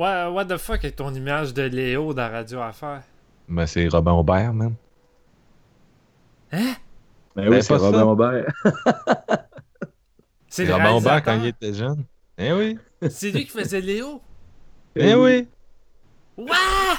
what, 0.00 0.32
what 0.32 0.44
the 0.46 0.56
fuck 0.58 0.84
est 0.84 0.92
ton 0.92 1.14
image 1.14 1.52
de 1.54 1.62
Léo 1.62 2.12
dans 2.14 2.30
Radio 2.30 2.60
Affaires? 2.60 3.02
Ben, 3.48 3.66
c'est 3.66 3.86
Robin 3.88 4.12
Aubert, 4.12 4.52
man. 4.54 4.74
Hein? 6.52 6.74
Ben 7.36 7.44
Ben, 7.44 7.48
oui, 7.52 7.62
c'est 7.62 7.68
pas 7.74 7.78
Robin 7.78 7.98
ça. 7.98 8.06
Aubert. 8.06 8.46
C'est 10.48 10.70
Robin 10.72 10.92
Aubert 10.94 11.22
quand 11.22 11.38
il 11.40 11.46
était 11.46 11.72
jeune. 11.74 12.04
Eh 12.38 12.52
oui. 12.52 12.78
C'est 13.08 13.30
lui 13.30 13.44
qui 13.44 13.50
faisait 13.50 13.80
Léo? 13.80 14.20
Eh 14.96 15.14
oui. 15.14 15.46
Ouah! 16.36 16.98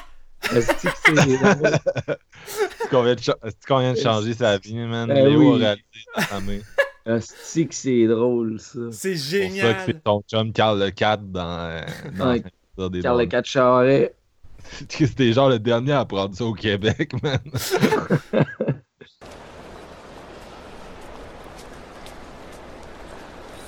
Est-ce 0.55 0.73
que 0.73 0.89
c'est 1.05 1.13
drôle? 1.37 1.67
Est-ce 1.67 2.89
qu'on 2.89 3.03
vient 3.03 3.15
de, 3.15 3.19
cha- 3.19 3.37
est-ce 3.43 3.67
qu'on 3.67 3.79
vient 3.79 3.93
de 3.93 3.97
changer 3.99 4.33
sa 4.33 4.57
vie, 4.57 4.75
man? 4.75 5.07
Ben 5.07 5.25
Léo 5.27 5.55
oui. 5.55 5.65
a 5.65 5.75
réalisé. 5.75 6.63
Est-ce 7.05 7.61
que 7.63 7.73
c'est 7.75 8.07
drôle, 8.07 8.59
ça? 8.59 8.79
C'est 8.91 9.15
C'est 9.17 9.39
pour 9.41 9.49
ça 9.49 9.49
que 9.49 9.59
génial! 9.59 9.75
c'est 9.85 10.03
ton 10.03 10.21
chum 10.29 10.53
Carl 10.53 10.79
Le 10.79 10.91
4 10.91 11.23
dans, 11.31 11.41
euh, 11.41 11.81
dans 12.17 12.33
L'épisode 12.77 12.93
des 12.93 13.01
Carl 13.01 13.17
Le 13.17 13.23
Bonnes. 13.23 13.29
4 13.29 13.45
Charret. 13.45 14.13
C'était 14.89 15.33
genre 15.33 15.49
le 15.49 15.59
dernier 15.59 15.93
à 15.93 16.05
prendre 16.05 16.35
ça 16.35 16.45
au 16.45 16.53
Québec, 16.53 17.11
man. 17.23 17.39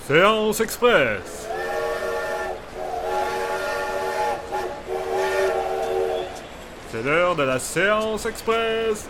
Séance 0.08 0.60
Express! 0.60 1.48
C'est 6.92 7.02
l'heure 7.04 7.36
de 7.36 7.44
la 7.44 7.58
séance 7.58 8.26
express! 8.28 9.10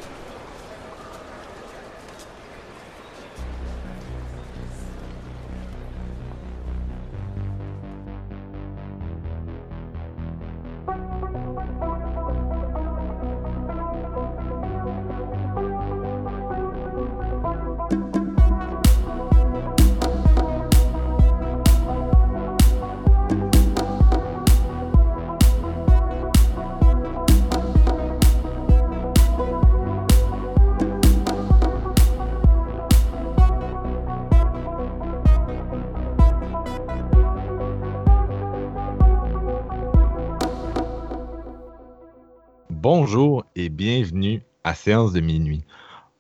Bonjour 43.06 43.44
et 43.58 43.68
bienvenue 43.68 44.42
à 44.64 44.74
Séance 44.76 45.12
de 45.12 45.20
minuit. 45.20 45.66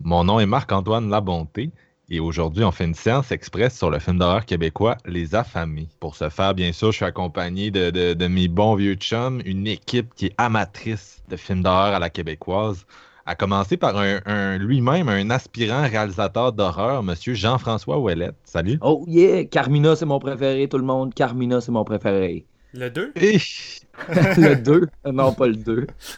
Mon 0.01 0.25
nom 0.25 0.41
est 0.41 0.45
Marc-Antoine 0.45 1.09
Labonté 1.09 1.71
et 2.09 2.19
aujourd'hui 2.19 2.65
on 2.65 2.71
fait 2.73 2.83
une 2.83 2.93
séance 2.93 3.31
express 3.31 3.77
sur 3.77 3.89
le 3.89 3.99
film 3.99 4.19
d'horreur 4.19 4.45
québécois 4.45 4.97
Les 5.05 5.33
Affamés. 5.33 5.87
Pour 6.01 6.17
ce 6.17 6.27
faire, 6.27 6.53
bien 6.53 6.73
sûr, 6.73 6.91
je 6.91 6.97
suis 6.97 7.05
accompagné 7.05 7.71
de, 7.71 7.89
de- 7.89 8.13
de 8.13 8.27
mes 8.27 8.49
bons 8.49 8.75
vieux 8.75 8.95
chums, 8.95 9.41
une 9.45 9.65
équipe 9.65 10.13
qui 10.13 10.25
est 10.25 10.35
amatrice 10.37 11.23
de 11.29 11.37
films 11.37 11.63
d'horreur 11.63 11.93
à 11.95 11.99
la 11.99 12.09
québécoise, 12.09 12.85
à 13.25 13.35
commencer 13.35 13.77
par 13.77 13.95
un, 13.97 14.57
lui-même 14.57 15.07
un 15.07 15.29
aspirant 15.29 15.83
réalisateur 15.83 16.51
d'horreur, 16.51 17.01
monsieur 17.01 17.33
Jean-François 17.33 17.97
Ouellette. 17.97 18.35
Salut. 18.43 18.77
Oh 18.81 19.05
yeah! 19.07 19.45
Carmina, 19.45 19.95
c'est 19.95 20.05
mon 20.05 20.19
préféré, 20.19 20.67
tout 20.67 20.77
le 20.79 20.83
monde. 20.83 21.13
Carmina, 21.13 21.61
c'est 21.61 21.71
mon 21.71 21.85
préféré. 21.85 22.45
Le 22.73 22.89
2? 22.89 23.13
Et 23.15 23.37
le 24.09 24.55
2? 24.55 24.87
Non, 25.11 25.33
pas 25.33 25.47
le 25.47 25.55
2. 25.55 25.87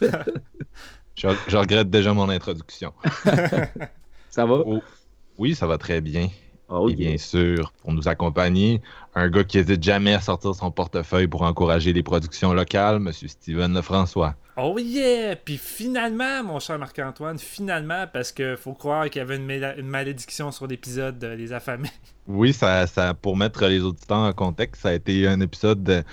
je, 1.14 1.28
je 1.48 1.56
regrette 1.56 1.90
déjà 1.90 2.14
mon 2.14 2.28
introduction. 2.30 2.92
Ça 4.30 4.46
va? 4.46 4.54
Oh, 4.64 4.82
oui, 5.38 5.54
ça 5.54 5.66
va 5.66 5.78
très 5.78 6.00
bien. 6.00 6.28
Oh 6.68 6.88
Et 6.88 6.94
bien 6.94 7.16
sûr, 7.16 7.72
pour 7.80 7.92
nous 7.92 8.08
accompagner, 8.08 8.82
un 9.14 9.30
gars 9.30 9.44
qui 9.44 9.58
hésite 9.58 9.82
jamais 9.82 10.14
à 10.14 10.20
sortir 10.20 10.54
son 10.54 10.70
portefeuille 10.70 11.28
pour 11.28 11.42
encourager 11.42 11.92
les 11.92 12.02
productions 12.02 12.52
locales, 12.52 12.98
Monsieur 12.98 13.28
Steven 13.28 13.72
Lefrançois. 13.72 14.34
Oh 14.56 14.76
yeah! 14.78 15.36
Puis 15.36 15.58
finalement, 15.58 16.42
mon 16.42 16.58
cher 16.58 16.78
Marc-Antoine, 16.78 17.38
finalement, 17.38 18.06
parce 18.12 18.32
que 18.32 18.56
faut 18.56 18.72
croire 18.72 19.08
qu'il 19.10 19.20
y 19.20 19.22
avait 19.22 19.36
une, 19.36 19.86
malédiction 19.86 20.50
sur 20.50 20.66
l'épisode 20.66 21.18
de 21.18 21.28
Les 21.28 21.52
Affamés. 21.52 21.92
Oui, 22.26 22.52
ça, 22.52 22.86
ça, 22.86 23.14
pour 23.14 23.36
mettre 23.36 23.66
les 23.66 23.82
auditeurs 23.82 24.18
en 24.18 24.32
contexte, 24.32 24.82
ça 24.82 24.88
a 24.88 24.94
été 24.94 25.28
un 25.28 25.40
épisode 25.40 26.04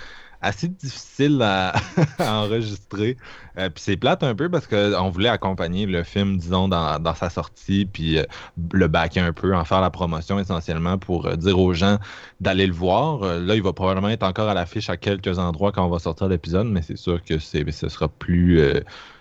assez 0.44 0.68
difficile 0.68 1.40
à, 1.42 1.74
à 2.18 2.34
enregistrer. 2.34 3.16
Euh, 3.58 3.70
puis 3.70 3.82
c'est 3.82 3.96
plate 3.96 4.22
un 4.22 4.34
peu 4.34 4.48
parce 4.48 4.66
qu'on 4.66 5.10
voulait 5.10 5.28
accompagner 5.28 5.86
le 5.86 6.02
film, 6.02 6.36
disons, 6.36 6.68
dans, 6.68 6.98
dans 6.98 7.14
sa 7.14 7.30
sortie, 7.30 7.86
puis 7.86 8.18
euh, 8.18 8.24
le 8.72 8.86
backer 8.88 9.24
un 9.24 9.32
peu, 9.32 9.54
en 9.54 9.64
faire 9.64 9.80
la 9.80 9.90
promotion 9.90 10.38
essentiellement 10.38 10.98
pour 10.98 11.26
euh, 11.26 11.36
dire 11.36 11.58
aux 11.58 11.72
gens 11.72 11.98
d'aller 12.40 12.66
le 12.66 12.72
voir. 12.72 13.20
Là, 13.20 13.54
il 13.54 13.62
va 13.62 13.72
probablement 13.72 14.10
être 14.10 14.22
encore 14.22 14.48
à 14.48 14.54
l'affiche 14.54 14.90
à 14.90 14.96
quelques 14.96 15.38
endroits 15.38 15.72
quand 15.72 15.84
on 15.86 15.90
va 15.90 15.98
sortir 15.98 16.28
l'épisode, 16.28 16.66
mais 16.66 16.82
c'est 16.82 16.96
sûr 16.98 17.22
que 17.24 17.38
c'est, 17.38 17.68
ce 17.70 17.88
sera 17.88 18.08
plus. 18.08 18.60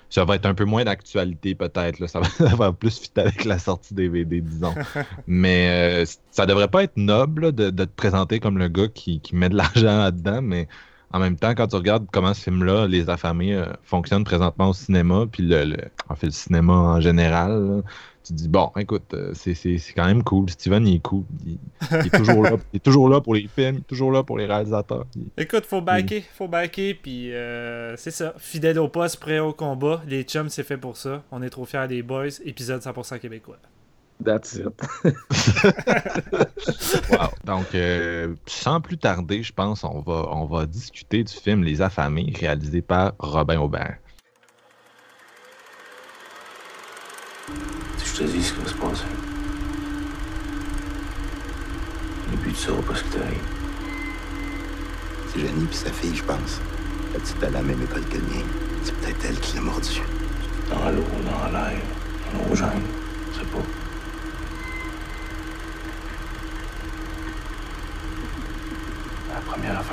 ça 0.10 0.26
va 0.26 0.36
être 0.36 0.46
un 0.46 0.54
peu 0.54 0.66
moins 0.66 0.84
d'actualité 0.84 1.56
peut-être. 1.56 2.00
là. 2.00 2.08
Ça 2.08 2.20
va, 2.20 2.28
ça 2.50 2.56
va 2.56 2.74
plus 2.74 3.00
fit 3.00 3.12
avec 3.16 3.46
la 3.46 3.60
sortie 3.60 3.94
DVD, 3.94 4.42
disons. 4.42 4.74
mais 5.28 6.04
euh, 6.04 6.06
ça 6.32 6.46
devrait 6.46 6.68
pas 6.68 6.84
être 6.84 6.98
noble 6.98 7.44
là, 7.44 7.52
de, 7.52 7.70
de 7.70 7.86
te 7.86 7.96
présenter 7.96 8.40
comme 8.40 8.58
le 8.58 8.68
gars 8.68 8.88
qui, 8.88 9.22
qui 9.22 9.36
met 9.36 9.50
de 9.50 9.56
l'argent 9.56 10.00
là-dedans, 10.00 10.42
mais 10.42 10.68
en 11.14 11.20
même 11.20 11.38
temps, 11.38 11.54
quand 11.56 11.68
tu 11.68 11.76
regardes 11.76 12.06
comment 12.12 12.34
ce 12.34 12.42
film-là, 12.42 12.88
Les 12.88 13.10
Affamés, 13.10 13.54
euh, 13.54 13.66
fonctionne 13.84 14.24
présentement 14.24 14.70
au 14.70 14.74
cinéma, 14.74 15.26
puis 15.32 15.44
le, 15.44 15.64
le- 15.66 15.78
en 16.10 16.16
fait 16.16 16.26
le 16.28 16.32
cinéma 16.34 16.74
en 16.74 17.00
général, 17.02 17.52
là, 17.68 17.82
tu 18.26 18.32
te 18.34 18.38
dis, 18.38 18.48
bon, 18.48 18.72
écoute, 18.78 19.14
euh, 19.14 19.32
c'est, 19.34 19.54
c'est- 19.54 19.78
c'est 19.78 19.92
quand 19.94 20.06
même 20.06 20.24
cool. 20.24 20.50
Steven, 20.50 20.88
il 20.88 20.96
est 20.96 21.00
cool. 21.00 21.24
Il, 21.46 21.58
il 21.92 21.98
est 22.08 22.10
toujours 22.18 22.42
là. 22.44 22.52
Il 22.72 22.78
est 22.78 22.80
toujours 22.80 23.10
là 23.10 23.20
pour 23.20 23.36
les 23.36 23.48
films, 23.54 23.76
il 23.76 23.80
est 23.80 23.88
toujours 23.88 24.12
là 24.14 24.24
pour 24.24 24.38
les 24.38 24.46
réalisateurs. 24.46 25.06
Il- 25.16 25.28
Écoute, 25.38 25.66
faut 25.66 25.82
backer, 25.82 26.24
faut 26.34 26.48
backer, 26.48 26.94
puis 26.94 27.34
euh, 27.34 27.96
c'est 27.98 28.12
ça. 28.12 28.34
Fidèle 28.38 28.80
au 28.80 28.88
poste, 28.88 29.20
prêt 29.20 29.40
au 29.40 29.52
combat. 29.54 30.02
Les 30.08 30.24
chums, 30.24 30.48
c'est 30.50 30.64
fait 30.64 30.78
pour 30.78 30.96
ça. 30.98 31.22
On 31.32 31.42
est 31.44 31.50
trop 31.50 31.66
fiers 31.66 31.88
des 31.90 32.02
boys. 32.02 32.28
Épisode 32.46 32.82
100% 32.82 33.20
québécois. 33.20 33.58
That's 34.24 34.56
it. 34.56 34.68
Wow. 37.10 37.30
Donc, 37.44 37.76
euh, 37.76 38.34
sans 38.46 38.80
plus 38.82 38.98
tarder, 38.98 39.44
je 39.44 39.54
pense, 39.54 39.84
on 39.84 40.00
va, 40.00 40.28
on 40.32 40.46
va 40.46 40.66
discuter 40.66 41.24
du 41.24 41.34
film 41.34 41.64
Les 41.64 41.82
Affamés, 41.82 42.34
réalisé 42.40 42.82
par 42.82 43.14
Robin 43.20 43.60
Aubert. 43.60 43.98
Si 47.98 48.06
je 48.06 48.16
te 48.16 48.24
dis 48.24 48.44
ce 48.44 48.54
qui 48.54 48.62
va 48.62 48.68
se 48.70 48.76
passer. 48.76 49.04
Et 52.34 52.38
puis 52.38 52.52
tu 52.54 52.58
sauras 52.58 52.82
pas 52.82 52.96
ce 52.96 53.04
qui 53.04 53.10
t'arrive. 53.10 53.44
C'est 55.32 55.40
Jenny 55.42 55.66
puis 55.66 55.76
sa 55.76 55.92
fille, 55.92 56.16
je 56.16 56.24
pense. 56.24 56.62
La 57.14 57.20
petite 57.20 57.44
à 57.44 57.50
la 57.50 57.62
même 57.62 57.82
école 57.82 58.06
que 58.06 58.18
le 58.18 58.24
mien. 58.24 58.46
C'est 58.84 58.96
peut-être 58.96 59.26
elle 59.26 59.40
qui 59.40 59.56
l'a 59.56 59.62
mordu. 59.62 60.02
Dans 60.70 60.90
l'eau, 60.90 61.04
dans 61.26 61.52
l'air, 61.52 61.80
dans 62.34 62.50
nos 62.50 62.56
gènes, 62.56 62.88
je 63.34 63.40
sais 63.40 63.46
pas. 63.46 63.60
La 69.30 69.40
première. 69.64 69.84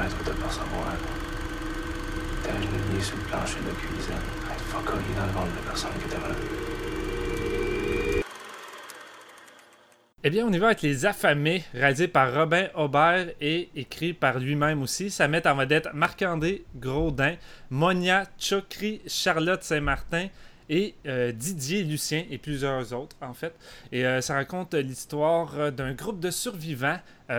Eh 10.23 10.29
bien, 10.29 10.47
on 10.47 10.53
y 10.53 10.59
va 10.59 10.67
avec 10.67 10.83
Les 10.83 11.07
Affamés, 11.07 11.65
réalisé 11.73 12.07
par 12.07 12.35
Robin 12.35 12.67
Aubert 12.75 13.29
et 13.41 13.71
écrit 13.75 14.13
par 14.13 14.39
lui-même 14.39 14.83
aussi. 14.83 15.11
Ça 15.11 15.29
met 15.29 15.47
en 15.47 15.55
vedette 15.55 15.89
Marc-André 15.95 16.65
Grodin, 16.77 17.37
Monia 17.71 18.25
Chokri, 18.39 19.01
Charlotte 19.07 19.63
Saint-Martin 19.63 20.29
et 20.71 20.95
euh, 21.07 21.33
Didier 21.33 21.83
Lucien 21.83 22.25
et 22.31 22.39
plusieurs 22.39 22.95
autres, 22.95 23.17
en 23.21 23.35
fait. 23.35 23.53
Et 23.91 24.07
euh, 24.07 24.21
ça 24.21 24.35
raconte 24.35 24.73
l'histoire 24.75 25.59
euh, 25.59 25.71
d'un 25.73 25.93
groupe 25.93 26.21
de 26.21 26.31
survivants 26.31 26.99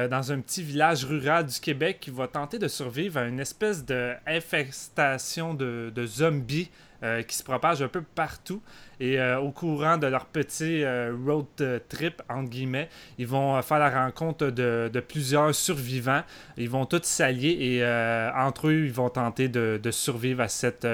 dans 0.09 0.31
un 0.31 0.39
petit 0.39 0.63
village 0.63 1.03
rural 1.03 1.45
du 1.47 1.59
Québec 1.59 1.97
qui 1.99 2.11
va 2.11 2.25
tenter 2.25 2.57
de 2.57 2.69
survivre 2.69 3.17
à 3.17 3.25
une 3.25 3.41
espèce 3.41 3.83
d'infestation 3.83 5.53
de, 5.53 5.91
de 5.93 6.07
zombies 6.07 6.69
qui 7.27 7.35
se 7.35 7.43
propage 7.43 7.81
un 7.81 7.89
peu 7.89 8.01
partout. 8.01 8.61
Et 9.01 9.19
euh, 9.19 9.39
au 9.39 9.49
courant 9.49 9.97
de 9.97 10.05
leur 10.05 10.27
petit 10.27 10.83
euh, 10.83 11.11
road 11.25 11.47
euh, 11.61 11.79
trip, 11.89 12.21
entre 12.29 12.51
guillemets, 12.51 12.87
ils 13.17 13.25
vont 13.25 13.59
faire 13.63 13.79
la 13.79 13.89
rencontre 13.89 14.51
de, 14.51 14.91
plusieurs 14.99 15.55
survivants. 15.55 16.21
Ils 16.55 16.69
vont 16.69 16.85
tous 16.85 17.01
s'allier 17.03 17.57
et 17.59 17.85
entre 18.37 18.67
eux, 18.67 18.85
ils 18.85 18.93
vont 18.93 19.09
tenter 19.09 19.49
de, 19.49 19.79
survivre 19.89 20.41
à 20.41 20.47
cette 20.47 20.87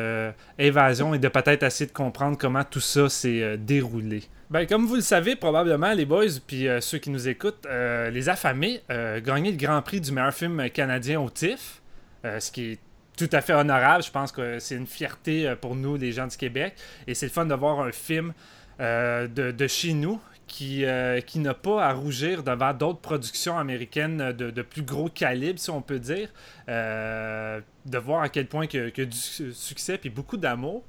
évasion 0.57 1.13
et 1.13 1.19
de 1.19 1.27
peut-être 1.27 1.63
essayer 1.63 1.87
de 1.87 1.91
comprendre 1.91 2.37
comment 2.37 2.63
tout 2.63 2.79
ça 2.79 3.09
s'est 3.09 3.57
déroulé. 3.57 4.23
Ben, 4.49 4.65
comme 4.65 4.85
vous 4.85 4.95
le 4.95 5.01
savez 5.01 5.35
probablement, 5.35 5.91
les 5.91 6.05
boys, 6.05 6.39
puis 6.45 6.67
ceux 6.79 6.99
qui 6.99 7.09
nous 7.09 7.27
écoutent, 7.27 7.67
Les 7.67 8.29
Affamés 8.29 8.81
euh, 8.89 9.19
gagné 9.19 9.51
le 9.51 9.57
Grand 9.57 9.81
Prix 9.81 9.99
du 9.99 10.13
meilleur 10.13 10.33
film 10.33 10.69
canadien 10.69 11.19
au 11.19 11.29
TIFF, 11.29 11.81
ce 12.23 12.51
qui 12.51 12.71
est 12.71 12.79
tout 13.17 13.29
à 13.31 13.41
fait 13.41 13.53
honorable. 13.53 14.03
Je 14.03 14.11
pense 14.11 14.31
que 14.31 14.59
c'est 14.59 14.75
une 14.75 14.87
fierté 14.87 15.53
pour 15.59 15.75
nous, 15.75 15.97
les 15.97 16.11
gens 16.11 16.27
du 16.27 16.37
Québec. 16.37 16.75
Et 17.07 17.13
c'est 17.13 17.25
le 17.25 17.31
fun 17.31 17.45
de 17.45 17.53
voir 17.53 17.79
un 17.79 17.91
film 17.91 18.33
de, 18.79 19.51
de, 19.51 19.67
chez 19.67 19.93
nous 19.93 20.21
qui, 20.45 20.85
qui 21.25 21.39
n'a 21.39 21.53
pas 21.53 21.83
à 21.83 21.93
rougir 21.93 22.43
devant 22.43 22.73
d'autres 22.73 22.99
productions 22.99 23.57
américaines 23.57 24.31
de, 24.33 24.51
de, 24.51 24.61
plus 24.61 24.83
gros 24.83 25.09
calibre, 25.09 25.59
si 25.59 25.69
on 25.71 25.81
peut 25.81 25.99
dire. 25.99 26.29
de 26.67 27.97
voir 27.97 28.21
à 28.21 28.29
quel 28.29 28.45
point 28.45 28.67
que, 28.67 28.89
que 28.89 29.01
du 29.01 29.17
succès 29.17 29.99
et 30.03 30.09
beaucoup 30.09 30.37
d'amour. 30.37 30.83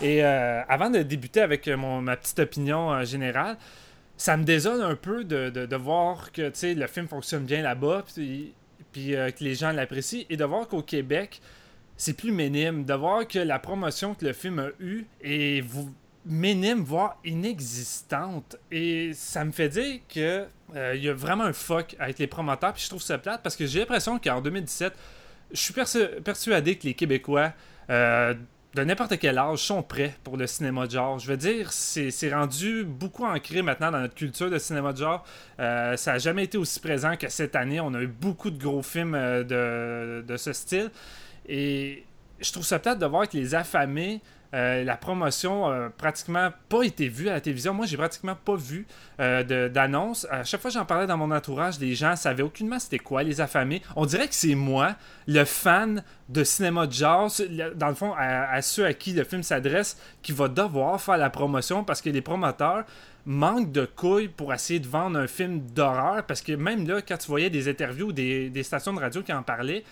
Et 0.00 0.22
avant 0.22 0.88
de 0.88 1.00
débuter 1.02 1.40
avec 1.40 1.68
mon, 1.68 2.00
ma 2.00 2.16
petite 2.16 2.38
opinion 2.38 3.04
générale, 3.04 3.56
ça 4.22 4.36
me 4.36 4.44
désole 4.44 4.82
un 4.82 4.94
peu 4.94 5.24
de, 5.24 5.50
de, 5.50 5.76
voir 5.76 6.30
que 6.30 6.52
le 6.62 6.86
film 6.86 7.08
fonctionne 7.08 7.44
bien 7.44 7.60
là-bas, 7.60 8.04
puis, 8.14 8.54
puis 8.92 9.16
euh, 9.16 9.30
que 9.32 9.42
les 9.42 9.56
gens 9.56 9.72
l'apprécient, 9.72 10.24
et 10.30 10.36
de 10.36 10.44
voir 10.44 10.68
qu'au 10.68 10.82
Québec, 10.82 11.40
c'est 11.96 12.16
plus 12.16 12.32
minime. 12.32 12.84
De 12.84 12.94
voir 12.94 13.26
que 13.26 13.38
la 13.38 13.58
promotion 13.58 14.14
que 14.14 14.24
le 14.26 14.32
film 14.32 14.58
a 14.58 14.68
eue 14.80 15.06
est 15.22 15.64
minime, 16.24 16.82
voire 16.82 17.18
inexistante. 17.24 18.56
Et 18.70 19.12
ça 19.14 19.44
me 19.44 19.52
fait 19.52 19.68
dire 19.68 20.00
que 20.08 20.46
euh, 20.74 20.94
il 20.94 21.02
y 21.02 21.08
a 21.08 21.14
vraiment 21.14 21.44
un 21.44 21.52
fuck 21.52 21.96
avec 21.98 22.18
les 22.18 22.26
promoteurs, 22.26 22.72
puis 22.72 22.82
je 22.82 22.88
trouve 22.88 23.02
ça 23.02 23.18
plate 23.18 23.42
parce 23.42 23.56
que 23.56 23.66
j'ai 23.66 23.80
l'impression 23.80 24.18
qu'en 24.18 24.40
2017, 24.40 24.94
je 25.52 25.60
suis 25.60 25.74
persuadé 26.24 26.76
que 26.76 26.86
les 26.86 26.94
Québécois. 26.94 27.52
Euh, 27.90 28.34
de 28.74 28.82
n'importe 28.84 29.18
quel 29.18 29.36
âge 29.36 29.58
sont 29.58 29.82
prêts 29.82 30.14
pour 30.24 30.38
le 30.38 30.46
cinéma 30.46 30.86
de 30.86 30.92
genre. 30.92 31.18
Je 31.18 31.26
veux 31.26 31.36
dire, 31.36 31.70
c'est 31.70 32.32
rendu 32.32 32.84
beaucoup 32.84 33.26
ancré 33.26 33.60
maintenant 33.60 33.90
dans 33.90 34.00
notre 34.00 34.14
culture 34.14 34.48
de 34.48 34.56
cinéma 34.56 34.94
de 34.94 34.96
genre. 34.96 35.26
Euh, 35.60 35.94
ça 35.98 36.12
n'a 36.12 36.18
jamais 36.18 36.44
été 36.44 36.56
aussi 36.56 36.80
présent 36.80 37.18
que 37.18 37.28
cette 37.28 37.54
année. 37.54 37.80
On 37.80 37.92
a 37.92 38.00
eu 38.00 38.06
beaucoup 38.06 38.50
de 38.50 38.58
gros 38.58 38.80
films 38.80 39.12
de 39.12 40.36
ce 40.38 40.54
style. 40.54 40.90
Et 41.48 42.04
je 42.40 42.52
trouve 42.52 42.64
ça 42.64 42.78
peut-être 42.78 42.98
de 42.98 43.06
voir 43.06 43.28
que 43.28 43.36
les 43.36 43.54
affamés 43.54 44.20
euh, 44.54 44.84
la 44.84 44.98
promotion 44.98 45.66
a 45.66 45.88
pratiquement 45.88 46.50
pas 46.68 46.82
été 46.82 47.08
vue 47.08 47.30
à 47.30 47.32
la 47.32 47.40
télévision. 47.40 47.72
Moi, 47.72 47.86
j'ai 47.86 47.96
pratiquement 47.96 48.34
pas 48.34 48.54
vu 48.54 48.86
euh, 49.18 49.68
d'annonce. 49.70 50.26
À 50.30 50.44
chaque 50.44 50.60
fois 50.60 50.70
que 50.70 50.74
j'en 50.74 50.84
parlais 50.84 51.06
dans 51.06 51.16
mon 51.16 51.30
entourage, 51.30 51.78
les 51.80 51.94
gens 51.94 52.16
savaient 52.16 52.42
aucunement 52.42 52.78
c'était 52.78 52.98
quoi, 52.98 53.22
les 53.22 53.40
affamés. 53.40 53.80
On 53.96 54.04
dirait 54.04 54.28
que 54.28 54.34
c'est 54.34 54.54
moi, 54.54 54.94
le 55.26 55.44
fan 55.44 56.04
de 56.28 56.44
cinéma 56.44 56.86
de 56.86 56.92
genre, 56.92 57.32
dans 57.76 57.88
le 57.88 57.94
fond, 57.94 58.12
à, 58.18 58.60
ceux 58.60 58.84
à 58.84 58.92
qui 58.92 59.14
le 59.14 59.24
film 59.24 59.42
s'adresse, 59.42 59.96
qui 60.20 60.32
va 60.32 60.48
devoir 60.48 61.00
faire 61.00 61.16
la 61.16 61.30
promotion 61.30 61.82
parce 61.82 62.02
que 62.02 62.10
les 62.10 62.20
promoteurs 62.20 62.84
manquent 63.24 63.72
de 63.72 63.86
couilles 63.86 64.28
pour 64.28 64.52
essayer 64.52 64.80
de 64.80 64.88
vendre 64.88 65.18
un 65.18 65.28
film 65.28 65.60
d'horreur. 65.60 66.24
Parce 66.26 66.42
que 66.42 66.52
même 66.52 66.86
là, 66.86 67.00
quand 67.00 67.16
tu 67.16 67.28
voyais 67.28 67.48
des 67.48 67.70
interviews 67.70 68.12
des, 68.12 68.50
des 68.50 68.62
stations 68.62 68.92
de 68.92 69.00
radio 69.00 69.22
qui 69.22 69.32
en 69.32 69.42
parlaient, 69.42 69.84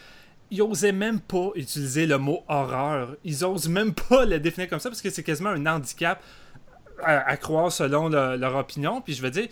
ils 0.50 0.62
osaient 0.62 0.93
même 0.93 1.20
pas 1.20 1.50
utiliser 1.55 2.06
le 2.06 2.19
mot 2.19 2.44
horreur. 2.49 3.17
Ils 3.25 3.44
osent 3.44 3.69
même 3.69 3.94
pas 3.94 4.25
le 4.25 4.38
définir 4.41 4.69
comme 4.69 4.81
ça 4.81 4.88
parce 4.88 5.02
que 5.02 5.11
c'est 5.11 5.23
quasiment 5.23 5.50
un 5.50 5.67
handicap 5.67 6.23
à, 7.02 7.37
croire 7.37 7.73
selon 7.73 8.08
leur 8.08 8.56
opinion. 8.56 9.00
Puis 9.00 9.14
je 9.14 9.23
veux 9.23 9.31
dire, 9.31 9.49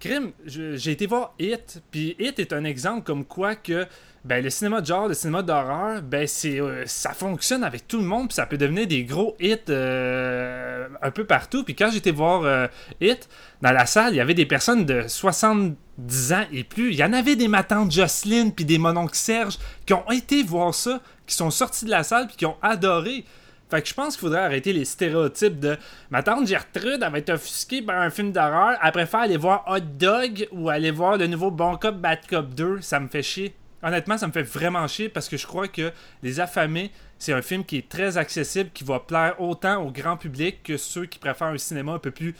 Crime, 0.00 0.32
j'ai 0.44 0.90
été 0.90 1.06
voir 1.06 1.34
Hit, 1.38 1.82
puis 1.90 2.14
Hit 2.18 2.38
est 2.38 2.52
un 2.52 2.64
exemple 2.64 3.04
comme 3.04 3.24
quoi 3.24 3.56
que 3.56 3.86
ben, 4.24 4.42
le 4.42 4.48
cinéma 4.48 4.80
de 4.80 4.86
genre, 4.86 5.06
le 5.06 5.12
cinéma 5.12 5.42
d'horreur, 5.42 6.00
ben, 6.00 6.26
c'est, 6.26 6.58
euh, 6.58 6.84
ça 6.86 7.12
fonctionne 7.12 7.62
avec 7.62 7.86
tout 7.86 7.98
le 7.98 8.04
monde, 8.04 8.28
puis 8.28 8.36
ça 8.36 8.46
peut 8.46 8.56
devenir 8.56 8.86
des 8.86 9.04
gros 9.04 9.36
hits 9.38 9.56
euh, 9.68 10.88
un 11.02 11.10
peu 11.10 11.26
partout. 11.26 11.62
Puis 11.62 11.74
quand 11.74 11.90
j'étais 11.90 12.10
voir 12.10 12.42
euh, 12.44 12.66
Hit, 13.02 13.28
dans 13.60 13.72
la 13.72 13.84
salle, 13.84 14.14
il 14.14 14.16
y 14.16 14.20
avait 14.20 14.32
des 14.32 14.46
personnes 14.46 14.86
de 14.86 15.04
70 15.06 16.32
ans 16.32 16.44
et 16.52 16.64
plus. 16.64 16.92
Il 16.92 16.96
y 16.96 17.04
en 17.04 17.12
avait 17.12 17.36
des 17.36 17.48
matantes 17.48 17.92
Jocelyne, 17.92 18.54
puis 18.54 18.64
des 18.64 18.78
mononcles 18.78 19.14
Serge, 19.14 19.58
qui 19.84 19.92
ont 19.92 20.10
été 20.10 20.42
voir 20.42 20.74
ça, 20.74 21.00
qui 21.26 21.34
sont 21.34 21.50
sortis 21.50 21.84
de 21.84 21.90
la 21.90 22.02
salle, 22.02 22.26
puis 22.26 22.36
qui 22.36 22.46
ont 22.46 22.56
adoré. 22.62 23.26
Fait 23.70 23.82
que 23.82 23.88
je 23.88 23.94
pense 23.94 24.14
qu'il 24.14 24.22
faudrait 24.22 24.40
arrêter 24.40 24.72
les 24.72 24.86
stéréotypes 24.86 25.58
de 25.60 25.76
ma 26.10 26.22
tante 26.22 26.46
Gertrude, 26.46 27.00
elle 27.02 27.12
va 27.12 27.18
être 27.18 27.30
offusquée 27.30 27.82
par 27.82 28.00
un 28.00 28.10
film 28.10 28.30
d'horreur, 28.30 28.78
elle 28.82 28.92
préfère 28.92 29.20
aller 29.20 29.38
voir 29.38 29.64
Hot 29.66 29.80
Dog 29.80 30.48
ou 30.52 30.68
aller 30.68 30.90
voir 30.90 31.16
le 31.16 31.26
nouveau 31.26 31.50
Bon 31.50 31.76
Cop 31.76 31.96
Bad 31.96 32.20
Cop 32.28 32.54
2, 32.54 32.80
ça 32.82 33.00
me 33.00 33.08
fait 33.08 33.22
chier. 33.22 33.54
Honnêtement, 33.84 34.16
ça 34.16 34.26
me 34.26 34.32
fait 34.32 34.42
vraiment 34.42 34.88
chier 34.88 35.10
parce 35.10 35.28
que 35.28 35.36
je 35.36 35.46
crois 35.46 35.68
que 35.68 35.92
Les 36.22 36.40
Affamés, 36.40 36.90
c'est 37.18 37.34
un 37.34 37.42
film 37.42 37.64
qui 37.64 37.76
est 37.76 37.88
très 37.88 38.16
accessible, 38.16 38.70
qui 38.72 38.82
va 38.82 38.98
plaire 38.98 39.38
autant 39.38 39.84
au 39.84 39.90
grand 39.90 40.16
public 40.16 40.62
que 40.62 40.78
ceux 40.78 41.04
qui 41.04 41.18
préfèrent 41.18 41.48
un 41.48 41.58
cinéma 41.58 41.92
un 41.92 41.98
peu 41.98 42.10
plus 42.10 42.34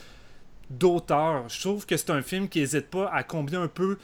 d'auteur. 0.71 1.47
Je 1.51 1.61
trouve 1.61 1.85
que 1.85 1.99
c'est 1.99 2.09
un 2.09 2.23
film 2.23 2.49
qui 2.49 2.61
n'hésite 2.61 2.89
pas 2.89 3.11
à 3.13 3.23
combler 3.23 3.59
un 3.59 3.69
peu 3.69 3.99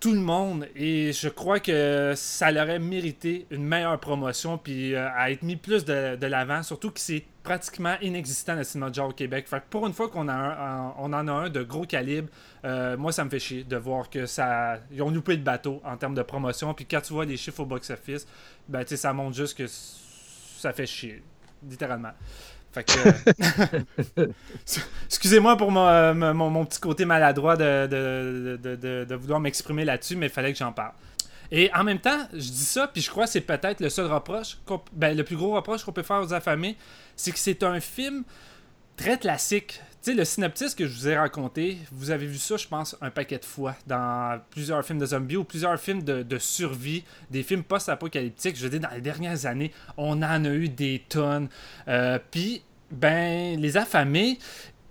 tout 0.00 0.12
le 0.14 0.20
monde. 0.20 0.66
Et 0.74 1.12
je 1.12 1.28
crois 1.28 1.60
que 1.60 2.14
ça 2.16 2.50
l'aurait 2.50 2.78
mérité 2.78 3.46
une 3.50 3.64
meilleure 3.64 4.00
promotion 4.00 4.56
puis 4.56 4.94
euh, 4.94 5.08
à 5.14 5.30
être 5.30 5.42
mis 5.42 5.56
plus 5.56 5.84
de, 5.84 6.26
l'avant 6.26 6.62
surtout 6.62 6.90
que 6.90 6.98
c'est 6.98 7.22
pratiquement 7.42 7.96
inexistant 8.00 8.54
le 8.54 8.64
cinéma 8.64 8.88
de 8.88 8.94
genre 8.94 9.10
au 9.10 9.12
Québec. 9.12 9.46
Fait 9.46 9.62
pour 9.68 9.86
une 9.86 9.92
fois 9.92 10.08
qu'on 10.08 10.28
a 10.28 10.94
on 10.98 11.12
en 11.12 11.28
a 11.28 11.32
un 11.32 11.50
de 11.50 11.62
gros 11.62 11.84
calibre 11.84 12.28
euh, 12.64 12.96
moi 12.96 13.12
ça 13.12 13.24
me 13.24 13.30
fait 13.30 13.38
chier 13.38 13.64
de 13.64 13.76
voir 13.76 14.08
que 14.08 14.26
ça 14.26 14.78
ils 14.90 15.02
ont 15.02 15.10
loupé 15.10 15.36
le 15.36 15.42
bateau 15.42 15.82
en 15.84 15.96
termes 15.98 16.14
de 16.14 16.22
promotion. 16.22 16.72
Puis 16.72 16.86
quand 16.86 17.02
tu 17.02 17.12
vois 17.12 17.26
les 17.26 17.36
chiffres 17.36 17.60
au 17.60 17.66
box 17.66 17.90
office 17.90 18.26
ben 18.68 18.86
ça 18.86 19.12
montre 19.12 19.36
juste 19.36 19.56
que 19.56 19.66
ça 19.66 20.72
fait 20.72 20.86
chier 20.86 21.22
littéralement 21.68 22.12
fait 22.72 22.84
que. 22.84 24.22
Excusez-moi 25.06 25.56
pour 25.56 25.70
mon, 25.70 26.34
mon, 26.34 26.64
petit 26.64 26.80
côté 26.80 27.04
maladroit 27.04 27.56
de, 27.56 27.86
de, 27.86 29.04
de, 29.04 29.14
vouloir 29.14 29.40
m'exprimer 29.40 29.84
là-dessus, 29.84 30.16
mais 30.16 30.26
il 30.26 30.32
fallait 30.32 30.52
que 30.52 30.58
j'en 30.58 30.72
parle. 30.72 30.92
Et 31.52 31.70
en 31.74 31.82
même 31.82 31.98
temps, 31.98 32.28
je 32.32 32.38
dis 32.38 32.64
ça, 32.64 32.86
puis 32.86 33.02
je 33.02 33.10
crois 33.10 33.24
que 33.24 33.30
c'est 33.30 33.40
peut-être 33.40 33.80
le 33.80 33.88
seul 33.88 34.06
reproche, 34.06 34.58
ben, 34.92 35.16
le 35.16 35.24
plus 35.24 35.36
gros 35.36 35.54
reproche 35.54 35.82
qu'on 35.82 35.92
peut 35.92 36.04
faire 36.04 36.20
aux 36.20 36.32
affamés, 36.32 36.76
c'est 37.16 37.32
que 37.32 37.38
c'est 37.38 37.64
un 37.64 37.80
film 37.80 38.22
très 38.96 39.18
classique. 39.18 39.80
Sais, 40.02 40.14
le 40.14 40.24
synopsis 40.24 40.74
que 40.74 40.86
je 40.86 40.94
vous 40.94 41.08
ai 41.08 41.18
raconté, 41.18 41.76
vous 41.92 42.10
avez 42.10 42.24
vu 42.24 42.38
ça, 42.38 42.56
je 42.56 42.66
pense, 42.66 42.96
un 43.02 43.10
paquet 43.10 43.36
de 43.36 43.44
fois 43.44 43.74
dans 43.86 44.40
plusieurs 44.48 44.82
films 44.82 44.98
de 44.98 45.04
zombies 45.04 45.36
ou 45.36 45.44
plusieurs 45.44 45.78
films 45.78 46.02
de, 46.02 46.38
survie, 46.38 47.04
des 47.30 47.42
films 47.42 47.62
post-apocalyptiques. 47.62 48.56
Je 48.56 48.62
veux 48.62 48.70
dire, 48.70 48.80
dans 48.80 48.94
les 48.94 49.02
dernières 49.02 49.44
années, 49.44 49.72
on 49.98 50.22
en 50.22 50.44
a 50.46 50.48
eu 50.48 50.70
des 50.70 51.02
tonnes. 51.06 51.48
Euh, 51.88 52.18
puis, 52.30 52.62
ben, 52.90 53.60
les 53.60 53.76
affamés 53.76 54.38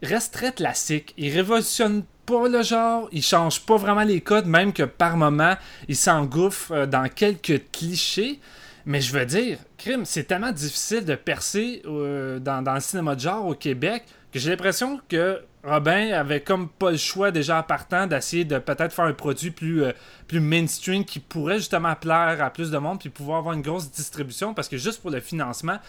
restent 0.03 0.35
très 0.35 0.51
classiques. 0.51 1.15
Ils 1.17 1.33
révolutionnent 1.33 2.03
pas 2.27 2.47
le 2.47 2.61
genre, 2.61 3.09
ils 3.11 3.23
changent 3.23 3.65
pas 3.65 3.77
vraiment 3.77 4.03
les 4.03 4.21
codes, 4.21 4.45
même 4.45 4.73
que 4.73 4.83
par 4.83 5.17
moment, 5.17 5.55
ils 5.87 5.95
s'engouffrent 5.95 6.71
euh, 6.71 6.85
dans 6.85 7.09
quelques 7.09 7.63
clichés. 7.71 8.39
Mais 8.85 9.01
je 9.01 9.11
veux 9.11 9.25
dire, 9.25 9.57
crime, 9.77 10.05
c'est 10.05 10.25
tellement 10.25 10.51
difficile 10.51 11.03
de 11.03 11.15
percer 11.15 11.81
euh, 11.85 12.37
dans, 12.37 12.61
le 12.61 12.79
cinéma 12.79 13.15
de 13.15 13.21
genre 13.21 13.47
au 13.47 13.55
Québec 13.55 14.03
que 14.31 14.39
j'ai 14.39 14.49
l'impression 14.49 14.99
que 15.09 15.41
Robin 15.63 16.13
avait 16.13 16.41
comme 16.41 16.69
pas 16.69 16.91
le 16.91 16.97
choix 16.97 17.31
déjà 17.31 17.59
en 17.59 17.63
partant 17.63 18.07
d'essayer 18.07 18.45
de 18.45 18.59
peut-être 18.59 18.93
faire 18.93 19.05
un 19.05 19.13
produit 19.13 19.51
plus, 19.51 19.83
euh, 19.83 19.91
plus 20.27 20.39
mainstream 20.39 21.03
qui 21.03 21.19
pourrait 21.19 21.57
justement 21.57 21.95
plaire 21.95 22.41
à 22.41 22.49
plus 22.49 22.71
de 22.71 22.77
monde 22.77 22.99
puis 22.99 23.09
pouvoir 23.09 23.39
avoir 23.39 23.55
une 23.55 23.61
grosse 23.61 23.91
distribution 23.91 24.53
parce 24.53 24.69
que 24.69 24.77
juste 24.77 25.01
pour 25.01 25.11
le 25.11 25.19
financement, 25.19 25.79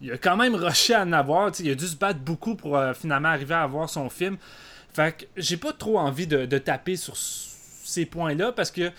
il 0.00 0.12
a 0.12 0.18
quand 0.18 0.36
même 0.36 0.54
rushé 0.54 0.94
à 0.94 1.02
en 1.02 1.12
avoir. 1.12 1.52
Il 1.60 1.70
a 1.70 1.74
dû 1.74 1.86
se 1.86 1.96
battre 1.96 2.18
beaucoup 2.20 2.56
pour 2.56 2.76
euh, 2.76 2.92
finalement 2.94 3.28
arriver 3.28 3.54
à 3.54 3.62
avoir 3.62 3.88
son 3.88 4.08
film. 4.08 4.36
Fait 4.92 5.16
que 5.16 5.24
j'ai 5.36 5.56
pas 5.56 5.72
trop 5.72 5.98
envie 5.98 6.26
de, 6.26 6.58
taper 6.58 6.96
sur 6.96 7.16
ces 7.16 8.06
points-là 8.06 8.50
parce 8.52 8.72
que 8.72 8.90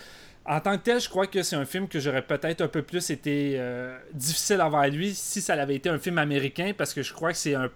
en 0.44 0.58
tant 0.60 0.76
que 0.76 0.82
tel, 0.82 1.00
je 1.00 1.08
crois 1.08 1.26
que 1.26 1.42
c'est 1.42 1.54
un 1.54 1.66
film 1.66 1.86
que 1.86 2.00
j'aurais 2.00 2.22
peut-être 2.22 2.62
un 2.62 2.68
peu 2.68 2.82
plus 2.82 3.10
été 3.10 3.54
euh, 3.56 3.96
difficile 4.12 4.60
à 4.60 4.68
voir 4.68 4.88
lui 4.88 5.14
si 5.14 5.40
ça 5.40 5.54
avait 5.54 5.76
été 5.76 5.88
un 5.88 5.98
film 5.98 6.18
américain 6.18 6.72
parce 6.76 6.94
que 6.94 7.02
je 7.02 7.12
crois 7.12 7.32
que 7.32 7.38
c'est 7.38 7.54
un 7.54 7.70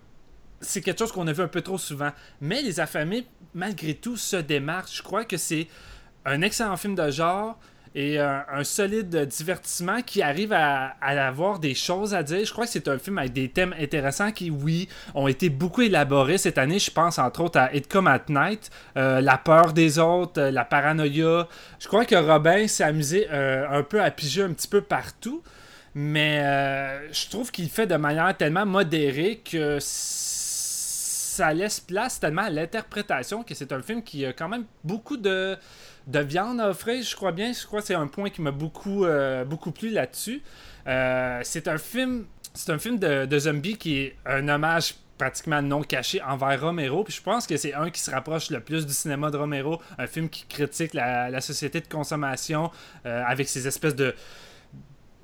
c'est 0.60 0.80
quelque 0.80 0.98
chose 0.98 1.12
qu'on 1.12 1.26
a 1.26 1.32
vu 1.32 1.42
un 1.42 1.48
peu 1.48 1.60
trop 1.60 1.78
souvent. 1.78 2.10
Mais 2.40 2.62
Les 2.62 2.80
Affamés, 2.80 3.26
malgré 3.54 3.94
tout, 3.94 4.16
se 4.16 4.36
démarquent. 4.36 4.92
Je 4.92 5.02
crois 5.02 5.24
que 5.24 5.36
c'est 5.36 5.68
un 6.24 6.42
excellent 6.42 6.76
film 6.76 6.94
de 6.94 7.10
genre 7.10 7.58
et 7.96 8.18
un, 8.18 8.62
solide 8.62 9.24
divertissement 9.24 10.02
qui 10.02 10.20
arrive 10.20 10.52
à, 10.52 10.94
avoir 11.00 11.58
des 11.58 11.74
choses 11.74 12.14
à 12.14 12.22
dire. 12.22 12.44
Je 12.44 12.52
crois 12.52 12.66
que 12.66 12.70
c'est 12.70 12.88
un 12.88 12.98
film 12.98 13.16
avec 13.16 13.32
des 13.32 13.48
thèmes 13.48 13.74
intéressants 13.80 14.32
qui, 14.32 14.50
oui, 14.50 14.86
ont 15.14 15.28
été 15.28 15.48
beaucoup 15.48 15.80
élaborés 15.80 16.36
cette 16.36 16.58
année. 16.58 16.78
Je 16.78 16.90
pense 16.90 17.18
entre 17.18 17.40
autres 17.40 17.58
à 17.58 17.74
It 17.74 17.88
Come 17.88 18.06
at 18.06 18.24
Night, 18.28 18.70
euh, 18.98 19.22
La 19.22 19.38
peur 19.38 19.72
des 19.72 19.98
autres, 19.98 20.42
euh, 20.42 20.50
la 20.50 20.66
paranoïa. 20.66 21.48
Je 21.78 21.88
crois 21.88 22.04
que 22.04 22.16
Robin 22.16 22.68
s'est 22.68 22.84
amusé 22.84 23.28
euh, 23.32 23.66
un 23.70 23.82
peu 23.82 24.02
à 24.02 24.10
piger 24.10 24.42
un 24.42 24.52
petit 24.52 24.68
peu 24.68 24.82
partout. 24.82 25.42
Mais 25.94 26.42
je 27.10 27.30
trouve 27.30 27.50
qu'il 27.50 27.70
fait 27.70 27.86
de 27.86 27.96
manière 27.96 28.36
tellement 28.36 28.66
modérée 28.66 29.40
que 29.50 29.78
ça 31.36 31.52
laisse 31.52 31.80
place 31.80 32.18
tellement 32.18 32.42
à 32.42 32.50
l'interprétation 32.50 33.42
que 33.42 33.54
c'est 33.54 33.72
un 33.72 33.82
film 33.82 34.02
qui 34.02 34.24
a 34.24 34.32
quand 34.32 34.48
même 34.48 34.64
beaucoup 34.84 35.16
de, 35.16 35.56
de 36.06 36.18
viande 36.20 36.60
à 36.60 36.70
offrir, 36.70 37.02
je 37.02 37.14
crois 37.14 37.32
bien. 37.32 37.52
Je 37.52 37.66
crois 37.66 37.80
que 37.80 37.86
c'est 37.86 37.94
un 37.94 38.06
point 38.06 38.30
qui 38.30 38.40
m'a 38.40 38.52
beaucoup, 38.52 39.04
euh, 39.04 39.44
beaucoup 39.44 39.70
plu 39.70 39.90
là-dessus. 39.90 40.42
Euh, 40.86 41.40
c'est 41.42 41.68
un 41.68 41.78
film. 41.78 42.24
C'est 42.54 42.72
un 42.72 42.78
film 42.78 42.98
de, 42.98 43.26
de 43.26 43.38
zombie 43.38 43.76
qui 43.76 43.98
est 43.98 44.16
un 44.24 44.48
hommage 44.48 44.94
pratiquement 45.18 45.60
non 45.60 45.82
caché 45.82 46.22
envers 46.22 46.60
Romero. 46.60 47.04
Puis 47.04 47.14
je 47.14 47.22
pense 47.22 47.46
que 47.46 47.56
c'est 47.56 47.74
un 47.74 47.90
qui 47.90 48.00
se 48.00 48.10
rapproche 48.10 48.50
le 48.50 48.60
plus 48.60 48.86
du 48.86 48.92
cinéma 48.92 49.30
de 49.30 49.36
Romero. 49.36 49.80
Un 49.98 50.06
film 50.06 50.28
qui 50.28 50.46
critique 50.46 50.94
la, 50.94 51.40
société 51.40 51.80
de 51.80 51.88
consommation 51.88 52.70
euh, 53.04 53.22
avec 53.26 53.48
ses 53.48 53.66
espèces 53.66 53.94
de 53.94 54.14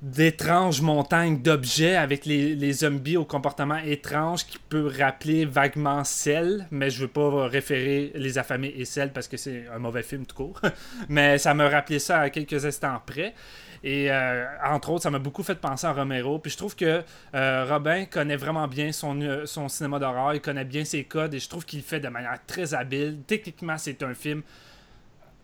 d'étranges 0.03 0.81
montagnes 0.81 1.41
d'objets 1.41 1.95
avec 1.95 2.25
les, 2.25 2.73
zombies 2.73 3.15
au 3.15 3.23
comportement 3.23 3.77
étrange 3.77 4.45
qui 4.45 4.59
peut 4.59 4.91
rappeler 4.99 5.45
vaguement 5.45 6.03
Cell, 6.03 6.67
mais 6.71 6.89
je 6.89 7.03
veux 7.03 7.07
pas 7.07 7.47
référer 7.47 8.11
Les 8.15 8.37
Affamés 8.37 8.73
et 8.75 8.83
Cell 8.83 9.13
parce 9.13 9.29
que 9.29 9.37
c'est 9.37 9.63
un 9.73 9.79
mauvais 9.79 10.03
film 10.03 10.25
tout 10.25 10.35
court. 10.35 10.59
mais 11.09 11.37
ça 11.37 11.53
me 11.53 11.65
rappelait 11.65 11.99
ça 11.99 12.19
à 12.19 12.29
quelques 12.29 12.65
instants 12.65 13.01
près. 13.05 13.33
Et 13.81 14.11
euh, 14.11 14.45
entre 14.65 14.89
autres, 14.89 15.03
ça 15.03 15.09
m'a 15.09 15.19
beaucoup 15.19 15.43
fait 15.43 15.55
penser 15.55 15.87
à 15.87 15.93
Romero. 15.93 16.37
Puis 16.37 16.51
je 16.51 16.57
trouve 16.57 16.75
que 16.75 17.01
euh, 17.33 17.65
Robin 17.65 18.03
connaît 18.03 18.35
vraiment 18.35 18.67
bien 18.67 18.91
son, 18.91 19.21
euh, 19.21 19.45
son 19.45 19.69
cinéma 19.69 19.99
d'horreur, 19.99 20.33
il 20.33 20.41
connaît 20.41 20.65
bien 20.65 20.83
ses 20.83 21.05
codes 21.05 21.33
et 21.33 21.39
je 21.39 21.47
trouve 21.47 21.63
qu'il 21.63 21.79
le 21.79 21.85
fait 21.85 22.01
de 22.01 22.09
manière 22.09 22.39
très 22.45 22.73
habile. 22.73 23.19
Techniquement, 23.25 23.77
c'est 23.77 24.03
un 24.03 24.13
film 24.13 24.41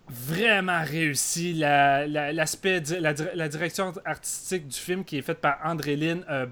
vraiment 0.09 0.83
réussi. 0.83 1.53
L'aspect, 1.53 2.81
la, 2.99 3.47
direction 3.47 3.93
artistique 4.05 4.67
du 4.67 4.77
film 4.77 5.03
qui 5.03 5.17
est 5.17 5.21
faite 5.21 5.39
par 5.39 5.59
André 5.63 5.95
Lynn 5.95 6.23
euh, 6.29 6.45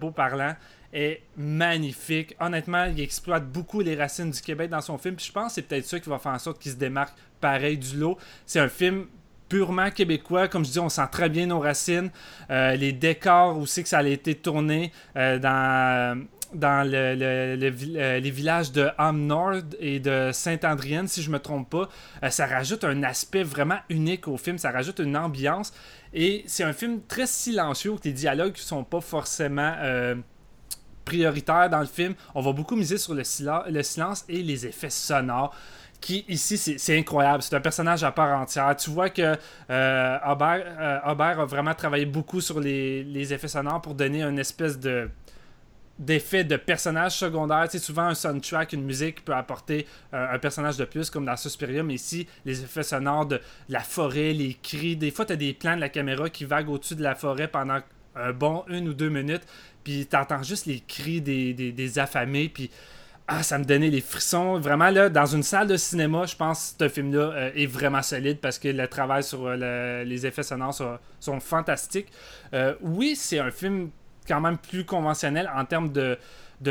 est 0.93 1.21
magnifique. 1.35 2.35
Honnêtement, 2.39 2.85
il 2.85 3.01
exploite 3.01 3.47
beaucoup 3.47 3.81
les 3.81 3.95
racines 3.95 4.31
du 4.31 4.41
Québec 4.41 4.69
dans 4.69 4.81
son 4.81 4.97
film. 4.97 5.15
Puis 5.15 5.25
je 5.27 5.31
pense 5.31 5.47
que 5.47 5.55
c'est 5.55 5.61
peut-être 5.63 5.85
ça 5.85 5.99
qui 5.99 6.09
va 6.09 6.19
faire 6.19 6.33
en 6.33 6.39
sorte 6.39 6.61
qu'il 6.61 6.71
se 6.71 6.77
démarque 6.77 7.15
pareil 7.41 7.77
du 7.77 7.97
lot. 7.97 8.17
C'est 8.45 8.59
un 8.59 8.69
film 8.69 9.07
purement 9.49 9.91
québécois. 9.91 10.47
Comme 10.47 10.65
je 10.65 10.71
dis, 10.71 10.79
on 10.79 10.89
sent 10.89 11.07
très 11.11 11.29
bien 11.29 11.47
nos 11.47 11.59
racines. 11.59 12.09
Euh, 12.49 12.75
les 12.75 12.93
décors 12.93 13.57
aussi 13.57 13.83
que 13.83 13.89
ça 13.89 13.99
a 13.99 14.07
été 14.07 14.35
tourné 14.35 14.91
euh, 15.15 15.39
dans 15.39 16.25
dans 16.53 16.87
euh, 16.91 17.55
les 17.55 18.31
villages 18.31 18.71
de 18.71 18.89
Ham 18.97 19.25
Nord 19.25 19.61
et 19.79 19.99
de 19.99 20.31
Saint-Andrienne, 20.33 21.07
si 21.07 21.21
je 21.21 21.29
me 21.29 21.39
trompe 21.39 21.69
pas. 21.69 21.89
Euh, 22.23 22.29
ça 22.29 22.45
rajoute 22.45 22.83
un 22.83 23.03
aspect 23.03 23.43
vraiment 23.43 23.79
unique 23.89 24.27
au 24.27 24.37
film, 24.37 24.57
ça 24.57 24.71
rajoute 24.71 24.99
une 24.99 25.17
ambiance. 25.17 25.73
Et 26.13 26.43
c'est 26.47 26.63
un 26.63 26.73
film 26.73 27.01
très 27.07 27.27
silencieux, 27.27 27.91
où 27.91 27.99
les 28.03 28.13
dialogues 28.13 28.55
sont 28.57 28.83
pas 28.83 29.01
forcément 29.01 29.73
euh, 29.79 30.15
prioritaires 31.05 31.69
dans 31.69 31.79
le 31.79 31.85
film. 31.85 32.13
On 32.35 32.41
va 32.41 32.53
beaucoup 32.53 32.75
miser 32.75 32.97
sur 32.97 33.13
le, 33.13 33.23
le 33.69 33.83
silence 33.83 34.25
et 34.29 34.41
les 34.41 34.65
effets 34.65 34.89
sonores 34.89 35.55
qui 35.99 36.25
ici 36.27 36.57
c'est 36.57 36.97
incroyable. 36.97 37.41
C'est 37.41 37.55
un 37.55 37.61
personnage 37.61 38.03
à 38.03 38.11
part 38.11 38.39
entière. 38.39 38.75
Tu 38.75 38.89
vois 38.89 39.09
que 39.09 39.35
euh, 39.69 40.17
a 40.21 41.45
vraiment 41.45 41.73
travaillé 41.73 42.05
beaucoup 42.05 42.41
sur 42.41 42.59
les, 42.59 43.03
les, 43.03 43.33
effets 43.33 43.47
sonores 43.47 43.81
pour 43.81 43.95
donner 43.95 44.23
une 44.23 44.39
espèce 44.39 44.79
de 44.79 45.09
d'effets 45.99 46.43
de 46.43 46.55
personnages 46.57 47.15
secondaires. 47.15 47.67
C'est 47.69 47.79
souvent 47.79 48.03
un 48.03 48.13
soundtrack, 48.13 48.73
une 48.73 48.83
musique 48.83 49.25
peut 49.25 49.33
apporter 49.33 49.87
euh, 50.13 50.33
un 50.33 50.39
personnage 50.39 50.77
de 50.77 50.85
plus, 50.85 51.09
comme 51.09 51.25
dans 51.25 51.37
Suspiria, 51.37 51.83
mais 51.83 51.95
ici, 51.95 52.27
les 52.45 52.63
effets 52.63 52.83
sonores 52.83 53.25
de 53.25 53.41
la 53.69 53.81
forêt, 53.81 54.33
les 54.33 54.53
cris. 54.53 54.95
Des 54.95 55.11
fois, 55.11 55.25
tu 55.25 55.33
as 55.33 55.37
des 55.37 55.53
plans 55.53 55.75
de 55.75 55.81
la 55.81 55.89
caméra 55.89 56.29
qui 56.29 56.45
vaguent 56.45 56.69
au-dessus 56.69 56.95
de 56.95 57.03
la 57.03 57.15
forêt 57.15 57.47
pendant 57.47 57.79
un 58.15 58.31
bon 58.31 58.63
une 58.67 58.87
ou 58.89 58.93
deux 58.93 59.09
minutes, 59.09 59.43
puis 59.83 60.07
tu 60.09 60.15
entends 60.15 60.41
juste 60.41 60.65
les 60.65 60.79
cris 60.79 61.21
des, 61.21 61.99
affamés, 61.99 62.49
puis 62.49 62.71
ah, 63.27 63.43
ça 63.43 63.57
me 63.59 63.65
donnait 63.65 63.89
les 63.89 64.01
frissons. 64.01 64.57
Vraiment, 64.57 64.89
là, 64.89 65.09
dans 65.09 65.25
une 65.25 65.43
salle 65.43 65.67
de 65.67 65.77
cinéma, 65.77 66.25
je 66.25 66.35
pense 66.35 66.75
que 66.79 66.85
ce 66.85 66.89
film-là 66.89 67.19
euh, 67.19 67.51
est 67.55 67.65
vraiment 67.65 68.01
solide 68.01 68.39
parce 68.39 68.57
que 68.57 68.69
le 68.69 68.87
travail 68.87 69.21
sur 69.21 69.41
euh, 69.45 70.03
les 70.03 70.25
effets 70.25 70.43
sonores 70.43 70.99
sont 71.19 71.39
fantastiques. 71.39 72.07
oui, 72.81 73.15
c'est 73.15 73.39
un 73.39 73.51
film 73.51 73.89
quand 74.27 74.41
même 74.41 74.57
plus 74.57 74.85
conventionnel 74.85 75.49
en 75.55 75.65
termes 75.65 75.91
de, 75.91 76.17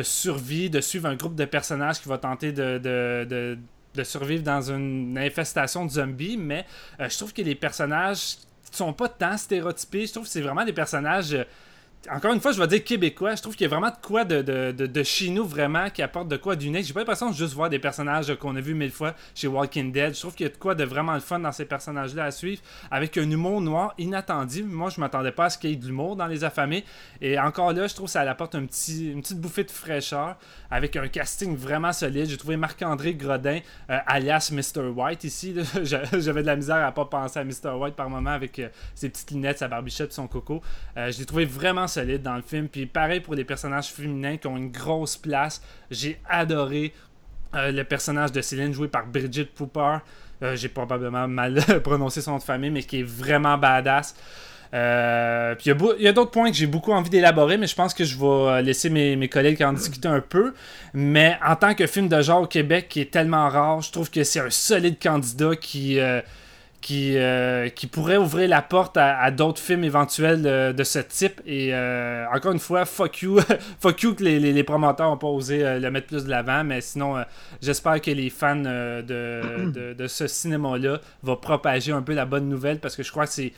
survie, 0.03 0.71
de 0.71 0.81
suivre 0.81 1.09
un 1.09 1.17
groupe 1.17 1.35
de 1.35 1.45
personnages 1.45 2.01
qui 2.01 2.09
va 2.09 2.19
tenter 2.19 2.53
de, 2.53 3.59
survivre 4.03 4.43
dans 4.43 4.61
une 4.61 5.17
infestation 5.19 5.87
de 5.87 5.91
zombies, 5.91 6.37
mais 6.37 6.67
euh, 7.01 7.09
je 7.09 7.17
trouve 7.17 7.33
que 7.33 7.41
les 7.43 7.55
personnages 7.55 8.37
sont 8.71 8.93
pas 8.93 9.09
tant 9.09 9.39
stéréotypés. 9.39 10.07
Je 10.07 10.13
trouve 10.13 10.25
que 10.25 10.31
c'est 10.31 10.43
vraiment 10.43 10.65
des 10.65 10.75
personnages 10.75 11.33
euh, 11.33 11.45
encore 12.11 12.33
une 12.33 12.41
fois, 12.41 12.53
je 12.53 12.61
vais 12.61 12.67
dire 12.67 12.85
québécois. 12.85 13.35
Je 13.35 13.43
trouve 13.43 13.55
qu'il 13.55 13.65
y 13.65 13.67
a 13.67 13.75
vraiment 13.75 13.91
de 13.91 14.07
quoi 14.07 14.25
de, 14.25 14.43
de, 14.43 14.87
de, 14.87 15.03
chez 15.03 15.31
nous 15.31 15.45
vraiment 15.45 15.91
qui 15.91 16.03
apporte 16.03 16.29
de 16.29 16.37
quoi 16.37 16.57
d'unique. 16.57 16.85
J'ai 16.85 16.93
pas 16.93 17.01
l'impression 17.01 17.31
de 17.31 17.35
juste 17.35 17.55
voir 17.55 17.71
des 17.71 17.79
personnages 17.79 18.35
qu'on 18.37 18.57
a 18.57 18.61
vus 18.61 18.75
mille 18.75 18.91
fois 18.91 19.15
chez 19.35 19.47
Walking 19.47 19.93
Dead. 19.93 20.15
Je 20.15 20.21
trouve 20.21 20.35
qu'il 20.35 20.47
y 20.47 20.49
a 20.49 20.53
de 20.53 20.59
quoi 20.59 20.75
de 20.75 20.85
vraiment 20.85 21.15
le 21.15 21.21
fun 21.21 21.39
dans 21.39 21.53
ces 21.53 21.65
personnages-là 21.65 22.25
à 22.25 22.31
suivre, 22.31 22.63
avec 22.91 23.17
un 23.19 23.31
humour 23.31 23.61
noir 23.61 23.95
inattendu. 23.99 24.63
Moi, 24.65 24.91
je 24.91 25.01
m'attendais 25.01 25.33
pas 25.33 25.47
à 25.47 25.51
ce 25.51 25.59
qu'il 25.59 25.71
y 25.71 25.73
ait 25.73 25.77
de 25.77 25.87
l'humour 25.87 26.17
dans 26.17 26.27
Les 26.27 26.45
Affamés. 26.45 26.85
Et 27.21 27.39
encore 27.39 27.73
là, 27.73 27.87
je 27.87 27.95
trouve 27.95 28.07
que 28.07 28.13
ça 28.13 28.23
apporte 28.23 28.55
un 28.55 28.67
petit, 28.67 29.13
une 29.13 29.23
petite 29.23 29.41
bouffée 29.41 29.65
de 29.65 29.71
fraîcheur, 29.71 30.37
avec 30.71 30.97
un 30.97 31.09
casting 31.09 31.57
vraiment 31.57 31.93
solide. 31.93 32.29
J'ai 32.29 32.37
trouvé 32.37 32.57
Marc-André 32.57 33.15
Grodin, 33.15 33.61
euh, 33.91 33.99
alias 34.07 34.51
Mr. 34.53 34.89
White 34.89 35.25
ici. 35.25 35.55
J'avais 35.83 36.43
de 36.43 36.47
la 36.47 36.57
misère 36.57 36.85
à 36.85 36.93
pas 36.93 37.05
penser 37.05 37.39
à 37.39 37.45
Mr. 37.45 37.77
White 37.79 37.95
par 37.95 38.11
moment 38.11 38.31
avec 38.31 38.59
euh, 38.59 38.69
ses 38.95 39.09
petites 39.09 39.31
lunettes, 39.31 39.59
sa 39.59 39.69
barbichette, 39.69 40.13
son 40.13 40.27
coco. 40.27 40.63
Euh, 40.97 41.11
je 41.11 41.19
l'ai 41.19 41.27
trouvé 41.27 41.45
vraiment 41.45 41.87
solide 41.97 42.23
dans 42.23 42.37
le 42.37 42.43
film. 42.43 42.69
Puis 42.69 42.87
pareil 42.87 43.21
pour 43.21 43.35
les 43.35 43.45
personnages 43.45 43.88
féminins 43.88 44.37
qui 44.37 44.47
ont 44.47 44.57
une 44.57 44.71
grosse 44.71 45.17
place. 45.17 45.62
J'ai 45.91 46.19
adoré 46.29 46.93
euh, 47.55 47.73
le 47.73 47.85
personnage 47.85 48.33
de 48.33 48.41
Céline 48.41 48.73
joué 48.73 48.88
par 48.88 49.07
Bridget 49.07 49.49
Cooper. 49.57 49.99
Euh, 50.43 50.57
j'ai 50.57 50.69
probablement 50.69 51.26
mal 51.26 51.62
prononcé 51.85 52.21
son 52.21 52.33
nom 52.33 52.38
de 52.38 52.43
famille, 52.43 52.71
mais 52.71 52.83
qui 52.83 53.00
est 53.00 53.09
vraiment 53.09 53.57
badass. 53.57 54.15
Euh, 54.75 55.55
puis 55.55 55.71
il 55.71 56.03
y 56.03 56.09
a, 56.09 56.12
d'autres 56.12 56.33
points 56.33 56.50
que 56.50 56.57
j'ai 56.57 56.67
beaucoup 56.67 56.93
envie 56.93 57.09
d'élaborer, 57.09 57.57
mais 57.57 57.69
je 57.69 57.75
pense 57.75 57.95
que 57.95 58.05
je 58.05 58.19
vais 58.19 58.62
laisser 58.62 58.91
mes, 58.91 59.29
collègues 59.29 59.62
en 59.62 59.73
discuter 59.73 60.09
un 60.09 60.21
peu. 60.21 60.53
Mais 60.93 61.38
en 61.47 61.57
tant 61.57 61.75
que 61.75 61.87
film 61.87 62.09
de 62.09 62.21
genre 62.21 62.43
au 62.43 62.47
Québec 62.47 62.88
qui 62.91 63.00
est 63.00 63.11
tellement 63.11 63.49
rare, 63.49 63.81
je 63.81 63.93
trouve 63.93 64.11
que 64.11 64.23
c'est 64.25 64.41
un 64.41 64.50
solide 64.50 64.99
candidat 65.00 65.57
qui, 65.57 65.99
qui, 66.80 67.16
euh, 67.16 67.68
qui 67.68 67.87
pourrait 67.87 68.16
ouvrir 68.16 68.49
la 68.49 68.62
porte 68.62 68.97
à, 68.97 69.30
d'autres 69.30 69.61
films 69.61 69.85
éventuels 69.85 70.42
de, 70.42 70.85
ce 70.85 70.99
type. 70.99 71.40
Et 71.47 71.75
euh, 71.75 72.26
encore 72.33 72.52
une 72.52 72.59
fois, 72.59 72.85
fuck 72.85 73.23
you, 73.23 73.40
fuck 73.80 74.02
you 74.02 74.14
que 74.14 74.23
les, 74.23 74.38
les, 74.38 74.64
promoteurs 74.64 75.11
n'ont 75.11 75.16
pas 75.16 75.26
osé 75.26 75.64
euh, 75.64 75.78
le 75.78 75.90
mettre 75.90 76.06
plus 76.06 76.25
de 76.25 76.30
l'avant. 76.30 76.64
Mais 76.64 76.80
sinon, 76.80 77.25
j'espère 77.61 78.00
que 78.00 78.11
les 78.11 78.30
fans 78.30 78.56
de, 78.56 79.02
de, 79.02 79.95
de, 79.95 80.06
ce 80.06 80.26
cinéma-là 80.26 81.00
vont 81.23 81.37
propager 81.37 81.92
un 81.92 82.02
peu 82.02 82.14
la 82.14 82.25
bonne 82.25 82.49
nouvelle 82.49 82.78
parce 82.78 82.97
que 82.97 83.02
je 83.02 83.11
crois 83.11 83.26
que 83.26 83.33
c'est. 83.33 83.52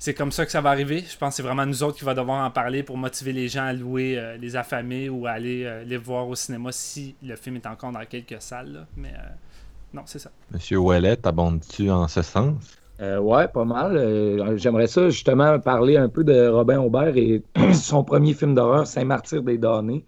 C'est 0.00 0.14
comme 0.14 0.30
ça 0.30 0.46
que 0.46 0.52
ça 0.52 0.60
va 0.60 0.70
arriver. 0.70 1.02
Je 1.10 1.16
pense 1.16 1.30
que 1.30 1.36
c'est 1.38 1.42
vraiment 1.42 1.66
nous 1.66 1.82
autres 1.82 1.98
qui 1.98 2.04
va 2.04 2.14
devoir 2.14 2.46
en 2.46 2.52
parler 2.52 2.84
pour 2.84 2.96
motiver 2.96 3.32
les 3.32 3.48
gens 3.48 3.64
à 3.64 3.72
louer 3.72 4.36
les 4.38 4.54
affamés 4.54 5.08
ou 5.08 5.26
à 5.26 5.32
aller 5.32 5.68
les 5.84 5.96
voir 5.96 6.28
au 6.28 6.36
cinéma 6.36 6.70
si 6.70 7.16
le 7.20 7.34
film 7.34 7.56
est 7.56 7.66
encore 7.66 7.90
dans 7.90 8.04
quelques 8.04 8.40
salles. 8.40 8.86
Mais 8.96 9.12
non, 9.92 10.02
c'est 10.06 10.18
ça. 10.18 10.30
Monsieur 10.52 10.78
Ouellet, 10.78 11.18
abondes-tu 11.26 11.90
en 11.90 12.08
ce 12.08 12.22
sens? 12.22 12.54
Euh, 13.00 13.18
ouais, 13.18 13.46
pas 13.48 13.64
mal. 13.64 13.96
Euh, 13.96 14.56
j'aimerais 14.56 14.88
ça 14.88 15.08
justement 15.08 15.58
parler 15.60 15.96
un 15.96 16.08
peu 16.08 16.24
de 16.24 16.48
Robin 16.48 16.80
Aubert 16.80 17.16
et 17.16 17.42
son 17.72 18.04
premier 18.04 18.34
film 18.34 18.54
d'horreur, 18.54 18.86
Saint-Martyr 18.86 19.42
des 19.42 19.56
Damnés. 19.56 20.04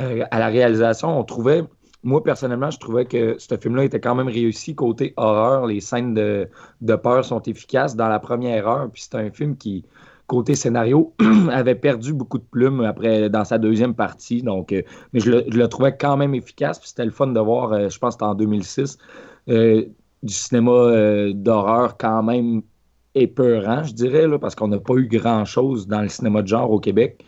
Euh, 0.00 0.24
à 0.30 0.38
la 0.38 0.46
réalisation, 0.46 1.18
on 1.18 1.24
trouvait, 1.24 1.64
moi 2.04 2.22
personnellement, 2.22 2.70
je 2.70 2.78
trouvais 2.78 3.06
que 3.06 3.36
ce 3.38 3.56
film-là 3.56 3.84
était 3.84 4.00
quand 4.00 4.14
même 4.14 4.28
réussi 4.28 4.76
côté 4.76 5.14
horreur. 5.16 5.66
Les 5.66 5.80
scènes 5.80 6.14
de, 6.14 6.48
de 6.80 6.94
peur 6.94 7.24
sont 7.24 7.42
efficaces 7.42 7.96
dans 7.96 8.08
la 8.08 8.20
première 8.20 8.68
heure. 8.68 8.88
Puis 8.92 9.02
c'est 9.02 9.16
un 9.16 9.30
film 9.30 9.56
qui, 9.56 9.84
côté 10.28 10.54
scénario, 10.54 11.14
avait 11.50 11.74
perdu 11.74 12.12
beaucoup 12.12 12.38
de 12.38 12.44
plumes 12.44 12.82
après 12.82 13.28
dans 13.28 13.44
sa 13.44 13.58
deuxième 13.58 13.94
partie. 13.94 14.42
Donc, 14.42 14.72
euh, 14.72 14.82
mais 15.12 15.18
je 15.18 15.30
le, 15.30 15.68
trouvais 15.68 15.96
quand 15.96 16.16
même 16.16 16.34
efficace. 16.34 16.78
Puis 16.78 16.90
c'était 16.90 17.06
le 17.06 17.10
fun 17.10 17.28
de 17.28 17.40
voir, 17.40 17.72
euh, 17.72 17.88
je 17.88 17.98
pense 17.98 18.16
que 18.16 18.24
en 18.24 18.34
2006, 18.34 18.98
euh, 19.48 19.84
du 20.22 20.32
cinéma 20.32 21.32
d'horreur 21.32 21.96
quand 21.96 22.22
même 22.22 22.62
épeurant, 23.14 23.82
je 23.82 23.94
dirais, 23.94 24.28
là, 24.28 24.38
parce 24.38 24.54
qu'on 24.54 24.68
n'a 24.68 24.78
pas 24.78 24.94
eu 24.94 25.08
grand-chose 25.08 25.88
dans 25.88 26.02
le 26.02 26.08
cinéma 26.08 26.42
de 26.42 26.48
genre 26.48 26.70
au 26.70 26.78
Québec. 26.78 27.24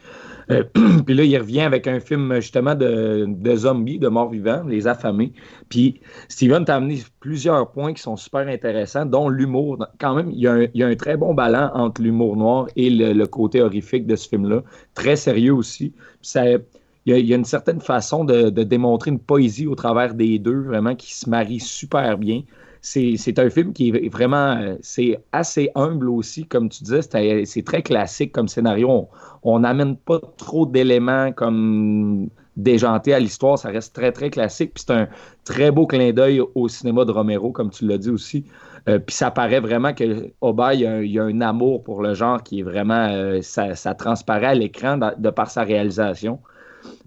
Euh, 0.51 0.65
puis 1.07 1.15
là, 1.15 1.25
il 1.25 1.37
revient 1.39 1.61
avec 1.61 1.87
un 1.87 2.01
film 2.01 2.35
justement 2.37 2.75
de, 2.75 3.57
zombies, 3.57 3.99
de 3.99 4.09
morts 4.09 4.31
vivants, 4.31 4.63
Les 4.67 4.87
Affamés. 4.87 5.33
Puis 5.69 6.01
Steven 6.29 6.65
t'a 6.65 6.77
amené 6.77 7.03
plusieurs 7.21 7.71
points 7.71 7.93
qui 7.95 8.03
sont 8.03 8.17
super 8.17 8.47
intéressants, 8.49 9.07
dont 9.07 9.29
l'humour. 9.29 9.87
Quand 9.99 10.15
même, 10.15 10.31
il 10.31 10.41
y, 10.41 10.47
a 10.83 10.87
un, 10.87 10.97
très 10.97 11.17
bon 11.17 11.35
ballon 11.35 11.71
entre 11.75 12.03
l'humour 12.03 12.37
noir 12.37 12.67
et 12.77 12.91
le, 12.91 13.27
côté 13.27 13.63
horrifique 13.63 14.07
de 14.07 14.17
ce 14.17 14.29
film-là. 14.29 14.63
Très 14.95 15.17
sérieux 15.17 15.55
aussi. 15.55 15.93
Ça, 16.21 16.45
il 16.47 16.61
y, 17.07 17.33
a, 17.33 17.37
une 17.37 17.45
certaine 17.45 17.81
façon 17.81 18.25
de, 18.25 18.51
démontrer 18.51 19.11
une 19.11 19.21
poésie 19.21 19.67
au 19.67 19.75
travers 19.75 20.15
des 20.15 20.39
deux, 20.39 20.63
vraiment, 20.63 20.95
qui 20.95 21.15
se 21.15 21.29
marie 21.29 21.61
super 21.61 22.19
bien 22.19 22.43
c'est 22.83 23.39
un 23.39 23.51
film 23.51 23.73
qui 23.73 23.91
est 23.91 24.09
vraiment 24.09 24.57
euh, 24.57 24.77
c'est 24.81 25.19
assez 25.33 25.71
humble 25.75 26.09
aussi, 26.09 26.47
comme 26.47 26.69
tu 26.69 26.85
disais. 26.85 27.01
C'est 27.45 27.65
très 27.65 27.83
classique 27.83 28.33
comme 28.33 28.49
scénario. 28.49 29.09
On 29.43 29.61
n'amène 29.61 29.97
pas 29.97 30.21
trop 30.37 30.67
d'éléments 30.67 31.33
comme 31.33 32.29
déjantés 32.57 33.15
à 33.15 33.21
l'histoire. 33.21 33.59
Ça 33.59 33.69
reste 33.69 33.95
très, 33.95 34.13
très 34.13 34.31
classique. 34.31 34.73
Puis 34.75 34.85
c'est 34.87 34.95
un 34.95 35.09
très 35.45 35.71
beau 35.71 35.87
clin 35.87 36.13
d'œil 36.13 36.41
au 36.55 36.69
cinéma 36.69 37.05
de 37.05 37.13
Romero, 37.13 37.53
comme 37.53 37.71
tu 37.71 37.87
l'as 37.87 37.99
dit 37.99 38.11
aussi. 38.11 38.45
Euh, 38.89 38.99
puis 38.99 39.15
ça 39.15 39.31
paraît 39.31 39.61
vraiment 39.61 39.93
que 39.93 40.33
Oba, 40.41 40.75
il 40.75 40.81
y, 40.81 41.19
a 41.19 41.25
un, 41.25 41.41
amour 41.43 41.83
pour 41.85 42.03
le 42.03 42.15
genre 42.15 42.43
qui 42.43 42.61
est 42.61 42.63
vraiment. 42.63 43.09
Euh, 43.11 43.41
ça, 43.43 43.95
transparaît 43.95 44.47
à 44.47 44.55
l'écran 44.55 44.99
de 45.19 45.31
par 45.31 45.51
sa 45.51 45.65
réalisation. 45.65 46.39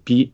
Puis 0.04 0.32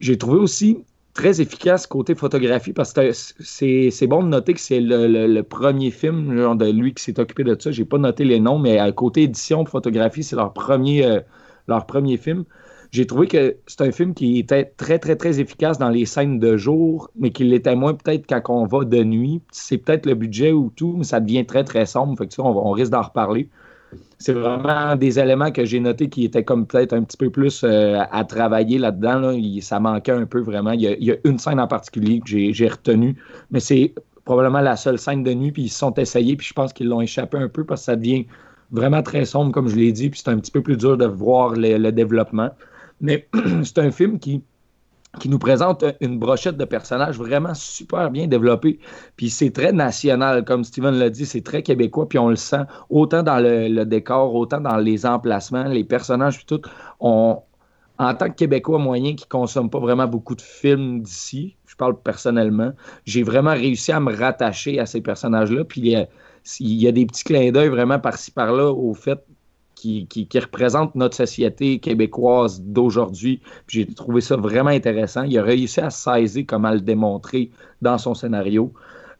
j'ai 0.00 0.18
trouvé 0.18 0.38
aussi 0.38 0.78
très 1.14 1.40
efficace 1.40 1.86
côté 1.86 2.14
photographie 2.14 2.72
parce 2.72 2.92
que 2.92 3.12
c'est 3.12 4.06
bon 4.06 4.22
de 4.24 4.28
noter 4.28 4.54
que 4.54 4.60
c'est 4.60 4.80
le, 4.80 5.40
premier 5.42 5.90
film 5.90 6.36
genre, 6.36 6.56
de 6.56 6.66
lui 6.70 6.92
qui 6.92 7.02
s'est 7.04 7.18
occupé 7.18 7.44
de 7.44 7.56
ça. 7.58 7.70
J'ai 7.70 7.84
pas 7.84 7.98
noté 7.98 8.24
les 8.24 8.40
noms, 8.40 8.58
mais 8.58 8.78
à 8.78 8.90
côté 8.92 9.22
édition, 9.22 9.64
photographie, 9.64 10.24
c'est 10.24 10.36
leur 10.36 10.52
premier, 10.52 11.06
euh, 11.06 12.16
film. 12.18 12.44
J'ai 12.90 13.06
trouvé 13.06 13.26
que 13.26 13.56
c'est 13.66 13.80
un 13.80 13.90
film 13.90 14.14
qui 14.14 14.38
était 14.38 14.64
très, 14.76 14.98
très, 14.98 15.16
très 15.16 15.40
efficace 15.40 15.78
dans 15.78 15.88
les 15.88 16.06
scènes 16.06 16.38
de 16.38 16.56
jour, 16.56 17.10
mais 17.18 17.30
qu'il 17.30 17.48
l'était 17.50 17.74
moins 17.74 17.94
peut-être 17.94 18.26
quand 18.28 18.42
on 18.54 18.66
va 18.66 18.84
de 18.84 19.02
nuit. 19.02 19.40
C'est 19.50 19.78
peut-être 19.78 20.06
le 20.06 20.14
budget 20.14 20.52
ou 20.52 20.70
tout, 20.76 20.94
mais 20.98 21.04
ça 21.04 21.20
devient 21.20 21.44
très, 21.44 21.64
très 21.64 21.86
sombre. 21.86 22.16
Fait 22.18 22.26
que 22.26 22.34
ça, 22.34 22.42
on 22.42 22.70
risque 22.70 22.92
d'en 22.92 23.02
reparler 23.02 23.48
c'est 24.24 24.32
vraiment 24.32 24.96
des 24.96 25.18
éléments 25.18 25.52
que 25.52 25.66
j'ai 25.66 25.80
notés 25.80 26.08
qui 26.08 26.24
étaient 26.24 26.44
comme 26.44 26.66
peut-être 26.66 26.94
un 26.94 27.02
petit 27.02 27.18
peu 27.18 27.28
plus 27.28 27.62
euh, 27.62 28.00
à 28.10 28.24
travailler 28.24 28.78
là-dedans. 28.78 29.38
ça 29.60 29.78
manquait 29.80 30.12
un 30.12 30.24
peu 30.24 30.40
vraiment. 30.40 30.72
Il 30.72 30.80
y, 30.80 31.10
a, 31.10 31.16
une 31.24 31.38
scène 31.38 31.60
en 31.60 31.66
particulier 31.66 32.20
que 32.20 32.26
j'ai 32.26 32.68
retenue, 32.68 33.16
mais 33.50 33.60
c'est 33.60 33.94
probablement 34.24 34.62
la 34.62 34.76
seule 34.76 34.98
scène 34.98 35.24
de 35.24 35.34
nuit, 35.34 35.52
puis 35.52 35.64
ils 35.64 35.68
se 35.68 35.78
sont 35.78 35.92
essayés, 35.94 36.36
puis 36.36 36.46
je 36.46 36.54
pense 36.54 36.72
qu'ils 36.72 36.88
l'ont 36.88 37.02
échappé 37.02 37.36
un 37.36 37.50
peu 37.50 37.64
parce 37.64 37.82
que 37.82 37.84
ça 37.84 37.96
devient 37.96 38.24
vraiment 38.70 39.02
très 39.02 39.26
sombre, 39.26 39.52
comme 39.52 39.68
je 39.68 39.76
l'ai 39.76 39.92
dit, 39.92 40.08
puis 40.08 40.22
c'est 40.24 40.30
un 40.30 40.38
petit 40.38 40.50
peu 40.50 40.62
plus 40.62 40.78
dur 40.78 40.96
de 40.96 41.04
voir 41.04 41.52
le 41.54 41.90
développement. 41.90 42.48
Mais 43.02 43.28
c'est 43.62 43.78
un 43.78 43.90
film 43.90 44.18
qui 44.18 44.42
qui 45.20 45.28
nous 45.28 45.38
présente 45.38 45.84
une 46.00 46.18
brochette 46.18 46.56
de 46.56 46.64
personnages 46.64 47.18
vraiment 47.18 47.54
super 47.54 48.10
bien 48.10 48.26
développés. 48.26 48.78
Puis 49.16 49.30
c'est 49.30 49.50
très 49.50 49.72
national, 49.72 50.44
comme 50.44 50.64
Steven 50.64 50.94
l'a 50.94 51.10
dit, 51.10 51.26
c'est 51.26 51.42
très 51.42 51.62
québécois, 51.62 52.08
puis 52.08 52.18
on 52.18 52.28
le 52.28 52.36
sent 52.36 52.62
autant 52.90 53.22
dans 53.22 53.38
le, 53.38 53.84
décor, 53.84 54.34
autant 54.34 54.60
dans 54.60 54.76
les 54.76 55.06
emplacements, 55.06 55.64
les 55.64 55.84
personnages, 55.84 56.36
puis 56.36 56.46
tout. 56.46 56.62
On, 57.00 57.40
en 57.98 58.14
tant 58.14 58.28
que 58.28 58.34
Québécois 58.34 58.78
moyen 58.78 59.14
qui 59.14 59.24
ne 59.24 59.28
consomme 59.28 59.70
pas 59.70 59.78
vraiment 59.78 60.06
beaucoup 60.06 60.34
de 60.34 60.42
films 60.42 61.02
d'ici, 61.02 61.56
je 61.66 61.76
parle 61.76 62.00
personnellement, 62.00 62.72
j'ai 63.04 63.22
vraiment 63.22 63.52
réussi 63.52 63.92
à 63.92 64.00
me 64.00 64.12
rattacher 64.14 64.80
à 64.80 64.86
ces 64.86 65.00
personnages-là. 65.00 65.64
Puis 65.64 65.80
il 65.80 65.86
y, 65.88 65.96
a, 65.96 66.06
il 66.60 66.82
y 66.82 66.88
a 66.88 66.92
des 66.92 67.06
petits 67.06 67.24
clins 67.24 67.52
d'œil 67.52 67.68
vraiment 67.68 68.00
par-ci 68.00 68.30
par-là 68.32 68.72
au 68.72 68.94
fait 68.94 69.24
qui, 69.84 70.28
représente 70.34 70.94
notre 70.94 71.16
société 71.16 71.78
québécoise 71.78 72.62
d'aujourd'hui. 72.62 73.40
J'ai 73.68 73.86
trouvé 73.86 74.20
ça 74.20 74.36
vraiment 74.36 74.70
intéressant. 74.70 75.22
Il 75.22 75.38
a 75.38 75.42
réussi 75.42 75.80
à 75.80 75.90
saisir 75.90 76.44
comment 76.46 76.70
le 76.70 76.80
démontrer 76.80 77.50
dans 77.82 77.98
son 77.98 78.14
scénario. 78.14 78.72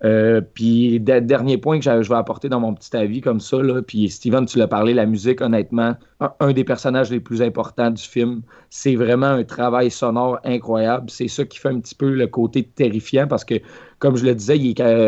Euh, 0.04 0.42
puis, 0.42 1.00
dernier 1.00 1.56
point 1.56 1.78
que 1.78 1.84
je 1.84 2.08
vais 2.08 2.16
apporter 2.16 2.48
dans 2.48 2.60
mon 2.60 2.74
petit 2.74 2.94
avis 2.94 3.20
comme 3.22 3.40
ça, 3.40 3.62
là, 3.62 3.80
puis 3.80 4.10
Steven, 4.10 4.44
tu 4.44 4.58
l'as 4.58 4.66
parlé, 4.66 4.92
la 4.92 5.06
musique, 5.06 5.40
honnêtement, 5.40 5.94
un, 6.40 6.52
des 6.52 6.64
personnages 6.64 7.10
les 7.10 7.20
plus 7.20 7.40
importants 7.40 7.90
du 7.90 8.02
film, 8.02 8.42
c'est 8.68 8.96
vraiment 8.96 9.26
un 9.26 9.44
travail 9.44 9.90
sonore 9.90 10.40
incroyable. 10.44 11.08
C'est 11.08 11.28
ça 11.28 11.44
qui 11.44 11.58
fait 11.58 11.70
un 11.70 11.80
petit 11.80 11.94
peu 11.94 12.10
le 12.10 12.26
côté 12.26 12.64
terrifiant 12.64 13.26
parce 13.26 13.44
que, 13.44 13.54
comme 13.98 14.16
je 14.16 14.26
le 14.26 14.34
disais, 14.34 14.58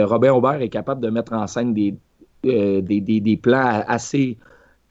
Robin 0.04 0.32
Aubert 0.32 0.62
est 0.62 0.70
capable 0.70 1.02
de 1.02 1.10
mettre 1.10 1.34
en 1.34 1.46
scène 1.46 1.74
des, 1.74 1.94
euh, 2.46 2.80
plans 3.42 3.84
assez 3.86 4.38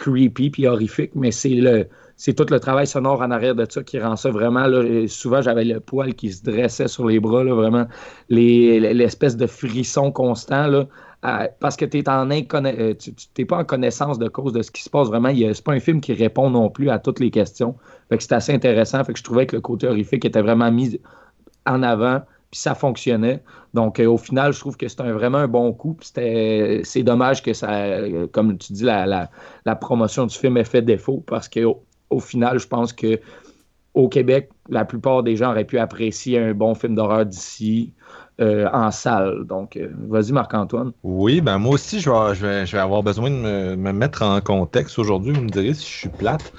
creepy 0.06 0.50
puis 0.50 0.68
horrifique, 0.68 1.12
mais 1.16 1.32
c'est 1.32 1.50
le 1.50 1.88
c'est 2.18 2.34
tout 2.34 2.46
le 2.50 2.60
travail 2.62 2.88
sonore 2.88 3.22
en 3.22 3.30
arrière 3.30 3.56
de 3.56 3.66
ça 3.70 3.84
qui 3.84 4.00
rend 4.00 4.16
ça 4.16 4.30
vraiment. 4.32 4.68
Là, 4.68 5.06
souvent, 5.08 5.42
j'avais 5.42 5.66
le 5.66 5.82
poil 5.82 6.14
qui 6.14 6.32
se 6.32 6.44
dressait 6.44 6.88
sur 6.88 7.08
les 7.08 7.20
bras, 7.20 7.44
là, 7.44 7.54
vraiment. 7.54 7.88
L'espèce 8.30 9.36
de 9.36 9.46
frisson 9.48 10.14
constant, 10.14 10.68
là, 10.68 10.88
parce 11.60 11.76
que 11.76 11.84
n'es 11.84 12.08
en 12.08 12.30
euh, 12.32 12.94
tu, 12.94 13.46
pas 13.46 13.58
en 13.58 13.66
connaissance 13.66 14.18
de 14.18 14.30
cause 14.30 14.54
de 14.54 14.62
ce 14.62 14.72
qui 14.72 14.82
se 14.84 14.90
passe 14.90 15.08
vraiment. 15.10 15.30
C'est 15.36 15.64
pas 15.64 15.74
un 15.74 15.80
film 15.82 16.00
qui 16.00 16.14
répond 16.14 16.50
non 16.50 16.70
plus 16.70 16.90
à 16.90 17.00
toutes 17.00 17.20
les 17.20 17.32
questions. 17.32 17.76
C'est 18.18 18.32
assez 18.32 18.54
intéressant. 18.54 19.04
Fait 19.04 19.12
que 19.12 19.20
je 19.20 19.24
trouvais 19.24 19.46
que 19.46 19.58
le 19.58 19.62
côté 19.62 19.88
horrifique 19.88 20.24
était 20.24 20.42
vraiment 20.42 20.72
mis 20.72 21.02
en 21.66 21.84
avant 21.84 22.22
ça 22.58 22.76
fonctionnait. 22.76 23.44
Donc, 23.74 24.00
euh, 24.00 24.06
au 24.06 24.18
final, 24.18 24.54
je 24.54 24.60
trouve 24.60 24.78
que 24.78 24.88
c'est 24.88 25.02
vraiment 25.02 25.40
un 25.40 25.48
bon 25.48 25.74
coup. 25.74 25.98
C'est 26.02 27.04
dommage 27.04 27.44
que 27.44 27.54
ça, 27.54 28.00
comme 28.32 28.58
tu 28.58 28.74
dis, 28.74 28.84
la, 28.84 29.30
promotion 29.80 30.26
du 30.26 30.36
film 30.36 30.58
ait 30.58 30.64
fait 30.64 30.82
défaut 30.82 31.24
parce 31.26 31.50
qu'au 31.50 31.84
au 32.10 32.20
final, 32.20 32.60
je 32.60 32.68
pense 32.68 32.94
que 32.94 33.20
au 33.94 34.10
Québec, 34.10 34.50
la 34.70 34.86
plupart 34.86 35.24
des 35.24 35.36
gens 35.36 35.52
auraient 35.52 35.66
pu 35.66 35.80
apprécier 35.80 36.38
un 36.38 36.54
bon 36.54 36.76
film 36.76 36.96
d'horreur 36.96 37.26
d'ici. 37.26 37.94
Euh, 38.42 38.68
en 38.74 38.92
salle. 38.92 39.46
Donc, 39.46 39.80
vas-y, 40.10 40.34
Marc-Antoine. 40.34 40.92
Oui, 41.04 41.40
ben 41.40 41.58
moi 41.58 41.76
aussi, 41.76 42.02
je 42.02 42.10
vais, 42.10 42.66
je 42.66 42.76
vais, 42.76 42.82
avoir 42.82 43.02
besoin 43.02 43.30
de 43.30 43.36
me, 43.36 43.76
me 43.78 43.94
mettre 43.94 44.24
en 44.24 44.42
contexte 44.42 45.00
aujourd'hui. 45.00 45.32
Vous 45.32 45.42
me 45.42 45.50
direz 45.50 45.74
si 45.74 45.90
je 45.90 45.98
suis 46.00 46.10
plate. 46.10 46.52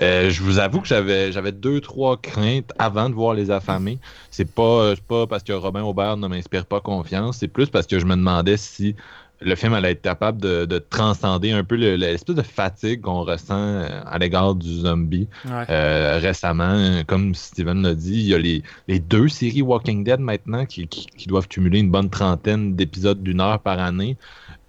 Euh, 0.00 0.30
je 0.30 0.42
vous 0.42 0.58
avoue 0.58 0.80
que 0.80 0.86
j'avais 0.86 1.32
j'avais 1.32 1.52
deux 1.52 1.80
trois 1.80 2.16
craintes 2.16 2.72
avant 2.78 3.10
de 3.10 3.14
voir 3.14 3.34
les 3.34 3.50
affamés. 3.50 3.98
C'est 4.30 4.50
pas 4.50 4.94
pas 5.08 5.26
parce 5.26 5.42
que 5.42 5.52
Robin 5.52 5.82
Aubert 5.82 6.16
ne 6.16 6.28
m'inspire 6.28 6.64
pas 6.64 6.80
confiance, 6.80 7.38
c'est 7.38 7.48
plus 7.48 7.68
parce 7.68 7.86
que 7.86 7.98
je 7.98 8.06
me 8.06 8.16
demandais 8.16 8.56
si 8.56 8.96
le 9.44 9.54
film 9.54 9.74
allait 9.74 9.92
être 9.92 10.02
capable 10.02 10.40
de, 10.40 10.78
transcender 10.78 11.52
un 11.52 11.64
peu 11.64 11.76
l'espèce 11.76 12.34
de 12.34 12.42
fatigue 12.42 13.02
qu'on 13.02 13.22
ressent 13.22 13.54
euh, 13.54 13.88
à 14.04 14.18
l'égard 14.18 14.54
du 14.54 14.80
zombie. 14.80 15.28
Euh, 15.46 16.18
récemment, 16.20 17.02
comme 17.06 17.34
Steven 17.34 17.82
l'a 17.82 17.94
dit, 17.94 18.20
il 18.20 18.28
y 18.28 18.34
a 18.34 18.38
les, 18.38 19.00
deux 19.00 19.28
séries 19.28 19.62
Walking 19.62 20.04
Dead 20.04 20.20
maintenant 20.20 20.66
qui, 20.66 20.86
qui 20.88 21.28
doivent 21.28 21.48
cumuler 21.48 21.80
une 21.80 21.90
bonne 21.90 22.10
trentaine 22.10 22.74
d'épisodes 22.74 23.22
d'une 23.22 23.40
heure 23.40 23.60
par 23.60 23.78
année. 23.78 24.16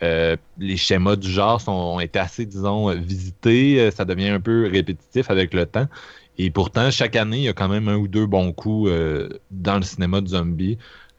Euh, 0.02 0.36
les 0.58 0.78
schémas 0.78 1.16
du 1.16 1.30
genre 1.30 1.62
sont, 1.62 1.72
ont 1.72 2.00
été 2.00 2.20
assez, 2.20 2.46
disons, 2.46 2.94
visités. 2.96 3.90
Ça 3.92 4.06
devient 4.06 4.30
un 4.30 4.42
peu 4.42 4.70
répétitif 4.72 5.30
avec 5.30 5.54
le 5.54 5.66
temps. 5.66 5.88
Et 6.38 6.50
pourtant, 6.50 6.90
chaque 6.90 7.16
année, 7.16 7.38
il 7.38 7.44
y 7.44 7.50
a 7.50 7.54
quand 7.54 7.70
même 7.70 7.88
un 7.88 7.96
ou 7.96 8.08
deux 8.08 8.26
bons 8.26 8.52
coups 8.54 8.90
euh, 8.90 9.30
dans 9.52 9.76
le 9.76 9.84
cinéma 9.84 10.20
de 10.20 10.28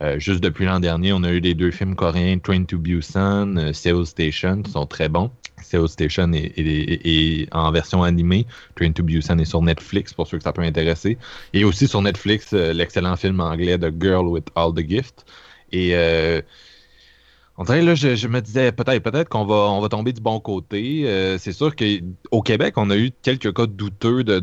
zombie. 0.00 0.20
juste 0.20 0.40
depuis 0.42 0.64
l'an 0.64 0.80
dernier, 0.80 1.12
on 1.12 1.22
a 1.22 1.30
eu 1.30 1.40
les 1.40 1.54
deux 1.54 1.70
films 1.70 1.94
coréens 1.94 2.38
Train 2.38 2.64
to 2.64 2.78
Busan, 2.78 3.72
Seoul 3.72 4.06
Station, 4.06 4.62
qui 4.62 4.70
sont 4.70 4.86
très 4.86 5.08
bons. 5.08 5.30
Seoul 5.62 5.88
Station 5.88 6.30
est, 6.32 7.48
en 7.52 7.72
version 7.72 8.02
animée. 8.02 8.46
Train 8.76 8.92
to 8.92 9.02
Busan 9.02 9.38
est 9.38 9.44
sur 9.44 9.62
Netflix, 9.62 10.12
pour 10.12 10.26
ceux 10.26 10.38
que 10.38 10.44
ça 10.44 10.52
peut 10.52 10.62
intéresser. 10.62 11.18
Et 11.52 11.64
aussi 11.64 11.88
sur 11.88 12.02
Netflix, 12.02 12.52
l'excellent 12.52 13.16
film 13.16 13.40
anglais 13.40 13.78
The 13.78 13.92
Girl 14.00 14.26
with 14.26 14.46
All 14.54 14.74
the 14.74 14.88
Gift. 14.88 15.24
Et 15.72 15.94
on 17.56 17.64
dirait, 17.64 17.82
là, 17.82 17.94
je, 17.94 18.26
me 18.26 18.40
disais 18.40 18.72
peut-être 18.72 19.02
peut-être 19.02 19.28
qu'on 19.28 19.44
va, 19.44 19.54
on 19.54 19.80
va 19.80 19.88
tomber 19.88 20.12
du 20.12 20.20
bon 20.20 20.40
côté. 20.40 21.04
Euh, 21.06 21.38
c'est 21.38 21.52
sûr 21.52 21.74
qu'au 21.76 22.42
Québec, 22.42 22.74
on 22.76 22.90
a 22.90 22.96
eu 22.96 23.12
quelques 23.22 23.54
cas 23.54 23.66
douteux 23.66 24.24
de, 24.24 24.40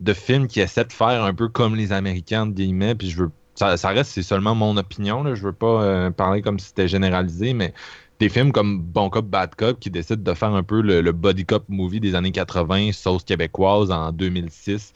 de, 0.00 0.12
films 0.14 0.46
qui 0.46 0.60
essaient 0.60 0.84
de 0.84 0.92
faire 0.92 1.24
un 1.24 1.34
peu 1.34 1.48
comme 1.48 1.76
les 1.76 1.92
Américains, 1.92 2.46
de 2.46 2.52
guillemets, 2.52 2.94
puis 2.94 3.10
je 3.10 3.24
veux. 3.24 3.30
Ça, 3.56 3.88
reste, 3.88 4.12
c'est 4.12 4.22
seulement 4.22 4.54
mon 4.54 4.76
opinion, 4.76 5.22
là, 5.22 5.34
je 5.34 5.42
veux 5.42 5.52
pas 5.52 5.82
euh, 5.82 6.10
parler 6.10 6.42
comme 6.42 6.58
si 6.58 6.68
c'était 6.68 6.88
généralisé, 6.88 7.54
mais 7.54 7.72
des 8.20 8.28
films 8.28 8.52
comme 8.52 8.80
Bon 8.80 9.10
Cop, 9.10 9.26
Bad 9.26 9.54
Cop 9.56 9.80
qui 9.80 9.90
décident 9.90 10.22
de 10.22 10.34
faire 10.34 10.54
un 10.54 10.62
peu 10.62 10.80
le, 10.80 11.00
le 11.00 11.12
body 11.12 11.44
cop 11.44 11.64
movie 11.68 12.00
des 12.00 12.14
années 12.14 12.32
80, 12.32 12.92
sauce 12.92 13.24
québécoise 13.24 13.90
en 13.90 14.12
2006. 14.12 14.92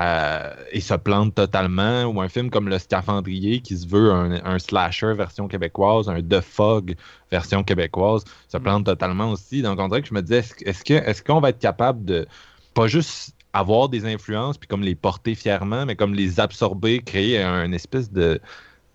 Euh, 0.00 0.52
et 0.72 0.80
se 0.80 0.94
plante 0.94 1.36
totalement, 1.36 2.02
ou 2.06 2.20
un 2.20 2.28
film 2.28 2.50
comme 2.50 2.68
Le 2.68 2.78
Scaphandrier 2.80 3.60
qui 3.60 3.76
se 3.76 3.86
veut 3.86 4.10
un, 4.12 4.58
slasher 4.58 5.14
version 5.14 5.46
québécoise, 5.46 6.08
un 6.08 6.20
The 6.20 6.40
Fog 6.40 6.96
version 7.30 7.62
québécoise, 7.62 8.24
se 8.48 8.58
plante 8.58 8.82
mm. 8.82 8.84
totalement 8.84 9.30
aussi. 9.30 9.62
Donc 9.62 9.78
on 9.78 9.86
dirait 9.86 10.02
que 10.02 10.08
je 10.08 10.14
me 10.14 10.22
disais, 10.22 10.42
est-ce 10.64 10.84
que 10.84 10.94
est-ce 10.94 11.22
qu'on 11.22 11.40
va 11.40 11.50
être 11.50 11.60
capable 11.60 12.04
de 12.04 12.26
pas 12.74 12.88
juste 12.88 13.33
avoir 13.54 13.88
des 13.88 14.04
influences 14.04 14.58
puis 14.58 14.68
comme 14.68 14.82
les 14.82 14.94
porter 14.94 15.34
fièrement, 15.34 15.86
mais 15.86 15.96
comme 15.96 16.14
les 16.14 16.40
absorber, 16.40 17.00
créer 17.00 17.40
un 17.40 17.72
espèce 17.72 18.12
de, 18.12 18.40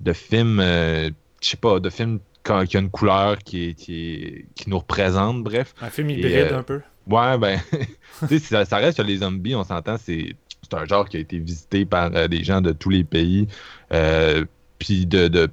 de 0.02 0.14
film, 0.14 0.60
euh, 0.60 1.10
je 1.42 1.50
sais 1.50 1.58
pas, 1.58 1.80
de 1.80 1.90
film 1.90 2.20
qui 2.44 2.78
a 2.78 2.80
une 2.80 2.90
couleur 2.90 3.38
qui, 3.40 3.76
qui, 3.76 4.46
qui 4.56 4.70
nous 4.70 4.80
représente, 4.80 5.44
bref. 5.44 5.74
Un 5.82 5.90
film 5.90 6.10
hybride 6.10 6.52
euh, 6.52 6.60
un 6.60 6.64
peu. 6.64 6.82
Ouais, 7.08 7.38
ben, 7.38 7.60
tu 8.28 8.28
sais, 8.28 8.40
ça, 8.40 8.66
ça, 8.66 8.78
reste 8.78 8.96
sur 8.96 9.04
les 9.04 9.18
zombies, 9.18 9.56
on 9.56 9.64
s'entend, 9.64 9.98
c'est 9.98 10.36
un 10.72 10.86
genre 10.86 11.08
qui 11.08 11.18
a 11.18 11.20
été 11.20 11.40
visité 11.40 11.86
par 11.86 12.12
euh, 12.16 12.28
des 12.28 12.44
gens 12.44 12.62
de 12.62 12.72
tous 12.72 12.90
les 12.90 13.04
pays, 13.04 13.48
euh, 13.94 14.46
puis 14.78 15.06
de, 15.06 15.50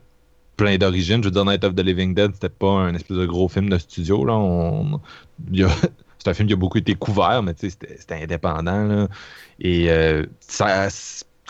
plein 0.57 0.77
d'origines. 0.79 1.23
Je 1.23 1.29
veux 1.29 1.33
dire, 1.33 1.45
Night 1.45 1.64
of 1.64 1.75
the 1.75 1.81
Living 1.81 2.14
Dead, 2.14 2.33
c'était 2.35 2.49
pas 2.49 2.71
un 2.71 2.95
espèce 2.95 3.16
de 3.16 3.27
gros 3.27 3.49
film 3.49 3.69
de 3.69 3.79
studio. 3.79 4.25
Là. 4.25 4.35
C'est 6.27 6.31
un 6.31 6.35
film 6.35 6.49
qui 6.49 6.55
a 6.55 6.57
beaucoup 6.57 6.79
été 6.79 6.95
couvert, 6.97 7.41
mais 7.43 7.55
c'était, 7.57 8.23
indépendant. 8.23 9.07
Et 9.61 9.89
euh, 9.91 10.25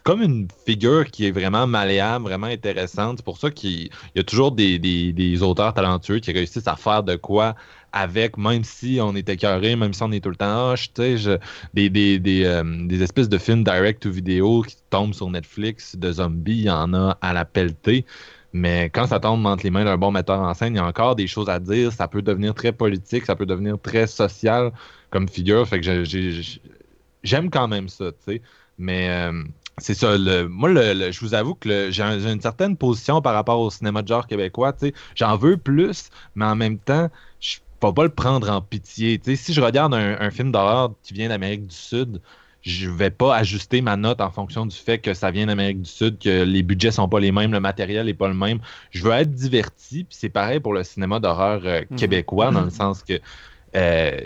comme 0.05 0.23
une 0.23 0.49
figure 0.67 1.07
qui 1.07 1.27
est 1.27 1.31
vraiment 1.31 1.67
malléable, 1.67 2.27
vraiment 2.27 2.47
intéressante. 2.47 3.19
C'est 3.19 3.25
pour 3.25 3.39
ça 3.39 3.51
qu'il 3.51 3.89
y 4.15 4.21
a 4.21 4.23
toujours 4.23 4.53
des, 4.53 5.43
auteurs 5.43 5.73
talentueux 5.73 6.19
qui 6.19 6.31
réussissent 6.31 6.69
à 6.69 6.77
faire 6.77 7.03
de 7.03 7.17
quoi 7.17 7.55
avec, 7.93 8.37
même 8.37 8.63
si 8.63 8.99
on 9.01 9.17
est 9.17 9.29
écœuré, 9.31 9.75
même 9.75 9.95
si 9.95 10.03
on 10.03 10.13
est 10.13 10.21
tout 10.21 10.29
le 10.29 10.37
temps, 10.37 10.75
oh, 10.75 11.37
des, 11.73 13.03
espèces 13.03 13.29
de 13.31 13.39
films 13.39 13.65
direct 13.65 14.03
to 14.03 14.11
vidéo 14.11 14.63
qui 14.63 14.77
tombent 14.91 15.15
sur 15.15 15.31
Netflix 15.31 15.97
de 15.97 16.13
zombies, 16.13 16.59
il 16.59 16.65
y 16.65 16.71
en 16.71 16.93
a 16.93 17.17
à 17.23 17.33
la 17.33 17.47
pelletée. 17.47 18.05
Mais 18.57 18.89
quand 18.89 19.07
ça 19.07 19.21
tombe 19.21 19.45
entre 19.45 19.65
les 19.65 19.71
mains 19.71 19.85
d'un 19.85 19.99
bon 19.99 20.11
metteur 20.11 20.41
en 20.41 20.55
scène, 20.55 20.75
il 20.75 20.79
y 20.79 20.81
a 20.81 20.87
encore 20.87 21.15
des 21.15 21.27
choses 21.27 21.51
à 21.51 21.61
dire. 21.61 21.93
Ça 21.93 22.09
peut 22.09 22.23
devenir 22.23 22.55
très 22.55 22.73
politique, 22.73 23.27
ça 23.27 23.37
peut 23.37 23.45
devenir 23.45 23.79
très 23.79 24.07
social 24.07 24.73
comme 25.11 25.29
figure. 25.29 25.69
Fait 25.69 25.81
que 25.81 26.05
j'aime 27.23 27.51
quand 27.51 27.69
même 27.69 27.89
ça, 27.89 28.13
tu 28.13 28.33
sais. 28.33 28.43
Mais 28.79 29.11
euh, 29.11 29.43
c'est 29.77 29.93
ça. 29.95 30.17
Le, 30.17 30.49
moi, 30.49 30.71
le, 30.71 31.11
je 31.13 31.21
vous 31.21 31.35
avoue 31.35 31.55
que 31.55 31.91
j'ai 31.91 32.03
une 32.03 32.41
certaine 32.41 32.79
position 32.79 33.21
par 33.21 33.35
rapport 33.35 33.61
au 33.61 33.71
cinéma 33.71 34.01
de 34.01 34.09
genre 34.09 34.27
québécois. 34.27 34.75
J'en 35.15 35.37
veux 35.37 35.59
plus, 35.59 36.09
mais 36.35 36.47
en 36.47 36.57
même 36.57 36.79
temps, 36.79 37.11
je 37.41 37.57
ne 37.59 37.89
peux 37.89 37.95
pas 37.95 38.05
le 38.05 38.11
prendre 38.11 38.51
en 38.51 38.63
pitié. 38.63 39.21
si 39.35 39.53
je 39.53 39.61
regarde 39.61 39.93
un, 39.93 40.31
film 40.31 40.51
d'horreur 40.51 40.95
qui 41.03 41.13
vient 41.13 41.29
d'Amérique 41.29 41.67
du 41.67 41.77
Sud, 41.77 42.23
je 42.63 42.91
vais 42.91 43.11
pas 43.11 43.37
ajuster 43.37 43.81
ma 43.81 43.97
note 43.97 44.21
en 44.21 44.31
fonction 44.31 44.67
du 44.67 44.77
fait 44.77 44.99
que 44.99 45.15
ça 45.15 45.31
vient 45.31 45.47
d'Amérique 45.47 45.83
du 45.83 45.91
Sud, 45.91 46.19
que 46.19 46.43
les 46.43 46.63
budgets 46.63 46.91
sont 46.91 47.09
pas 47.09 47.21
les 47.21 47.31
mêmes, 47.31 47.53
le 47.53 47.61
matériel 47.61 48.09
est 48.09 48.15
pas 48.15 48.29
le 48.29 48.35
même. 48.35 48.59
Je 48.91 49.05
veux 49.05 49.13
être 49.13 49.31
diverti, 49.31 50.05
puis 50.05 50.17
c'est 50.19 50.29
pareil 50.29 50.61
pour 50.61 50.73
le 50.73 50.83
cinéma 50.83 51.21
d'horreur 51.21 51.63
euh, 51.65 51.83
mhm. 51.91 51.97
québécois, 51.97 52.51
dans 52.51 52.65
le 52.65 52.71
sens 52.71 53.03
que 53.03 53.21
euh, 53.77 54.21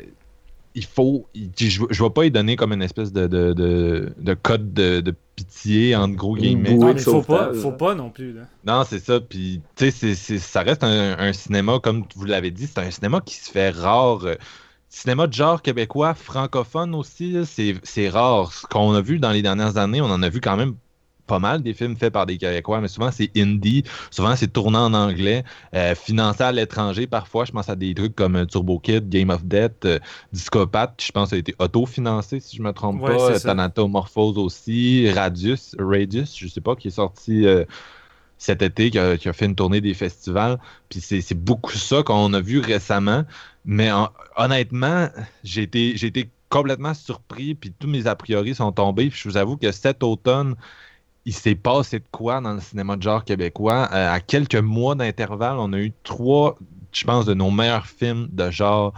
il 0.74 0.84
faut. 0.84 1.26
je 1.34 1.82
ne 1.82 2.02
vais 2.02 2.10
pas 2.10 2.24
y 2.24 2.30
donner 2.30 2.56
comme 2.56 2.72
une 2.72 2.82
espèce 2.82 3.12
de, 3.12 3.26
de, 3.26 4.34
code 4.34 4.72
de, 4.72 5.14
pitié, 5.34 5.96
entre 5.96 6.14
gros 6.14 6.36
guillemets. 6.36 6.74
Non, 6.74 6.94
mais 6.94 7.00
faut 7.00 7.22
pas, 7.22 7.52
faut 7.52 7.72
pas 7.72 7.94
non 7.94 8.10
plus. 8.10 8.36
Non, 8.64 8.84
c'est 8.84 9.00
ça. 9.00 9.20
Puis, 9.20 9.60
tu 9.76 9.90
sais, 9.90 10.14
ça 10.14 10.62
reste 10.62 10.84
un, 10.84 11.32
cinéma, 11.32 11.78
comme 11.82 12.04
vous 12.14 12.24
l'avez 12.24 12.50
dit, 12.50 12.66
c'est 12.66 12.80
un 12.80 12.90
cinéma 12.90 13.20
qui 13.20 13.34
se 13.34 13.50
fait 13.50 13.70
rare. 13.70 14.24
Cinéma 14.92 15.28
de 15.28 15.32
genre 15.32 15.62
québécois, 15.62 16.14
francophone 16.14 16.96
aussi, 16.96 17.36
c'est 17.44 18.08
rare. 18.08 18.52
Ce 18.52 18.66
qu'on 18.66 18.92
a 18.92 19.00
vu 19.00 19.20
dans 19.20 19.30
les 19.30 19.40
dernières 19.40 19.76
années, 19.76 20.00
on 20.00 20.10
en 20.10 20.22
a 20.22 20.28
vu 20.28 20.40
quand 20.40 20.56
même 20.56 20.74
pas 21.28 21.38
mal 21.38 21.62
des 21.62 21.74
films 21.74 21.96
faits 21.96 22.12
par 22.12 22.26
des 22.26 22.38
Québécois, 22.38 22.80
mais 22.80 22.88
souvent 22.88 23.12
c'est 23.12 23.30
indie, 23.36 23.84
souvent 24.10 24.34
c'est 24.34 24.52
tourné 24.52 24.78
en 24.78 24.92
anglais, 24.92 25.44
euh, 25.76 25.94
financé 25.94 26.42
à 26.42 26.50
l'étranger 26.50 27.06
parfois. 27.06 27.44
Je 27.44 27.52
pense 27.52 27.68
à 27.68 27.76
des 27.76 27.94
trucs 27.94 28.16
comme 28.16 28.46
Turbo 28.46 28.80
Kid, 28.80 29.08
Game 29.08 29.30
of 29.30 29.44
Death, 29.44 29.84
euh, 29.84 30.00
Discopath, 30.32 31.00
je 31.00 31.12
pense 31.12 31.26
que 31.26 31.30
ça 31.30 31.36
a 31.36 31.38
été 31.38 31.54
auto-financé 31.60 32.40
si 32.40 32.56
je 32.56 32.62
me 32.62 32.72
trompe 32.72 33.00
pas. 33.00 33.38
Thanatomorphose 33.38 34.38
aussi, 34.38 35.08
Radius, 35.12 35.76
Radius, 35.78 36.36
je 36.36 36.48
sais 36.48 36.60
pas, 36.60 36.74
qui 36.74 36.88
est 36.88 36.90
sorti. 36.90 37.46
Euh, 37.46 37.64
cet 38.40 38.62
été, 38.62 38.90
qui 38.90 38.98
a, 38.98 39.32
fait 39.34 39.44
une 39.44 39.54
tournée 39.54 39.82
des 39.82 39.92
festivals. 39.92 40.58
Puis 40.88 41.00
c'est 41.00 41.34
beaucoup 41.34 41.76
ça 41.76 42.02
qu'on 42.02 42.32
a 42.32 42.40
vu 42.40 42.58
récemment. 42.58 43.24
Mais 43.64 43.90
honnêtement, 44.36 45.08
j'ai 45.44 45.62
été, 45.62 46.30
complètement 46.48 46.94
surpris, 46.94 47.54
puis 47.54 47.72
tous 47.78 47.86
mes 47.86 48.06
a 48.08 48.16
priori 48.16 48.54
sont 48.54 48.72
tombés. 48.72 49.10
Je 49.14 49.28
vous 49.28 49.36
avoue 49.36 49.56
que 49.56 49.70
cet 49.70 50.02
automne, 50.02 50.56
il 51.24 51.32
s'est 51.32 51.54
passé 51.54 52.00
de 52.00 52.04
quoi 52.10 52.40
dans 52.40 52.54
le 52.54 52.60
cinéma 52.60 52.96
de 52.96 53.02
genre 53.02 53.24
québécois? 53.24 53.88
Euh, 53.92 54.12
à 54.12 54.18
quelques 54.18 54.56
mois 54.56 54.96
d'intervalle, 54.96 55.58
on 55.58 55.72
a 55.72 55.78
eu 55.78 55.92
trois, 56.02 56.58
je 56.92 57.04
pense, 57.04 57.24
de 57.26 57.34
nos 57.34 57.52
meilleurs 57.52 57.86
films 57.86 58.28
de 58.32 58.50
genre 58.50 58.94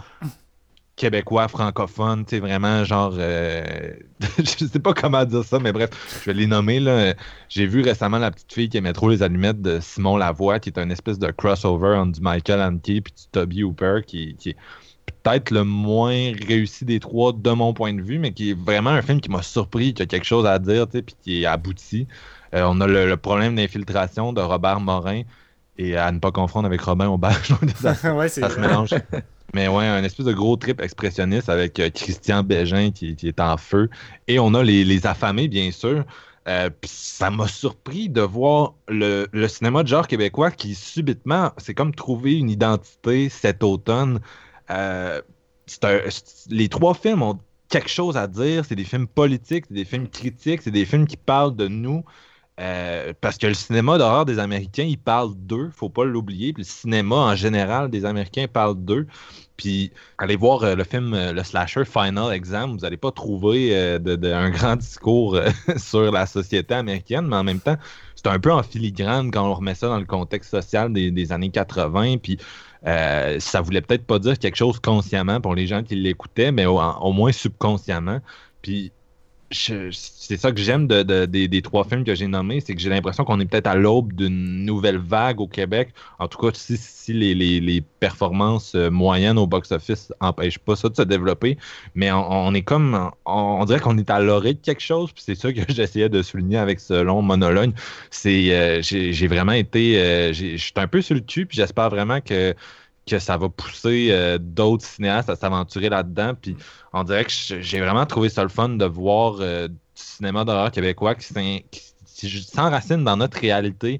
québécois 0.95 1.47
francophone, 1.47 2.25
tu 2.25 2.35
sais, 2.35 2.39
vraiment 2.39 2.83
genre. 2.83 3.13
Euh, 3.17 3.91
je 4.37 4.65
sais 4.65 4.79
pas 4.79 4.93
comment 4.93 5.25
dire 5.25 5.43
ça, 5.43 5.59
mais 5.59 5.71
bref, 5.71 5.89
je 6.21 6.25
vais 6.25 6.33
les 6.33 6.47
nommer. 6.47 6.79
là. 6.79 7.13
J'ai 7.49 7.65
vu 7.65 7.81
récemment 7.81 8.19
La 8.19 8.31
petite 8.31 8.53
fille 8.53 8.69
qui 8.69 8.77
aimait 8.77 8.93
trop 8.93 9.09
les 9.09 9.23
allumettes 9.23 9.61
de 9.61 9.79
Simon 9.81 10.17
Lavoie, 10.17 10.59
qui 10.59 10.69
est 10.69 10.79
un 10.79 10.89
espèce 10.89 11.19
de 11.19 11.31
crossover 11.31 11.95
entre 11.97 12.13
du 12.13 12.21
Michael 12.21 12.61
Hanke 12.61 12.89
et 12.89 13.01
du 13.01 13.11
Toby 13.31 13.63
Hooper, 13.63 14.01
qui, 14.05 14.35
qui 14.35 14.49
est 14.51 14.57
peut-être 15.23 15.51
le 15.51 15.63
moins 15.63 16.33
réussi 16.47 16.85
des 16.85 16.99
trois 16.99 17.33
de 17.33 17.51
mon 17.51 17.73
point 17.73 17.93
de 17.93 18.01
vue, 18.01 18.19
mais 18.19 18.31
qui 18.31 18.51
est 18.51 18.59
vraiment 18.59 18.91
un 18.91 19.01
film 19.01 19.21
qui 19.21 19.29
m'a 19.29 19.41
surpris, 19.41 19.93
qui 19.93 20.03
a 20.03 20.05
quelque 20.05 20.25
chose 20.25 20.45
à 20.45 20.59
dire, 20.59 20.87
tu 20.87 20.97
sais, 20.97 21.01
puis 21.01 21.15
qui 21.21 21.43
est 21.43 21.45
abouti. 21.45 22.07
Euh, 22.53 22.63
on 22.67 22.79
a 22.81 22.87
le, 22.87 23.17
problème 23.17 23.55
d'infiltration 23.55 24.33
de 24.33 24.41
Robert 24.41 24.79
Morin 24.79 25.23
et 25.77 25.97
à 25.97 26.11
ne 26.11 26.19
pas 26.19 26.31
confondre 26.31 26.67
avec 26.67 26.81
Robin 26.81 27.07
Aubert. 27.07 27.41
ouais, 28.15 28.29
ça 28.29 28.49
se 28.49 28.59
mélange. 28.59 28.93
Mais 29.53 29.67
ouais, 29.67 29.85
un 29.85 30.03
espèce 30.03 30.25
de 30.25 30.33
gros 30.33 30.57
trip 30.57 30.81
expressionniste 30.81 31.47
avec 31.47 31.79
euh, 31.79 31.89
Christian 31.91 32.41
Bégin 32.43 32.91
qui, 32.91 33.15
est 33.21 33.39
en 33.39 33.57
feu. 33.57 33.89
Et 34.27 34.39
on 34.39 34.53
a 34.55 34.63
les, 34.63 35.05
affamés, 35.05 35.47
bien 35.47 35.71
sûr. 35.71 36.03
Euh, 36.47 36.69
ça 36.83 37.29
m'a 37.29 37.47
surpris 37.47 38.09
de 38.09 38.21
voir 38.21 38.73
le, 38.87 39.27
cinéma 39.47 39.83
de 39.83 39.87
genre 39.87 40.07
québécois 40.07 40.51
qui 40.51 40.75
subitement, 40.75 41.51
c'est 41.57 41.73
comme 41.73 41.93
trouver 41.93 42.33
une 42.33 42.49
identité 42.49 43.29
cet 43.29 43.63
automne. 43.63 44.19
Euh, 44.71 45.21
les 46.49 46.67
trois 46.67 46.95
films 46.95 47.21
ont 47.21 47.39
quelque 47.69 47.89
chose 47.89 48.17
à 48.17 48.27
dire. 48.27 48.65
C'est 48.65 48.75
des 48.75 48.83
films 48.83 49.07
politiques, 49.07 49.65
c'est 49.67 49.75
des 49.75 49.85
films 49.85 50.09
critiques, 50.09 50.63
c'est 50.63 50.71
des 50.71 50.85
films 50.85 51.05
qui 51.05 51.17
parlent 51.17 51.55
de 51.55 51.67
nous. 51.67 52.03
Euh, 52.59 53.13
parce 53.19 53.39
que 53.39 53.47
le 53.47 53.55
cinéma 53.55 53.97
d'horreur 53.97 54.25
des 54.25 54.37
Américains, 54.37 54.83
il 54.83 54.99
parle 54.99 55.33
d'eux, 55.35 55.71
faut 55.73 55.89
pas 55.89 56.05
l'oublier. 56.05 56.53
Puis 56.53 56.63
le 56.63 56.67
cinéma 56.67 57.15
en 57.15 57.35
général 57.35 57.89
des 57.89 58.05
Américains 58.05 58.45
parle 58.51 58.75
d'eux. 58.75 59.07
Puis 59.57 59.91
allez 60.19 60.35
voir 60.35 60.63
euh, 60.63 60.75
le 60.75 60.83
film, 60.83 61.13
euh, 61.13 61.33
le 61.33 61.43
slasher 61.43 61.85
Final 61.85 62.31
Exam, 62.31 62.71
vous 62.71 62.79
n'allez 62.79 62.97
pas 62.97 63.11
trouver 63.11 63.75
un 63.75 64.49
grand 64.51 64.75
discours 64.75 65.39
sur 65.77 66.11
la 66.11 66.25
société 66.27 66.75
américaine, 66.75 67.27
mais 67.27 67.37
en 67.37 67.43
même 67.43 67.59
temps, 67.59 67.77
c'est 68.15 68.27
un 68.27 68.39
peu 68.39 68.51
en 68.51 68.61
filigrane 68.61 69.31
quand 69.31 69.47
on 69.49 69.53
remet 69.55 69.75
ça 69.75 69.87
dans 69.87 69.99
le 69.99 70.05
contexte 70.05 70.51
social 70.51 70.93
des, 70.93 71.31
années 71.31 71.49
80. 71.49 72.17
Puis 72.17 72.37
ça 72.85 73.61
voulait 73.61 73.81
peut-être 73.81 74.05
pas 74.05 74.19
dire 74.19 74.37
quelque 74.37 74.57
chose 74.57 74.79
consciemment 74.79 75.41
pour 75.41 75.55
les 75.55 75.65
gens 75.65 75.83
qui 75.83 75.95
l'écoutaient, 75.95 76.51
mais 76.51 76.65
au, 76.65 76.79
au 76.79 77.11
moins 77.13 77.31
subconsciemment. 77.31 78.19
Puis 78.61 78.91
c'est 79.53 80.37
ça 80.37 80.51
que 80.51 80.59
j'aime 80.59 80.87
de, 80.87 81.25
des, 81.25 81.61
trois 81.61 81.83
films 81.83 82.03
que 82.03 82.15
j'ai 82.15 82.27
nommés, 82.27 82.59
c'est 82.59 82.75
que 82.75 82.81
j'ai 82.81 82.89
l'impression 82.89 83.23
qu'on 83.23 83.39
est 83.39 83.45
peut-être 83.45 83.67
à 83.67 83.75
l'aube 83.75 84.13
d'une 84.13 84.65
nouvelle 84.65 84.97
vague 84.97 85.39
au 85.39 85.47
Québec. 85.47 85.89
En 86.19 86.27
tout 86.27 86.39
cas, 86.39 86.49
si, 86.53 87.13
les, 87.13 87.83
performances 87.99 88.75
euh, 88.75 88.89
moyennes 88.89 89.37
au 89.37 89.47
box-office 89.47 90.11
n'empêchent 90.21 90.59
pas 90.59 90.75
ça 90.75 90.89
de 90.89 90.95
se 90.95 91.01
développer, 91.01 91.57
mais 91.95 92.11
on, 92.11 92.53
est 92.53 92.61
comme, 92.61 93.11
on, 93.25 93.63
dirait 93.65 93.79
qu'on 93.79 93.97
est 93.97 94.09
à 94.09 94.19
l'orée 94.19 94.53
de 94.53 94.59
quelque 94.59 94.81
chose, 94.81 95.11
puis 95.13 95.23
c'est 95.25 95.35
ça 95.35 95.53
que 95.53 95.61
j'essayais 95.69 96.09
de 96.09 96.21
souligner 96.21 96.57
avec 96.57 96.79
ce 96.79 97.01
long 97.01 97.21
monologue. 97.21 97.71
C'est, 98.11 98.53
euh, 98.53 98.81
j'ai 98.81 99.27
vraiment 99.27 99.53
été, 99.53 100.01
euh, 100.01 100.33
je 100.33 100.57
suis 100.57 100.73
un 100.75 100.87
peu 100.87 101.01
sur 101.01 101.15
le 101.15 101.21
cul, 101.21 101.45
puis 101.45 101.55
j'espère 101.57 101.89
vraiment 101.89 102.19
que 102.19 102.53
que 103.05 103.19
ça 103.19 103.37
va 103.37 103.49
pousser 103.49 104.09
euh, 104.11 104.37
d'autres 104.39 104.85
cinéastes 104.85 105.29
à 105.29 105.35
s'aventurer 105.35 105.89
là-dedans. 105.89 106.33
Puis 106.39 106.55
on 106.93 107.03
dirait 107.03 107.25
que 107.25 107.31
j'ai 107.31 107.79
vraiment 107.79 108.05
trouvé 108.05 108.29
ça 108.29 108.43
le 108.43 108.49
fun 108.49 108.69
de 108.69 108.85
voir 108.85 109.37
euh, 109.39 109.67
du 109.67 109.75
cinéma 109.95 110.45
d'horreur 110.45 110.71
québécois 110.71 111.15
qui, 111.15 111.33
s'enracine 112.43 113.03
dans 113.03 113.17
notre 113.17 113.39
réalité. 113.39 113.99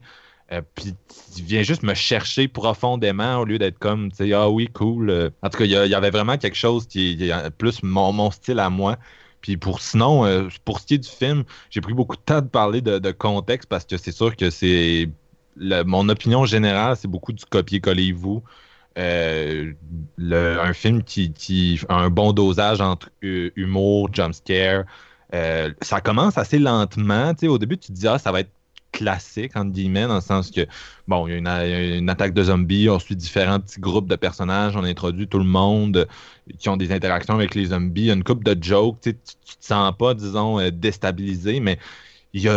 Euh, 0.51 0.61
puis 0.75 0.93
il 1.37 1.43
vient 1.43 1.63
juste 1.63 1.83
me 1.83 1.93
chercher 1.93 2.47
profondément 2.47 3.39
au 3.39 3.45
lieu 3.45 3.57
d'être 3.57 3.79
comme, 3.79 4.11
tu 4.11 4.17
sais, 4.17 4.33
ah 4.33 4.49
oui, 4.49 4.69
cool. 4.73 5.31
En 5.41 5.49
tout 5.49 5.57
cas, 5.57 5.65
il 5.65 5.71
y, 5.71 5.95
avait 5.95 6.11
vraiment 6.11 6.37
quelque 6.37 6.57
chose 6.57 6.87
qui 6.87 7.29
est 7.29 7.49
plus 7.51 7.83
mon, 7.83 8.31
style 8.31 8.59
à 8.59 8.69
moi. 8.69 8.97
Puis 9.41 9.57
pour 9.57 9.81
sinon, 9.81 10.47
pour 10.63 10.79
ce 10.79 10.85
qui 10.85 10.93
est 10.93 10.99
du 10.99 11.09
film, 11.09 11.43
j'ai 11.69 11.81
pris 11.81 11.93
beaucoup 11.93 12.15
de 12.15 12.21
temps 12.21 12.41
de 12.41 12.47
parler 12.47 12.81
de, 12.81 13.11
contexte 13.11 13.67
parce 13.67 13.83
que 13.83 13.97
c'est 13.97 14.13
sûr 14.13 14.35
que 14.37 14.49
c'est 14.49 15.09
mon 15.57 16.07
opinion 16.07 16.45
générale, 16.45 16.95
c'est 16.95 17.09
beaucoup 17.09 17.33
du 17.33 17.43
copier-coller-vous. 17.45 18.43
Euh, 18.97 19.73
un 20.19 20.73
film 20.73 21.03
qui, 21.03 21.79
a 21.89 21.95
un 21.95 22.09
bon 22.09 22.31
dosage 22.33 22.81
entre 22.81 23.09
humour, 23.21 24.09
jumpscare. 24.13 24.83
Euh, 25.33 25.71
ça 25.81 25.99
commence 26.01 26.37
assez 26.37 26.59
lentement. 26.59 27.33
au 27.43 27.57
début, 27.57 27.77
tu 27.77 27.87
te 27.87 27.93
dis, 27.93 28.07
ah, 28.07 28.19
ça 28.19 28.31
va 28.31 28.41
être 28.41 28.51
classique, 28.91 29.55
entre 29.55 29.71
guillemets, 29.71 30.05
dans 30.05 30.15
le 30.15 30.21
sens 30.21 30.51
que, 30.51 30.67
bon, 31.07 31.27
il 31.27 31.43
y 31.43 31.47
a 31.47 31.95
une, 31.97 32.09
attaque 32.09 32.35
de 32.35 32.43
zombies, 32.43 32.89
on 32.89 32.99
suit 32.99 33.15
différents 33.15 33.59
petits 33.59 33.79
groupes 33.79 34.07
de 34.07 34.15
personnages, 34.15 34.77
on 34.77 34.83
introduit 34.83 35.27
tout 35.27 35.39
le 35.39 35.45
monde 35.45 36.07
qui 36.59 36.69
ont 36.69 36.77
des 36.77 36.91
interactions 36.91 37.33
avec 37.33 37.55
les 37.55 37.67
zombies, 37.67 38.01
il 38.03 38.07
y 38.07 38.11
a 38.11 38.13
une 38.13 38.23
coupe 38.23 38.43
de 38.43 38.55
jokes, 38.63 39.01
tu, 39.01 39.15
tu 39.15 39.55
te 39.57 39.65
sens 39.65 39.91
pas, 39.97 40.13
disons, 40.13 40.59
euh, 40.59 40.69
déstabilisé, 40.69 41.59
mais 41.59 41.79
il 42.33 42.41
y, 42.41 42.47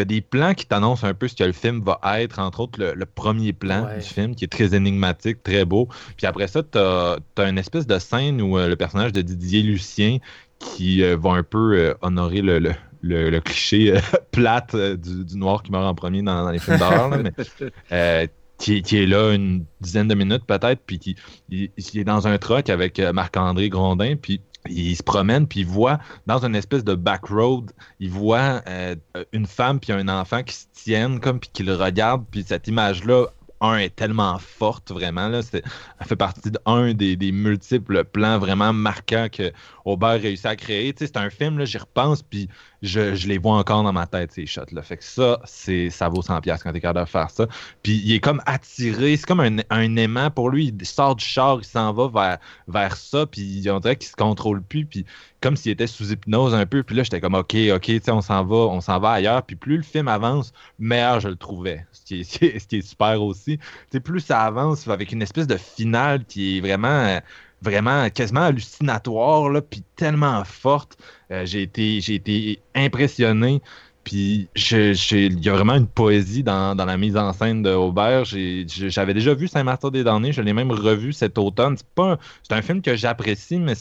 a, 0.00 0.04
des 0.06 0.20
plans 0.22 0.54
qui 0.54 0.64
t'annoncent 0.64 1.06
un 1.06 1.12
peu 1.12 1.28
ce 1.28 1.36
que 1.36 1.44
le 1.44 1.52
film 1.52 1.82
va 1.82 2.00
être, 2.18 2.38
entre 2.38 2.60
autres 2.60 2.82
le, 2.82 3.04
premier 3.04 3.52
plan 3.52 3.86
du 3.94 4.00
film 4.00 4.34
qui 4.34 4.44
est 4.44 4.48
très 4.48 4.74
énigmatique, 4.74 5.42
très 5.42 5.66
beau. 5.66 5.88
Puis 6.16 6.26
après 6.26 6.46
ça, 6.46 6.62
tu 6.62 6.78
as, 6.78 7.18
une 7.36 7.58
espèce 7.58 7.86
de 7.86 7.98
scène 7.98 8.40
où 8.40 8.56
euh, 8.56 8.68
le 8.68 8.76
personnage 8.76 9.12
de 9.12 9.20
Didier 9.20 9.62
Lucien 9.62 10.18
qui 10.58 11.02
euh, 11.02 11.18
va 11.18 11.32
un 11.32 11.42
peu 11.42 11.76
euh, 11.76 11.94
honorer 12.00 12.40
le, 12.40 13.40
cliché 13.40 14.00
plate 14.32 14.74
du, 14.74 15.36
noir 15.36 15.62
qui 15.62 15.70
meurt 15.70 15.84
en 15.84 15.94
premier 15.94 16.22
dans, 16.22 16.50
les 16.50 16.58
films 16.58 16.78
d'horreur, 16.78 17.10
qui, 18.58 18.78
est 18.78 19.06
là 19.06 19.34
une 19.34 19.66
dizaine 19.82 20.08
de 20.08 20.14
minutes 20.14 20.46
peut-être, 20.46 20.80
puis 20.86 20.98
qui 20.98 21.16
est 21.50 22.04
dans 22.04 22.26
un 22.26 22.38
truck 22.38 22.70
avec 22.70 22.98
Marc-André 23.00 23.68
Grondin, 23.68 24.16
puis 24.16 24.40
il 24.68 24.96
se 24.96 25.02
promène 25.02 25.46
puis 25.46 25.60
il 25.60 25.66
voit 25.66 25.98
dans 26.26 26.44
une 26.44 26.54
espèce 26.54 26.84
de 26.84 26.94
back 26.94 27.26
road, 27.26 27.72
il 28.00 28.10
voit 28.10 28.62
euh, 28.68 28.94
une 29.32 29.46
femme 29.46 29.80
puis 29.80 29.92
un 29.92 30.08
enfant 30.08 30.42
qui 30.42 30.54
se 30.54 30.66
tiennent 30.72 31.20
comme 31.20 31.40
puis 31.40 31.50
qui 31.52 31.62
le 31.62 31.74
regardent 31.74 32.24
puis 32.30 32.44
cette 32.46 32.68
image 32.68 33.04
là 33.04 33.26
un 33.60 33.78
est 33.78 33.94
tellement 33.94 34.38
forte 34.38 34.90
vraiment 34.90 35.28
là, 35.28 35.40
elle 35.52 35.62
fait 36.06 36.16
partie 36.16 36.50
d'un 36.50 36.92
des, 36.92 37.16
des, 37.16 37.32
multiples 37.32 38.04
plans 38.04 38.38
vraiment 38.38 38.72
marquants 38.72 39.28
que 39.32 39.50
Aubert 39.84 40.20
réussit 40.20 40.46
à 40.46 40.56
créer. 40.56 40.94
c'est 40.96 41.16
un 41.16 41.30
film 41.30 41.64
j'y 41.64 41.78
repense 41.78 42.22
puis 42.22 42.48
je, 42.86 43.26
les 43.26 43.38
vois 43.38 43.56
encore 43.56 43.82
dans 43.82 43.92
ma 43.92 44.06
tête, 44.06 44.32
ces 44.32 44.46
shots-là. 44.46 44.82
Fait 44.82 44.96
que 44.96 45.04
ça, 45.04 45.40
c'est, 45.44 45.90
ça 45.90 46.08
vaut 46.08 46.22
100$ 46.22 46.58
quand 46.62 46.72
t'es 46.72 46.80
capable 46.80 47.06
de 47.06 47.10
faire 47.10 47.30
ça. 47.30 47.46
Puis 47.82 48.00
il 48.04 48.14
est 48.14 48.20
comme 48.20 48.40
attiré, 48.46 49.16
c'est 49.16 49.26
comme 49.26 49.40
un, 49.40 49.58
un, 49.70 49.96
aimant 49.96 50.30
pour 50.30 50.50
lui. 50.50 50.74
Il 50.78 50.86
sort 50.86 51.16
du 51.16 51.24
char, 51.24 51.58
il 51.60 51.64
s'en 51.64 51.92
va 51.92 52.08
vers, 52.08 52.38
vers 52.68 52.96
ça, 52.96 53.26
puis 53.26 53.64
on 53.70 53.80
dirait 53.80 53.96
qu'il 53.96 54.08
se 54.08 54.16
contrôle 54.16 54.62
plus, 54.62 54.86
puis 54.86 55.04
comme 55.40 55.56
s'il 55.56 55.72
était 55.72 55.86
sous 55.86 56.10
hypnose 56.10 56.54
un 56.54 56.66
peu. 56.66 56.82
Puis 56.82 56.96
là, 56.96 57.02
j'étais 57.02 57.20
comme, 57.20 57.34
OK, 57.34 57.56
OK, 57.74 57.90
on 58.08 58.20
s'en 58.20 58.44
va, 58.44 58.56
on 58.56 58.80
s'en 58.80 58.98
va 58.98 59.12
ailleurs. 59.12 59.42
Puis 59.42 59.56
plus 59.56 59.76
le 59.76 59.82
film 59.82 60.08
avance, 60.08 60.52
meilleur 60.78 61.20
je 61.20 61.28
le 61.28 61.36
trouvais. 61.36 61.86
Ce 61.92 62.02
qui 62.04 62.20
est, 62.20 62.24
ce 62.58 62.66
qui 62.66 62.76
est 62.76 62.86
super 62.86 63.22
aussi. 63.22 63.58
plus 64.02 64.20
ça 64.20 64.42
avance 64.42 64.88
avec 64.88 65.12
une 65.12 65.22
espèce 65.22 65.46
de 65.46 65.56
finale 65.56 66.24
qui 66.24 66.58
est 66.58 66.60
vraiment 66.60 67.20
vraiment 67.62 68.08
quasiment 68.10 68.42
hallucinatoire, 68.42 69.48
là, 69.50 69.60
puis 69.62 69.82
tellement 69.96 70.44
forte. 70.44 70.98
Euh, 71.30 71.44
j'ai 71.46 71.62
été, 71.62 71.98
été 71.98 72.60
impressionné. 72.74 73.62
Puis 74.04 74.48
il 74.54 75.44
y 75.44 75.48
a 75.48 75.52
vraiment 75.52 75.74
une 75.74 75.88
poésie 75.88 76.44
dans, 76.44 76.76
la 76.76 76.96
mise 76.96 77.16
en 77.16 77.32
scène 77.32 77.62
de 77.62 77.72
Aubert. 77.72 78.24
J'avais 78.24 79.14
déjà 79.14 79.34
vu 79.34 79.48
Saint-Martin-des-Damnés, 79.48 80.30
je 80.30 80.42
l'ai 80.42 80.52
même 80.52 80.70
revu 80.70 81.12
cet 81.12 81.38
automne. 81.38 81.76
C'est 81.76 82.54
un 82.54 82.62
film 82.62 82.82
que 82.82 82.94
j'apprécie, 82.94 83.58
mais 83.58 83.74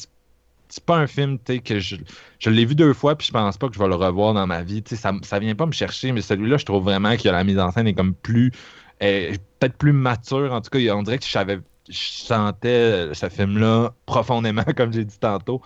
c'est 0.67 0.83
pas 0.83 0.97
un 0.97 1.05
film 1.05 1.37
que 1.37 1.79
je, 1.79 1.97
je 2.39 2.49
l'ai 2.49 2.65
vu 2.65 2.73
deux 2.73 2.93
fois, 2.93 3.15
puis 3.15 3.27
je 3.27 3.31
pense 3.31 3.57
pas 3.57 3.67
que 3.67 3.75
je 3.75 3.79
vais 3.79 3.87
le 3.87 3.93
revoir 3.93 4.33
dans 4.33 4.47
ma 4.47 4.63
vie. 4.63 4.83
Ça, 4.87 5.13
ça 5.21 5.37
vient 5.37 5.53
pas 5.53 5.67
me 5.67 5.71
chercher, 5.71 6.11
mais 6.11 6.21
celui-là, 6.21 6.57
je 6.57 6.65
trouve 6.65 6.85
vraiment 6.85 7.15
que 7.17 7.29
la 7.29 7.43
mise 7.43 7.59
en 7.59 7.71
scène 7.71 7.87
est 7.87 7.93
comme 7.93 8.15
plus. 8.15 8.49
peut-être 8.99 9.77
plus 9.77 9.93
mature. 9.93 10.53
En 10.53 10.61
tout 10.61 10.71
cas, 10.71 10.79
on 10.95 11.03
dirait 11.03 11.19
que 11.19 11.25
je 11.25 11.29
savais 11.29 11.59
sentais 11.89 13.13
ce 13.13 13.29
film-là 13.29 13.93
profondément, 14.05 14.63
comme 14.75 14.93
j'ai 14.93 15.05
dit 15.05 15.19
tantôt. 15.19 15.61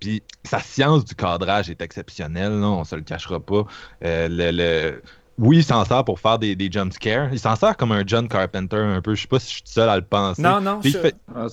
Puis 0.00 0.22
sa 0.44 0.60
science 0.60 1.04
du 1.04 1.14
cadrage 1.14 1.70
est 1.70 1.80
exceptionnelle, 1.80 2.52
on 2.52 2.84
se 2.84 2.96
le 2.96 3.02
cachera 3.02 3.40
pas. 3.40 3.64
Euh, 4.04 4.28
le, 4.30 5.02
Oui, 5.38 5.58
il 5.58 5.64
s'en 5.64 5.84
sert 5.84 6.04
pour 6.04 6.20
faire 6.20 6.38
des, 6.38 6.54
des 6.54 6.70
jump 6.70 6.92
scares. 6.92 7.32
Il 7.32 7.38
s'en 7.38 7.56
sert 7.56 7.76
comme 7.76 7.92
un 7.92 8.02
John 8.06 8.28
Carpenter 8.28 8.76
un 8.76 9.00
peu. 9.00 9.14
Je 9.14 9.22
sais 9.22 9.28
pas 9.28 9.38
si 9.38 9.48
je 9.48 9.54
suis 9.54 9.62
seul 9.64 9.88
à 9.88 9.96
le 9.96 10.04
penser. 10.04 10.42
Non, 10.42 10.60
non. 10.60 10.80
Ah, 11.34 11.46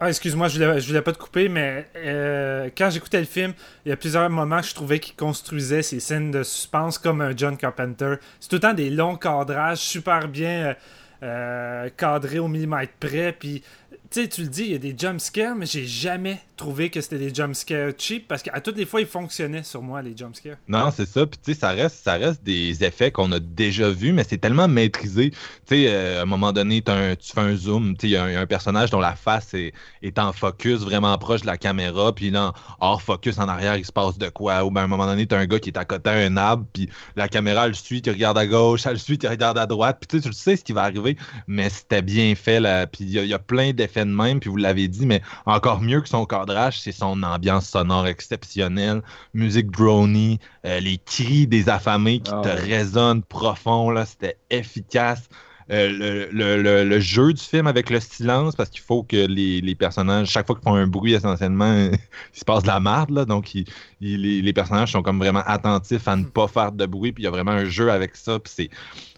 ah, 0.00 0.08
excuse-moi, 0.08 0.48
je 0.48 0.58
voulais, 0.58 0.80
voulais 0.80 1.02
pas 1.02 1.12
te 1.12 1.18
couper, 1.18 1.48
mais 1.48 1.86
euh, 1.96 2.70
quand 2.76 2.90
j'écoutais 2.90 3.20
le 3.20 3.26
film, 3.26 3.52
il 3.84 3.90
y 3.90 3.92
a 3.92 3.96
plusieurs 3.96 4.30
moments 4.30 4.60
que 4.60 4.66
je 4.66 4.74
trouvais 4.74 4.98
qu'il 4.98 5.14
construisait 5.14 5.82
ces 5.82 6.00
scènes 6.00 6.30
de 6.30 6.42
suspense 6.42 6.98
comme 6.98 7.20
un 7.20 7.36
John 7.36 7.56
Carpenter. 7.56 8.14
C'est 8.40 8.48
tout 8.48 8.56
le 8.56 8.60
temps 8.60 8.74
des 8.74 8.90
longs 8.90 9.16
cadrages 9.16 9.78
super 9.78 10.28
bien. 10.28 10.48
Euh, 10.48 10.74
cadré 11.96 12.38
au 12.38 12.48
millimètre 12.48 12.92
près. 13.00 13.32
Puis, 13.32 13.62
sais, 14.14 14.28
tu 14.28 14.42
le 14.42 14.48
dis, 14.48 14.62
il 14.62 14.72
y 14.72 14.74
a 14.74 14.78
des 14.78 14.94
jumpscares, 14.96 15.56
mais 15.56 15.66
j'ai 15.66 15.86
jamais 15.86 16.40
trouvé 16.56 16.88
que 16.88 17.00
c'était 17.00 17.18
des 17.18 17.34
jumpscares 17.34 17.92
cheap 17.98 18.28
parce 18.28 18.42
qu'à 18.42 18.60
toutes 18.60 18.76
les 18.76 18.86
fois, 18.86 19.00
ils 19.00 19.06
fonctionnaient 19.06 19.64
sur 19.64 19.82
moi, 19.82 20.02
les 20.02 20.16
jumpscares. 20.16 20.56
Non, 20.68 20.92
c'est 20.94 21.06
ça. 21.06 21.26
Puis, 21.26 21.40
tu 21.42 21.52
sais, 21.52 21.58
ça 21.58 21.70
reste, 21.70 22.04
ça 22.04 22.12
reste 22.12 22.44
des 22.44 22.84
effets 22.84 23.10
qu'on 23.10 23.32
a 23.32 23.40
déjà 23.40 23.90
vus, 23.90 24.12
mais 24.12 24.24
c'est 24.28 24.38
tellement 24.38 24.68
maîtrisé. 24.68 25.30
Tu 25.30 25.38
sais, 25.66 25.86
euh, 25.88 26.20
à 26.20 26.22
un 26.22 26.26
moment 26.26 26.52
donné, 26.52 26.80
tu 26.80 27.32
fais 27.34 27.40
un 27.40 27.56
zoom, 27.56 27.96
tu 27.96 28.02
sais, 28.02 28.08
il 28.08 28.12
y, 28.12 28.16
a 28.16 28.40
un 28.40 28.46
personnage 28.46 28.90
dont 28.90 29.00
la 29.00 29.16
face 29.16 29.52
est, 29.54 29.72
est, 30.02 30.18
en 30.18 30.32
focus 30.32 30.80
vraiment 30.80 31.16
proche 31.18 31.40
de 31.40 31.46
la 31.46 31.56
caméra, 31.56 32.14
puis 32.14 32.30
là, 32.30 32.52
hors 32.80 33.02
focus 33.02 33.38
en 33.38 33.48
arrière, 33.48 33.76
il 33.76 33.84
se 33.84 33.92
passe 33.92 34.16
de 34.16 34.28
quoi? 34.28 34.64
Ou 34.64 34.70
bien 34.70 34.82
à 34.82 34.84
un 34.84 34.88
moment 34.88 35.06
donné, 35.06 35.26
tu 35.26 35.34
as 35.34 35.38
un 35.38 35.46
gars 35.46 35.58
qui 35.58 35.70
est 35.70 35.78
à 35.78 35.84
côté 35.84 36.10
d'un 36.10 36.36
arbre, 36.36 36.66
puis 36.72 36.88
la 37.16 37.26
caméra, 37.28 37.66
elle 37.66 37.74
suit, 37.74 38.00
tu 38.00 38.10
regarde 38.10 38.38
à 38.38 38.46
gauche, 38.46 38.86
elle 38.86 38.98
suit, 38.98 39.18
tu 39.18 39.26
regarde 39.26 39.58
à 39.58 39.66
droite, 39.66 39.98
puis 40.00 40.06
tu 40.06 40.22
sais, 40.22 40.30
tu 40.30 40.34
sais 40.34 40.56
ce 40.56 40.64
qui 40.64 40.72
va 40.72 40.82
arriver, 40.82 41.16
mais 41.48 41.68
c'était 41.68 42.02
bien 42.02 42.34
fait, 42.36 42.60
là. 42.60 42.86
Puis 42.86 43.04
il 43.04 43.26
y, 43.26 43.34
a 43.34 43.38
plein 43.38 43.72
d'effets 43.72 44.03
de 44.04 44.14
même, 44.14 44.40
puis 44.40 44.50
vous 44.50 44.56
l'avez 44.56 44.88
dit, 44.88 45.06
mais 45.06 45.22
encore 45.46 45.80
mieux 45.80 46.00
que 46.00 46.08
son 46.08 46.26
cadrage, 46.26 46.80
c'est 46.80 46.92
son 46.92 47.22
ambiance 47.22 47.68
sonore 47.68 48.06
exceptionnelle, 48.06 49.02
musique 49.32 49.70
drony, 49.70 50.38
euh, 50.66 50.80
les 50.80 50.98
cris 50.98 51.46
des 51.46 51.68
affamés 51.68 52.20
qui 52.20 52.32
ah 52.32 52.40
te 52.42 52.48
résonnent 52.48 53.22
profond, 53.22 53.90
là, 53.90 54.06
c'était 54.06 54.36
efficace. 54.50 55.28
Euh, 55.70 56.28
le, 56.30 57.00
jeu 57.00 57.32
du 57.32 57.42
film 57.42 57.66
avec 57.66 57.88
le 57.88 57.98
silence, 57.98 58.54
parce 58.54 58.68
qu'il 58.68 58.82
faut 58.82 59.02
que 59.02 59.16
les, 59.16 59.74
personnages, 59.74 60.28
chaque 60.28 60.46
fois 60.46 60.56
qu'ils 60.56 60.64
font 60.64 60.74
un 60.74 60.86
bruit, 60.86 61.14
essentiellement, 61.14 61.72
il 61.92 62.38
se 62.38 62.44
passe 62.44 62.62
de 62.64 62.68
la 62.68 62.80
merde, 62.80 63.10
là, 63.10 63.24
donc 63.24 63.52
les, 64.00 64.52
personnages 64.52 64.92
sont 64.92 65.02
comme 65.02 65.18
vraiment 65.18 65.42
attentifs 65.46 66.06
à 66.06 66.16
ne 66.16 66.24
pas 66.24 66.48
faire 66.48 66.72
de 66.72 66.86
bruit, 66.86 67.12
puis 67.12 67.22
il 67.22 67.24
y 67.24 67.28
a 67.28 67.30
vraiment 67.30 67.52
un 67.52 67.64
jeu 67.64 67.90
avec 67.90 68.14
ça, 68.16 68.38
puis 68.38 68.52
c'est 68.54 68.70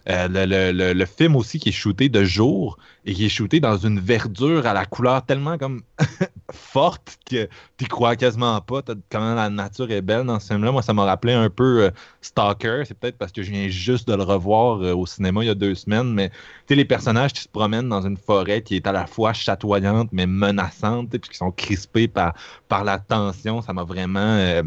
euh, 0.09 0.93
le, 0.93 1.05
film 1.05 1.35
aussi 1.35 1.59
qui 1.59 1.69
est 1.69 1.73
shooté 1.73 2.07
de 2.07 2.23
jour 2.23 2.77
et 3.05 3.13
qui 3.13 3.25
est 3.25 3.29
shooté 3.29 3.59
dans 3.59 3.77
une 3.77 3.99
verdure 3.99 4.65
à 4.65 4.73
la 4.73 4.85
couleur 4.85 5.25
tellement 5.25 5.57
comme 5.57 5.81
forte 6.53 7.17
que 7.29 7.49
tu 7.77 7.87
crois 7.87 8.15
quasiment 8.15 8.61
pas 8.61 8.81
comment 9.09 9.35
la 9.35 9.49
nature 9.49 9.91
est 9.91 10.01
belle 10.01 10.25
dans 10.25 10.39
ce 10.39 10.47
film-là. 10.47 10.71
Moi, 10.71 10.81
ça 10.81 10.93
m'a 10.93 11.03
rappelé 11.03 11.33
un 11.33 11.49
peu 11.49 11.83
euh, 11.83 11.91
Stalker. 12.21 12.83
C'est 12.85 12.97
peut-être 12.97 13.17
parce 13.17 13.33
que 13.33 13.43
je 13.43 13.51
viens 13.51 13.67
juste 13.67 14.07
de 14.07 14.15
le 14.15 14.23
revoir 14.23 14.81
euh, 14.81 14.95
au 14.95 15.05
cinéma 15.05 15.43
il 15.43 15.47
y 15.47 15.49
a 15.49 15.55
deux 15.55 15.75
semaines, 15.75 16.13
mais 16.13 16.29
tu 16.29 16.35
sais, 16.69 16.75
les 16.75 16.85
personnages 16.85 17.33
qui 17.33 17.41
se 17.41 17.49
promènent 17.49 17.89
dans 17.89 18.05
une 18.05 18.17
forêt 18.17 18.61
qui 18.61 18.77
est 18.77 18.87
à 18.87 18.93
la 18.93 19.07
fois 19.07 19.33
chatoyante 19.33 20.09
mais 20.13 20.25
menaçante, 20.25 21.09
puis 21.09 21.19
qui 21.19 21.37
sont 21.37 21.51
crispés 21.51 22.07
par, 22.07 22.33
par 22.69 22.85
la 22.85 22.97
tension, 22.97 23.61
ça 23.61 23.73
m'a 23.73 23.83
vraiment 23.83 24.61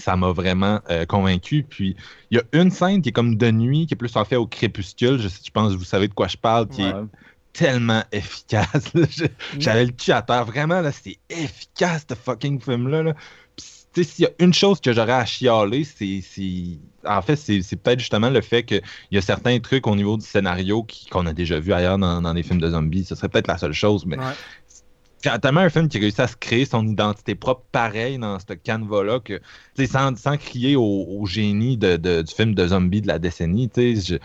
ça 0.00 0.16
m'a 0.16 0.32
vraiment 0.32 0.80
euh, 0.90 1.04
convaincu. 1.06 1.64
Puis 1.68 1.96
il 2.30 2.38
y 2.38 2.40
a 2.40 2.60
une 2.60 2.70
scène 2.70 3.02
qui 3.02 3.10
est 3.10 3.12
comme 3.12 3.36
de 3.36 3.50
nuit, 3.50 3.86
qui 3.86 3.94
est 3.94 3.96
plus 3.96 4.16
en 4.16 4.24
fait 4.24 4.36
au 4.36 4.46
crépuscule. 4.46 5.18
Je, 5.18 5.28
je 5.28 5.50
pense 5.50 5.72
que 5.72 5.78
vous 5.78 5.84
savez 5.84 6.08
de 6.08 6.14
quoi 6.14 6.28
je 6.28 6.36
parle, 6.36 6.68
qui 6.68 6.82
est 6.82 6.94
tellement 7.52 8.02
efficace. 8.12 8.94
Mm. 8.94 9.04
J'avais 9.58 9.84
le 9.86 9.92
cul 9.92 10.12
à 10.12 10.22
terre. 10.22 10.44
Vraiment, 10.44 10.80
là, 10.80 10.92
c'est 10.92 11.18
efficace, 11.28 12.06
ce 12.08 12.14
fucking 12.14 12.60
film-là. 12.60 13.02
Là. 13.02 13.14
s'il 13.56 14.24
y 14.24 14.26
a 14.26 14.30
une 14.38 14.54
chose 14.54 14.80
que 14.80 14.92
j'aurais 14.92 15.12
à 15.12 15.24
chialer, 15.24 15.84
c'est. 15.84 16.22
En 17.06 17.22
fait, 17.22 17.36
c'est 17.36 17.76
peut-être 17.76 17.98
justement 17.98 18.28
le 18.28 18.42
fait 18.42 18.62
qu'il 18.62 18.82
y 19.10 19.16
a 19.16 19.22
certains 19.22 19.58
trucs 19.58 19.86
au 19.86 19.96
niveau 19.96 20.18
du 20.18 20.24
scénario 20.24 20.86
qu'on 21.10 21.24
a 21.24 21.32
déjà 21.32 21.58
vu 21.58 21.72
ailleurs 21.72 21.96
dans, 21.96 22.20
dans, 22.20 22.34
des 22.34 22.42
films 22.42 22.60
de 22.60 22.70
zombies. 22.70 23.04
Ce 23.04 23.14
serait 23.14 23.30
peut-être 23.30 23.48
la 23.48 23.56
seule 23.56 23.72
chose, 23.72 24.04
mais 24.04 24.18
tellement 25.20 25.60
un 25.60 25.68
film 25.68 25.88
qui 25.88 25.98
réussit 25.98 26.20
à 26.20 26.26
se 26.26 26.36
créer 26.36 26.64
son 26.64 26.86
identité 26.86 27.34
propre 27.34 27.64
pareil 27.72 28.18
dans 28.18 28.38
ce 28.38 28.54
canevas-là 28.54 29.20
que 29.20 29.40
sans, 29.86 30.16
sans 30.16 30.36
crier 30.36 30.76
au, 30.76 31.24
génie 31.26 31.76
de, 31.76 31.96
du 31.96 32.34
film 32.34 32.54
de 32.54 32.66
zombie 32.66 33.02
de 33.02 33.08
la 33.08 33.18
décennie, 33.18 33.70
je, 33.76 34.16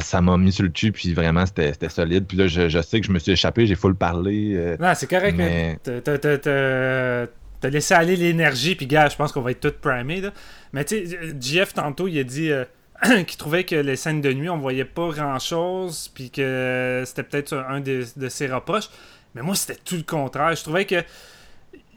ça 0.00 0.20
m'a 0.20 0.36
mis 0.36 0.52
sur 0.52 0.64
le 0.64 0.70
cul, 0.70 0.92
puis 0.92 1.12
vraiment, 1.12 1.44
c'était 1.46 1.88
solide. 1.88 2.26
Puis 2.26 2.36
là, 2.36 2.46
je, 2.46 2.80
sais 2.82 3.00
que 3.00 3.06
je 3.06 3.12
me 3.12 3.18
suis 3.18 3.32
échappé, 3.32 3.66
j'ai 3.66 3.74
full 3.74 3.94
parler. 3.94 4.54
Euh, 4.54 4.76
non, 4.80 4.92
c'est 4.94 5.08
correct, 5.08 5.36
mais. 5.36 5.78
T'as 5.84 7.70
laissé 7.70 7.94
aller 7.94 8.16
l'énergie, 8.16 8.74
puis 8.74 8.88
gars, 8.88 9.08
je 9.08 9.14
pense 9.14 9.30
qu'on 9.30 9.40
va 9.40 9.52
être 9.52 9.60
tous 9.60 9.70
primés. 9.80 10.20
Là. 10.20 10.32
Mais 10.72 10.84
tu 10.84 11.06
sais, 11.06 11.18
Jeff, 11.40 11.72
tantôt, 11.72 12.08
il 12.08 12.18
a 12.18 12.24
dit 12.24 12.50
euh, 12.50 12.64
qu'il 13.24 13.36
trouvait 13.36 13.62
que 13.62 13.76
les 13.76 13.94
scènes 13.94 14.20
de 14.20 14.32
nuit, 14.32 14.48
on 14.48 14.58
voyait 14.58 14.84
pas 14.84 15.10
grand-chose, 15.10 16.10
puis 16.12 16.30
que 16.30 17.04
c'était 17.06 17.22
peut-être 17.22 17.54
un 17.54 17.78
de 17.78 18.28
ses 18.28 18.48
reproches. 18.48 18.88
Mais 19.34 19.42
moi, 19.42 19.54
c'était 19.54 19.80
tout 19.82 19.96
le 19.96 20.02
contraire. 20.02 20.54
Je 20.54 20.62
trouvais 20.62 20.84
que 20.84 21.02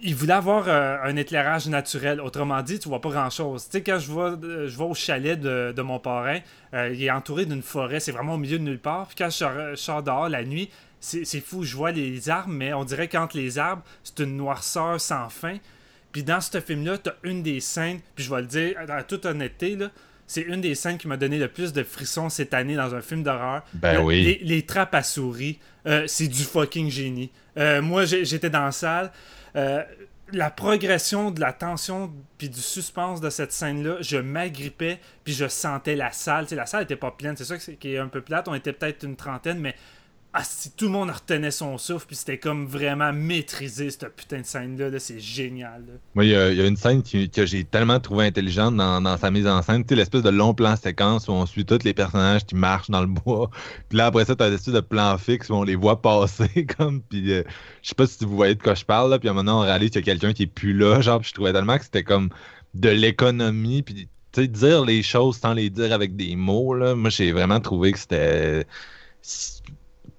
il 0.02 0.14
voulait 0.14 0.34
avoir 0.34 0.68
euh, 0.68 0.98
un 1.04 1.16
éclairage 1.16 1.68
naturel. 1.68 2.20
Autrement 2.22 2.62
dit, 2.62 2.80
tu 2.80 2.90
vois 2.90 3.02
pas 3.02 3.10
grand-chose. 3.10 3.66
Tu 3.66 3.72
sais, 3.72 3.84
quand 3.84 3.98
je 3.98 4.12
vais, 4.12 4.68
je 4.68 4.78
vais 4.78 4.84
au 4.84 4.94
chalet 4.94 5.40
de, 5.40 5.82
mon 5.82 6.00
parrain, 6.00 6.40
euh, 6.74 6.94
il 6.94 7.04
est 7.04 7.12
entouré 7.12 7.46
d'une 7.46 7.62
forêt. 7.62 8.00
C'est 8.00 8.12
vraiment 8.12 8.36
au 8.36 8.38
milieu 8.38 8.60
de 8.60 8.64
nulle 8.64 8.80
part. 8.80 9.08
Puis 9.08 9.16
quand 9.18 9.30
je 9.30 9.76
sors, 9.76 10.04
dehors 10.04 10.30
la 10.30 10.44
nuit, 10.44 10.70
c'est 11.00 11.40
fou. 11.40 11.64
Je 11.64 11.76
vois 11.76 11.92
les 11.92 12.30
arbres, 12.30 12.50
mais 12.50 12.74
on 12.74 12.84
dirait 12.84 13.08
qu'entre 13.08 13.38
les 13.38 13.58
arbres, 13.58 13.84
c'est 14.04 14.20
une 14.20 14.38
noirceur 14.38 15.00
sans 15.00 15.30
fin. 15.30 15.58
Puis 16.12 16.24
dans 16.24 16.42
ce 16.42 16.60
film-là, 16.60 16.98
tu 16.98 17.10
as 17.10 17.16
une 17.24 17.44
des 17.44 17.60
scènes, 17.60 18.00
puis 18.16 18.26
je 18.26 18.34
vais 18.34 18.42
le 18.42 18.48
dire 18.48 18.78
en 18.90 19.04
toute 19.04 19.26
honnêteté, 19.26 19.76
là, 19.76 19.90
c'est 20.28 20.42
une 20.42 20.62
des 20.62 20.76
scènes 20.76 20.98
qui 20.98 21.08
m'a 21.08 21.18
donné 21.18 21.38
le 21.38 21.48
plus 21.48 21.72
de 21.74 21.84
frissons 21.84 22.30
cette 22.30 22.54
année 22.54 22.76
dans 22.76 22.96
un 22.96 23.02
film 23.02 23.24
d'horreur. 23.24 23.64
Ben 23.74 24.02
oui. 24.02 24.40
Les, 24.42 24.66
trappes 24.66 24.96
à 24.96 25.04
souris, 25.04 25.60
euh, 25.86 26.06
c'est 26.08 26.28
du 26.28 26.44
fucking 26.44 26.90
génie. 26.90 27.32
Euh, 27.58 27.82
moi, 27.82 28.06
j'étais 28.06 28.50
dans 28.50 28.66
la 28.66 28.72
salle. 28.72 29.12
Euh, 29.56 29.84
la 30.34 30.50
progression 30.50 31.30
de 31.30 31.40
la 31.40 31.54
tension 31.54 32.12
puis 32.40 32.50
du 32.50 32.60
suspense 32.60 33.22
de 33.22 33.30
cette 33.30 33.52
scène-là, 33.52 33.98
je 34.02 34.18
m'agrippais 34.18 35.00
puis 35.24 35.34
je 35.34 35.48
sentais 35.48 35.96
la 35.96 36.12
salle. 36.12 36.48
la 36.52 36.66
salle 36.66 36.84
était 36.84 36.96
pas 36.96 37.12
pleine, 37.12 37.38
c'est 37.38 37.46
ça 37.46 37.58
qui 37.58 37.94
est 37.94 38.00
un 38.00 38.08
peu 38.08 38.22
plate. 38.22 38.48
On 38.48 38.56
était 38.56 38.74
peut-être 38.74 39.04
une 39.04 39.16
trentaine, 39.16 39.60
mais 39.60 39.76
ah, 40.38 40.44
si 40.44 40.70
tout 40.72 40.86
le 40.86 40.92
monde 40.92 41.12
retenait 41.12 41.50
son 41.50 41.78
souffle, 41.78 42.08
puis 42.08 42.18
c'était 42.18 42.38
comme 42.38 42.66
vraiment 42.66 43.14
maîtrisé, 43.14 43.90
cette 43.90 44.14
putain 44.14 44.42
de 44.42 44.46
scène-là, 44.46 44.90
c'est 45.00 45.18
génial. 45.18 45.82
Moi, 46.14 46.26
il 46.26 46.32
y, 46.32 46.36
a 46.36 46.68
une 46.68 46.76
scène 46.76 47.04
que 47.04 47.46
j'ai 47.46 47.64
tellement 47.64 48.02
trouvé 48.02 48.26
intelligente 48.26 48.76
dans, 48.76 49.18
sa 49.18 49.32
mise 49.32 49.48
en 49.48 49.62
scène, 49.62 49.86
l'espèce 49.90 50.24
de 50.24 50.30
long 50.30 50.54
plan 50.54 50.76
séquence 50.76 51.30
où 51.30 51.32
on 51.32 51.46
suit 51.46 51.64
tous 51.64 51.86
les 51.86 51.94
personnages 51.94 52.46
qui 52.46 52.56
marchent 52.56 52.90
dans 52.90 53.00
le 53.00 53.08
bois, 53.08 53.50
puis 53.90 53.98
là, 53.98 54.08
après 54.08 54.26
ça, 54.26 54.36
t'as 54.36 54.50
des 54.50 54.56
espèces 54.56 54.74
de 54.74 54.82
plans 54.82 55.18
fixes 55.18 55.50
où 55.50 55.54
on 55.54 55.64
les 55.64 55.76
voit 55.76 56.02
passer, 56.02 56.66
comme, 56.78 57.02
puis 57.02 57.32
euh, 57.32 57.44
je 57.82 57.90
sais 57.90 57.96
pas 57.96 58.06
si 58.06 58.26
vous 58.26 58.36
voyez 58.36 58.56
de 58.56 58.62
quoi 58.62 58.74
je 58.74 58.84
parle, 58.84 59.12
là, 59.12 59.20
puis 59.20 59.30
maintenant, 59.30 59.62
on 59.62 59.64
réalise 59.64 59.92
qu'il 59.92 60.02
y 60.02 60.04
a 60.04 60.14
quelqu'un 60.14 60.34
qui 60.34 60.44
est 60.44 60.48
plus 60.48 60.74
là, 60.74 61.00
genre, 61.00 61.24
je 61.24 61.32
trouvais 61.34 61.54
tellement 61.54 61.78
que 61.78 61.86
c'était 61.86 62.04
comme 62.04 62.30
de 62.74 62.90
l'économie, 62.90 63.84
puis 63.84 64.10
tu 64.34 64.42
sais, 64.42 64.48
dire 64.50 64.84
les 64.84 65.02
choses 65.02 65.38
sans 65.38 65.54
les 65.54 65.70
dire 65.70 65.94
avec 65.94 66.18
des 66.18 66.36
mots, 66.36 66.74
là, 66.74 66.94
moi, 66.94 67.10
j'ai 67.10 67.32
vraiment 67.32 67.62
trouvé 67.62 67.94
que 67.94 68.00
c'était 68.00 68.68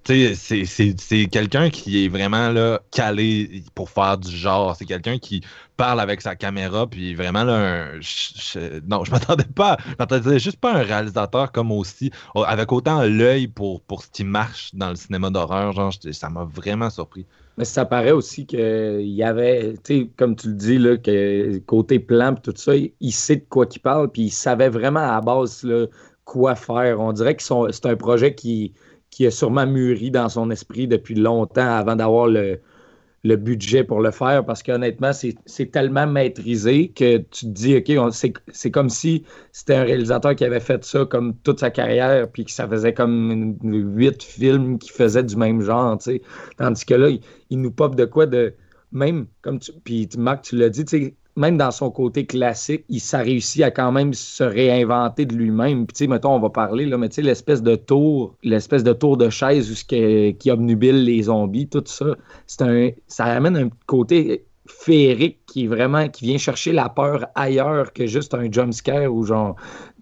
c'est 0.07 1.27
quelqu'un 1.29 1.69
qui 1.69 2.05
est 2.05 2.07
vraiment 2.07 2.49
là, 2.49 2.81
calé 2.91 3.63
pour 3.75 3.89
faire 3.89 4.17
du 4.17 4.35
genre. 4.35 4.75
C'est 4.75 4.85
quelqu'un 4.85 5.17
qui 5.17 5.41
parle 5.75 5.99
avec 5.99 6.21
sa 6.21 6.35
caméra, 6.35 6.87
puis 6.87 7.13
vraiment 7.13 7.43
là, 7.43 7.91
non, 8.87 9.03
je 9.03 9.11
m'attendais 9.11 9.43
pas, 9.43 9.77
je 9.85 9.95
m'attendais 9.99 10.39
juste 10.39 10.59
pas 10.59 10.73
un 10.73 10.83
réalisateur 10.83 11.51
comme 11.51 11.71
aussi, 11.71 12.11
avec 12.35 12.71
autant 12.71 13.03
l'œil 13.03 13.47
pour, 13.47 13.81
pour 13.81 14.03
ce 14.03 14.09
qui 14.09 14.23
marche 14.23 14.73
dans 14.73 14.89
le 14.89 14.95
cinéma 14.95 15.29
d'horreur, 15.29 15.73
genre, 15.73 15.93
ça 16.11 16.29
m'a 16.29 16.45
vraiment 16.45 16.89
surpris. 16.89 17.25
Mais 17.57 17.65
ça 17.65 17.85
paraît 17.85 18.11
aussi 18.11 18.45
qu'il 18.45 19.01
y 19.01 19.23
avait, 19.23 19.73
tu 19.83 20.01
sais, 20.01 20.09
comme 20.15 20.35
tu 20.35 20.49
le 20.49 20.53
dis, 20.53 20.77
là, 20.77 20.97
que 20.97 21.57
côté 21.65 21.99
plan, 21.99 22.35
tout 22.35 22.53
ça, 22.55 22.73
il 22.75 23.11
sait 23.11 23.37
de 23.37 23.45
quoi 23.49 23.65
qu'il 23.65 23.81
parle, 23.81 24.09
puis 24.11 24.23
il 24.23 24.31
savait 24.31 24.69
vraiment 24.69 24.99
à 24.99 25.13
la 25.13 25.21
base 25.21 25.67
quoi 26.23 26.55
faire. 26.55 26.99
On 26.99 27.13
dirait 27.13 27.35
que 27.35 27.43
c'est 27.43 27.85
un 27.85 27.95
projet 27.95 28.35
qui, 28.35 28.73
qui 29.17 29.25
a 29.25 29.31
sûrement 29.31 29.65
mûri 29.65 30.11
dans 30.11 30.29
son 30.29 30.51
esprit 30.51 30.87
depuis 30.87 31.15
longtemps 31.15 31.75
avant 31.75 31.95
d'avoir 31.95 32.27
le, 32.27 32.59
budget 33.23 33.83
pour 33.83 33.99
le 33.99 34.11
faire 34.11 34.45
parce 34.45 34.61
qu'honnêtement, 34.61 35.09
c'est 35.11 35.71
tellement 35.71 36.05
maîtrisé 36.05 36.89
que 36.89 37.17
tu 37.17 37.47
te 37.47 37.51
dis, 37.51 37.75
OK, 37.77 38.13
c'est 38.51 38.69
comme 38.69 38.89
si 38.89 39.23
c'était 39.51 39.73
un 39.73 39.85
réalisateur 39.85 40.35
qui 40.35 40.45
avait 40.45 40.59
fait 40.59 40.85
ça 40.85 41.03
comme 41.05 41.35
toute 41.37 41.61
sa 41.61 41.71
carrière, 41.71 42.29
puis 42.31 42.45
que 42.45 42.51
ça 42.51 42.67
faisait 42.67 42.93
comme 42.93 43.57
huit 43.63 44.21
films 44.21 44.77
qui 44.77 44.91
faisaient 44.91 45.23
du 45.23 45.35
même 45.35 45.61
genre, 45.61 45.97
tu 45.97 46.11
sais. 46.11 46.21
Tandis 46.57 46.85
que 46.85 46.93
là, 46.93 47.09
il, 47.49 47.59
nous 47.59 47.71
pop 47.71 47.95
de 47.95 48.05
quoi 48.05 48.27
de. 48.27 48.53
Même, 48.91 49.25
comme 49.41 49.57
tu. 49.57 49.71
Puis 49.83 50.07
Marc, 50.15 50.43
tu 50.43 50.57
l'as 50.57 50.69
dit, 50.69 50.85
tu 50.85 51.05
sais, 51.05 51.15
même 51.37 51.55
dans 51.55 51.71
son 51.71 51.91
côté 51.91 52.25
classique, 52.25 52.83
il 52.89 52.99
s'est 52.99 53.21
réussi 53.21 53.63
à 53.63 53.69
quand 53.71 53.91
même 53.91 54.13
se 54.13 54.43
réinventer 54.43 55.25
de 55.25 55.35
lui-même. 55.35 55.85
Puis, 55.85 55.93
tu 55.93 55.97
sais, 55.99 56.07
mettons, 56.07 56.35
on 56.35 56.39
va 56.39 56.49
parler, 56.49 56.85
là, 56.85 56.97
mais 56.97 57.09
tu 57.09 57.15
sais, 57.15 57.21
l'espèce 57.21 57.61
de 57.61 57.75
tour, 57.75 58.35
l'espèce 58.43 58.83
de 58.83 58.91
tour 58.91 59.17
de 59.17 59.29
chaise 59.29 59.83
qui, 59.83 60.35
qui 60.37 60.51
obnubile 60.51 61.03
les 61.03 61.23
zombies, 61.23 61.69
tout 61.69 61.83
ça, 61.85 62.15
c'est 62.47 62.61
un, 62.63 62.89
ça 63.07 63.25
amène 63.25 63.55
un 63.55 63.69
côté 63.85 64.45
féerique 64.65 65.39
qui 65.45 65.67
vraiment, 65.67 66.09
qui 66.09 66.25
vient 66.25 66.39
chercher 66.39 66.73
la 66.73 66.89
peur 66.89 67.27
ailleurs 67.35 67.93
que 67.93 68.07
juste 68.07 68.33
un 68.33 68.51
jumpscare 68.51 69.13
ou 69.13 69.23
genre 69.23 69.55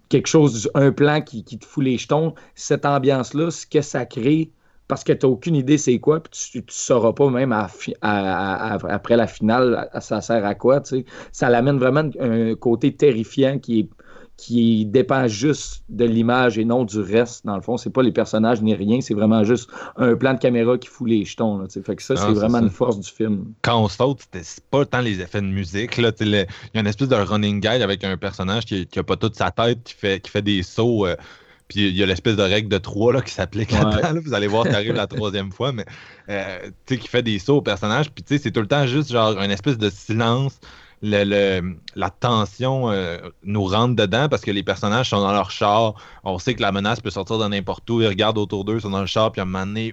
quelque 0.08 0.28
chose, 0.28 0.70
un 0.74 0.90
plan 0.90 1.20
qui 1.20 1.44
te 1.44 1.64
fout 1.64 1.84
les 1.84 1.98
jetons. 1.98 2.34
Cette 2.54 2.86
ambiance-là, 2.86 3.50
ce 3.50 3.66
que 3.66 3.82
ça 3.82 4.06
crée, 4.06 4.50
parce 4.88 5.04
que 5.04 5.12
tu 5.12 5.26
n'as 5.26 5.32
aucune 5.32 5.56
idée 5.56 5.78
c'est 5.78 5.98
quoi, 5.98 6.20
puis 6.20 6.32
tu 6.52 6.58
ne 6.58 6.62
sauras 6.68 7.12
pas 7.12 7.28
même 7.30 7.52
après 7.52 9.16
la 9.16 9.26
finale, 9.26 9.88
ça 10.00 10.20
sert 10.20 10.44
à 10.44 10.54
quoi. 10.54 10.82
Ça 11.32 11.48
l'amène 11.50 11.78
vraiment 11.78 12.08
un 12.20 12.54
côté 12.54 12.94
terrifiant 12.94 13.58
qui 13.58 13.80
est 13.80 13.88
qui 14.36 14.84
dépend 14.84 15.28
juste 15.28 15.82
de 15.88 16.04
l'image 16.04 16.58
et 16.58 16.64
non 16.64 16.84
du 16.84 17.00
reste. 17.00 17.46
Dans 17.46 17.56
le 17.56 17.62
fond, 17.62 17.76
c'est 17.76 17.90
pas 17.90 18.02
les 18.02 18.12
personnages 18.12 18.60
ni 18.60 18.74
rien, 18.74 19.00
c'est 19.00 19.14
vraiment 19.14 19.44
juste 19.44 19.70
un 19.96 20.14
plan 20.14 20.34
de 20.34 20.38
caméra 20.38 20.76
qui 20.76 20.88
fout 20.88 21.08
les 21.08 21.24
jetons. 21.24 21.66
fait 21.68 21.96
que 21.96 22.02
ça, 22.02 22.16
c'est 22.16 22.32
vraiment 22.32 22.58
une 22.58 22.70
force 22.70 23.00
du 23.00 23.10
film. 23.10 23.52
Quand 23.62 23.82
on 23.82 23.88
saute, 23.88 24.20
c'est 24.32 24.64
pas 24.64 24.84
tant 24.84 25.00
les 25.00 25.20
effets 25.20 25.40
de 25.40 25.46
musique. 25.46 25.96
Là, 25.96 26.12
il 26.20 26.28
y 26.28 26.36
a 26.36 26.80
une 26.80 26.86
espèce 26.86 27.08
de 27.08 27.14
running 27.14 27.60
guide 27.60 27.82
avec 27.82 28.04
un 28.04 28.16
personnage 28.16 28.66
qui, 28.66 28.86
qui 28.86 28.98
a 28.98 29.02
pas 29.02 29.16
toute 29.16 29.36
sa 29.36 29.50
tête, 29.50 29.82
qui 29.84 29.94
fait, 29.94 30.20
qui 30.20 30.30
fait 30.30 30.42
des 30.42 30.62
sauts. 30.62 31.06
Euh, 31.06 31.16
puis 31.68 31.88
il 31.88 31.96
y 31.96 32.02
a 32.02 32.06
l'espèce 32.06 32.36
de 32.36 32.42
règle 32.42 32.68
de 32.68 32.78
trois 32.78 33.12
là, 33.12 33.22
qui 33.22 33.32
s'applique 33.32 33.72
là-dedans. 33.72 34.20
Vous 34.24 34.34
allez 34.34 34.46
voir, 34.46 34.66
ça 34.66 34.76
arrive 34.76 34.92
la 34.92 35.06
troisième 35.06 35.50
fois, 35.50 35.72
mais 35.72 35.84
euh, 36.28 36.58
tu 36.86 36.94
sais, 36.94 37.00
qui 37.00 37.08
fait 37.08 37.22
des 37.22 37.38
sauts 37.38 37.56
au 37.56 37.62
personnage. 37.62 38.10
Puis 38.10 38.22
tu 38.22 38.36
sais, 38.36 38.42
c'est 38.42 38.52
tout 38.52 38.60
le 38.60 38.68
temps 38.68 38.86
juste 38.86 39.10
genre 39.10 39.38
une 39.40 39.50
espèce 39.50 39.78
de 39.78 39.90
silence. 39.90 40.60
Le, 41.02 41.76
la 41.94 42.08
tension 42.08 42.90
euh, 42.90 43.18
nous 43.42 43.64
rentre 43.64 43.94
dedans 43.94 44.30
parce 44.30 44.42
que 44.42 44.50
les 44.50 44.62
personnages 44.62 45.10
sont 45.10 45.20
dans 45.20 45.32
leur 45.32 45.50
char. 45.50 45.94
On 46.24 46.38
sait 46.38 46.54
que 46.54 46.62
la 46.62 46.72
menace 46.72 47.00
peut 47.00 47.10
sortir 47.10 47.38
de 47.38 47.46
n'importe 47.46 47.88
où. 47.90 48.00
Ils 48.00 48.08
regardent 48.08 48.38
autour 48.38 48.64
d'eux, 48.64 48.76
ils 48.76 48.80
sont 48.80 48.90
dans 48.90 49.02
le 49.02 49.06
char, 49.06 49.30
puis 49.30 49.40
à 49.40 49.42
un 49.42 49.46
moment 49.46 49.66
donné, 49.66 49.92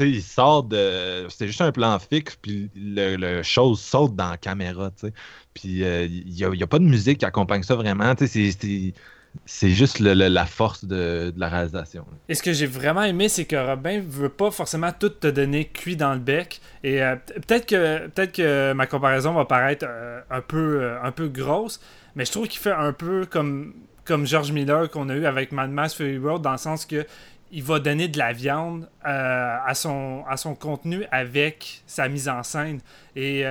ils 0.00 0.22
sortent 0.22 0.68
de. 0.68 1.26
C'est 1.28 1.46
juste 1.46 1.60
un 1.60 1.70
plan 1.70 1.96
fixe, 2.00 2.36
puis 2.42 2.70
le, 2.74 3.16
le, 3.16 3.42
chose 3.44 3.80
saute 3.80 4.16
dans 4.16 4.30
la 4.30 4.36
caméra. 4.36 4.90
sais 4.96 5.12
Puis 5.54 5.84
euh, 5.84 6.06
il 6.06 6.32
n'y 6.32 6.42
a, 6.42 6.48
a, 6.48 6.66
pas 6.66 6.80
de 6.80 6.84
musique 6.84 7.18
qui 7.18 7.24
accompagne 7.24 7.62
ça 7.62 7.76
vraiment. 7.76 8.12
C'est 8.18 8.92
c'est 9.44 9.70
juste 9.70 10.00
la 10.00 10.46
force 10.46 10.84
de, 10.84 11.32
la 11.36 11.48
réalisation. 11.48 12.04
Et 12.28 12.34
ce 12.34 12.42
que 12.42 12.52
j'ai 12.52 12.66
vraiment 12.66 13.02
aimé, 13.02 13.28
c'est 13.28 13.44
que 13.44 13.56
Robin 13.56 14.02
veut 14.06 14.28
pas 14.28 14.50
forcément 14.50 14.92
tout 14.92 15.08
te 15.08 15.26
donner 15.26 15.66
cuit 15.66 15.96
dans 15.96 16.14
le 16.14 16.20
bec. 16.20 16.60
Et 16.82 17.02
euh, 17.02 17.16
peut-être 17.16 17.66
que 17.66 18.06
peut-être 18.08 18.32
que 18.32 18.72
ma 18.72 18.86
comparaison 18.86 19.32
va 19.32 19.44
paraître 19.44 19.86
euh, 19.88 20.20
un 20.30 20.40
peu 20.40 20.82
euh, 20.82 21.02
un 21.02 21.12
peu 21.12 21.28
grosse, 21.28 21.80
mais 22.14 22.24
je 22.24 22.32
trouve 22.32 22.48
qu'il 22.48 22.60
fait 22.60 22.72
un 22.72 22.92
peu 22.92 23.26
comme 23.26 23.74
comme 24.04 24.26
George 24.26 24.52
Miller 24.52 24.88
qu'on 24.90 25.08
a 25.08 25.14
eu 25.14 25.26
avec 25.26 25.52
Mad 25.52 25.70
Max 25.70 25.94
Fury 25.94 26.18
Road 26.18 26.42
dans 26.42 26.52
le 26.52 26.58
sens 26.58 26.86
que 26.86 27.06
il 27.52 27.62
va 27.62 27.78
donner 27.78 28.08
de 28.08 28.18
la 28.18 28.32
viande 28.32 28.88
à 29.04 29.72
son 29.74 30.24
à 30.28 30.36
son 30.36 30.56
contenu 30.56 31.04
avec 31.12 31.82
sa 31.86 32.08
mise 32.08 32.28
en 32.28 32.42
scène 32.42 32.80
et 33.14 33.44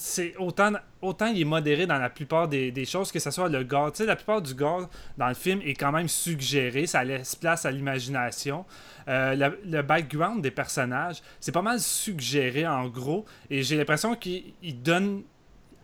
c'est 0.00 0.36
autant, 0.38 0.70
autant 1.02 1.26
il 1.26 1.40
est 1.40 1.44
modéré 1.44 1.84
dans 1.84 1.98
la 1.98 2.08
plupart 2.08 2.46
des, 2.46 2.84
choses, 2.84 3.10
que 3.10 3.18
ce 3.18 3.32
soit 3.32 3.48
le 3.48 3.64
gore. 3.64 3.90
Tu 3.90 3.98
sais, 3.98 4.06
la 4.06 4.14
plupart 4.14 4.40
du 4.40 4.54
gore 4.54 4.88
dans 5.16 5.26
le 5.26 5.34
film 5.34 5.60
est 5.64 5.74
quand 5.74 5.90
même 5.90 6.06
suggéré, 6.06 6.86
ça 6.86 7.02
laisse 7.02 7.34
place 7.34 7.66
à 7.66 7.72
l'imagination. 7.72 8.64
Euh, 9.08 9.50
le, 9.64 9.82
background 9.82 10.40
des 10.40 10.52
personnages, 10.52 11.20
c'est 11.40 11.50
pas 11.50 11.62
mal 11.62 11.80
suggéré 11.80 12.64
en 12.64 12.86
gros, 12.86 13.24
et 13.50 13.64
j'ai 13.64 13.76
l'impression 13.76 14.14
qu'il 14.14 14.54
donne 14.84 15.24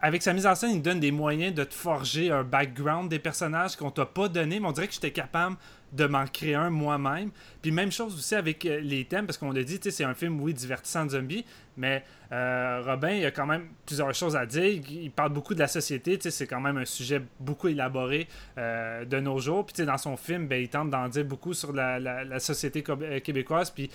avec 0.01 0.23
sa 0.23 0.33
mise 0.33 0.47
en 0.47 0.55
scène, 0.55 0.73
il 0.73 0.83
donne 0.83 1.01
des 1.01 1.11
moyens 1.11 1.53
de 1.53 1.65
te 1.65 1.75
forger 1.75 2.31
un 2.31 2.45
background 2.45 3.11
des 3.11 3.19
personnages 3.19 3.75
qu'on 3.75 3.91
t'a 3.91 4.07
pas 4.07 4.29
donné, 4.29 4.61
mais 4.61 4.69
on 4.69 4.73
dirait 4.73 4.87
que 4.87 4.95
j'étais 4.95 5.13
capable 5.13 5.57
de 5.95 6.07
m'en 6.07 6.27
créer 6.27 6.55
un 6.55 6.71
moi-même. 6.71 7.31
Puis 7.63 7.71
même 7.71 7.93
chose 7.93 8.15
aussi 8.15 8.35
avec 8.35 8.67
euh, 8.67 8.81
les 8.81 9.05
thèmes, 9.05 9.27
parce 9.27 9.39
qu'on 9.39 9.53
l'a 9.53 9.63
dit, 9.63 9.79
c'est 9.81 10.05
un 10.05 10.15
film, 10.15 10.41
oui, 10.41 10.53
divertissant 10.53 11.07
de 11.07 11.11
zombies, 11.11 11.45
mais 11.77 12.05
euh, 12.33 12.83
Robin, 12.85 13.11
il 13.11 13.25
a 13.25 13.31
quand 13.31 13.47
même 13.47 13.69
plusieurs 13.87 14.13
choses 14.13 14.37
à 14.37 14.45
dire. 14.45 14.83
Il 14.91 15.11
parle 15.11 15.33
beaucoup 15.33 15.55
de 15.55 15.61
la 15.61 15.69
société, 15.69 16.19
c'est 16.21 16.47
quand 16.47 16.61
même 16.61 16.77
un 16.79 16.85
sujet 16.85 17.23
beaucoup 17.39 17.69
élaboré 17.69 18.27
euh, 18.59 19.05
de 19.05 19.21
nos 19.21 19.39
jours. 19.39 19.67
Puis 19.67 19.87
dans 19.87 19.99
son 19.99 20.17
film, 20.17 20.49
ben, 20.49 20.61
il 20.61 20.69
tente 20.69 20.91
d'en 20.91 21.09
dire 21.09 21.25
beaucoup 21.25 21.55
sur 21.55 21.73
la, 21.73 22.39
société 22.41 22.83
québécoise. 23.23 23.71
Puis, 23.71 23.91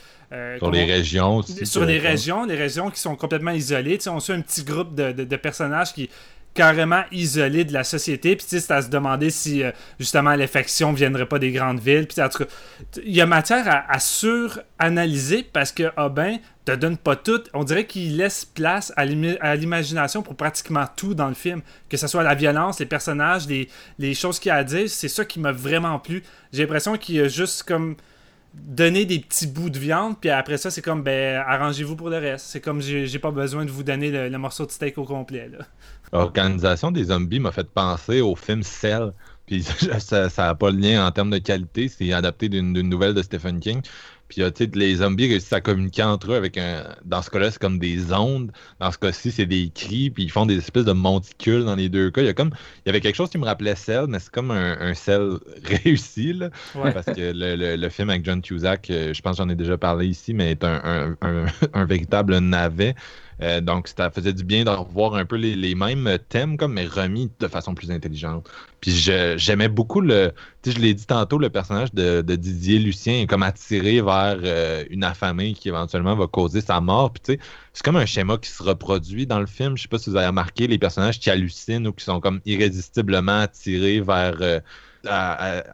sur 0.57 0.71
les 0.71 0.85
régions 0.85 1.37
aussi. 1.37 1.65
Sur 1.65 1.85
les 1.85 1.99
régions, 1.99 2.45
les 2.45 2.55
régions 2.55 2.89
qui 2.89 2.99
sont 2.99 3.15
complètement 3.15 3.51
isolées. 3.51 3.99
on 4.07 4.19
suit 4.19 4.33
un 4.33 4.41
petit 4.41 4.63
groupe 4.63 4.95
de 4.95 5.35
personnages 5.35 5.93
qui 5.93 6.09
carrément 6.53 7.03
isolé 7.11 7.63
de 7.63 7.73
la 7.73 7.83
société. 7.83 8.35
Puis, 8.35 8.45
c'est 8.49 8.71
à 8.71 8.81
se 8.81 8.89
demander 8.89 9.29
si, 9.29 9.63
euh, 9.63 9.71
justement, 9.99 10.35
l'infection 10.35 10.91
ne 10.91 10.97
viendrait 10.97 11.25
pas 11.25 11.39
des 11.39 11.51
grandes 11.51 11.79
villes. 11.79 12.07
Puis, 12.07 12.21
en 12.21 12.29
tout 12.29 12.39
cas, 12.39 12.49
il 13.05 13.15
y 13.15 13.21
a 13.21 13.25
matière 13.25 13.85
à, 13.87 13.99
suranalyser 13.99 15.43
parce 15.43 15.71
que 15.71 15.91
Aubin 15.97 16.37
te 16.65 16.71
donne 16.73 16.97
pas 16.97 17.15
tout. 17.15 17.41
On 17.53 17.63
dirait 17.63 17.85
qu'il 17.85 18.17
laisse 18.17 18.45
place 18.45 18.91
à 18.95 19.05
l'imagination 19.05 20.21
pour 20.21 20.35
pratiquement 20.35 20.85
tout 20.95 21.13
dans 21.13 21.27
le 21.27 21.33
film. 21.33 21.61
Que 21.87 21.97
ce 21.97 22.07
soit 22.07 22.23
la 22.23 22.35
violence, 22.35 22.79
les 22.79 22.85
personnages, 22.85 23.47
les, 23.47 23.69
les 23.97 24.13
choses 24.13 24.39
qu'il 24.39 24.51
a 24.51 24.55
à 24.55 24.63
dire. 24.63 24.89
C'est 24.89 25.07
ça 25.07 25.25
qui 25.25 25.39
m'a 25.39 25.51
vraiment 25.51 25.99
plu. 25.99 26.23
J'ai 26.51 26.63
l'impression 26.63 26.97
qu'il 26.97 27.21
a 27.21 27.27
juste 27.27 27.63
comme 27.63 27.95
donner 28.53 29.05
des 29.05 29.19
petits 29.19 29.47
bouts 29.47 29.69
de 29.69 29.79
viande, 29.79 30.19
puis 30.19 30.29
après 30.29 30.57
ça, 30.57 30.71
c'est 30.71 30.81
comme, 30.81 31.03
ben, 31.03 31.43
arrangez-vous 31.45 31.95
pour 31.95 32.09
le 32.09 32.17
reste. 32.17 32.47
C'est 32.47 32.61
comme, 32.61 32.81
j'ai 32.81 33.19
pas 33.19 33.31
besoin 33.31 33.65
de 33.65 33.71
vous 33.71 33.83
donner 33.83 34.29
le, 34.29 34.37
morceau 34.37 34.65
de 34.65 34.71
steak 34.71 34.97
au 34.97 35.05
complet. 35.05 35.49
L'organisation 36.11 36.91
des 36.91 37.05
zombies 37.05 37.39
m'a 37.39 37.51
fait 37.51 37.69
penser 37.69 38.21
au 38.21 38.35
film 38.35 38.63
Cell. 38.63 39.13
Puis 39.45 39.63
ça 39.99 40.29
n'a 40.37 40.55
pas 40.55 40.71
le 40.71 40.77
lien 40.77 41.05
en 41.05 41.11
termes 41.11 41.31
de 41.31 41.37
qualité, 41.39 41.87
c'est 41.87 42.13
adapté 42.13 42.49
d'une 42.49 42.71
nouvelle 42.73 43.13
de 43.13 43.21
Stephen 43.21 43.59
King. 43.59 43.81
Puis, 44.29 44.43
tu 44.53 44.63
sais, 44.63 44.69
les 44.75 44.97
zombies 44.97 45.27
réussissent 45.27 45.53
à 45.53 45.59
communiquer 45.59 46.03
entre 46.03 46.31
eux 46.31 46.35
avec 46.35 46.57
un. 46.57 46.83
Dans 47.03 47.21
ce 47.21 47.31
cas-là, 47.31 47.49
c'est 47.49 47.59
comme 47.59 47.79
des 47.79 48.13
ondes. 48.13 48.51
Dans 48.79 48.91
ce 48.91 48.97
cas-ci, 48.99 49.31
c'est 49.31 49.47
des 49.47 49.71
cris. 49.73 50.11
Puis, 50.11 50.23
ils 50.23 50.31
font 50.31 50.45
des 50.45 50.57
espèces 50.57 50.85
de 50.85 50.91
monticules 50.91 51.65
dans 51.65 51.75
les 51.75 51.89
deux 51.89 52.11
cas. 52.11 52.21
Il 52.21 52.27
y 52.27 52.29
a 52.29 52.33
comme. 52.33 52.51
Il 52.85 52.87
y 52.87 52.89
avait 52.89 53.01
quelque 53.01 53.15
chose 53.15 53.31
qui 53.31 53.39
me 53.39 53.45
rappelait 53.45 53.75
Cell, 53.75 54.05
mais 54.07 54.19
c'est 54.19 54.31
comme 54.31 54.51
un, 54.51 54.79
un 54.79 54.93
Cell 54.93 55.39
réussi, 55.63 56.33
là. 56.33 56.51
Parce 56.73 57.07
que 57.07 57.33
le, 57.33 57.75
le, 57.75 57.89
film 57.89 58.11
avec 58.11 58.23
John 58.23 58.41
Cusack, 58.41 58.89
euh, 58.91 59.13
je 59.13 59.21
pense 59.21 59.37
que 59.37 59.43
j'en 59.43 59.49
ai 59.49 59.55
déjà 59.55 59.77
parlé 59.77 60.05
ici, 60.05 60.33
mais 60.33 60.51
est 60.51 60.63
un, 60.63 61.15
un, 61.21 61.45
un 61.73 61.85
véritable 61.85 62.37
navet. 62.37 62.95
Euh, 63.41 63.61
donc, 63.61 63.87
ça 63.87 64.11
faisait 64.11 64.33
du 64.33 64.43
bien 64.43 64.65
de 64.65 64.69
revoir 64.69 65.15
un 65.15 65.25
peu 65.25 65.37
les, 65.37 65.75
mêmes 65.75 66.17
thèmes, 66.27 66.57
comme, 66.57 66.73
mais 66.73 66.85
remis 66.85 67.31
de 67.39 67.47
façon 67.47 67.73
plus 67.73 67.89
intelligente. 67.91 68.49
Puis 68.81 68.91
j'aimais 68.91 69.69
beaucoup 69.69 70.01
le. 70.01 70.33
Tu 70.61 70.71
sais, 70.71 70.77
je 70.77 70.81
l'ai 70.81 70.93
dit 70.93 71.05
tantôt, 71.05 71.37
le 71.37 71.49
personnage 71.49 71.93
de, 71.93 72.21
Didier 72.21 72.79
Lucien 72.79 73.21
est 73.21 73.27
comme 73.27 73.43
attiré 73.43 74.01
vers 74.01 74.37
euh, 74.43 74.83
une 74.89 75.03
affamée 75.03 75.53
qui 75.53 75.69
éventuellement 75.69 76.15
va 76.15 76.27
causer 76.27 76.61
sa 76.61 76.81
mort. 76.81 77.11
Puis 77.11 77.21
tu 77.23 77.33
sais, 77.33 77.39
c'est 77.73 77.83
comme 77.83 77.95
un 77.95 78.05
schéma 78.05 78.37
qui 78.37 78.49
se 78.49 78.61
reproduit 78.61 79.25
dans 79.25 79.39
le 79.39 79.47
film. 79.47 79.77
Je 79.77 79.83
sais 79.83 79.87
pas 79.87 79.97
si 79.97 80.09
vous 80.09 80.17
avez 80.17 80.27
remarqué 80.27 80.67
les 80.67 80.77
personnages 80.77 81.19
qui 81.19 81.29
hallucinent 81.29 81.87
ou 81.87 81.93
qui 81.93 82.03
sont 82.03 82.19
comme 82.19 82.41
irrésistiblement 82.45 83.39
attirés 83.39 84.01
vers. 84.01 84.35
Euh, 84.41 84.59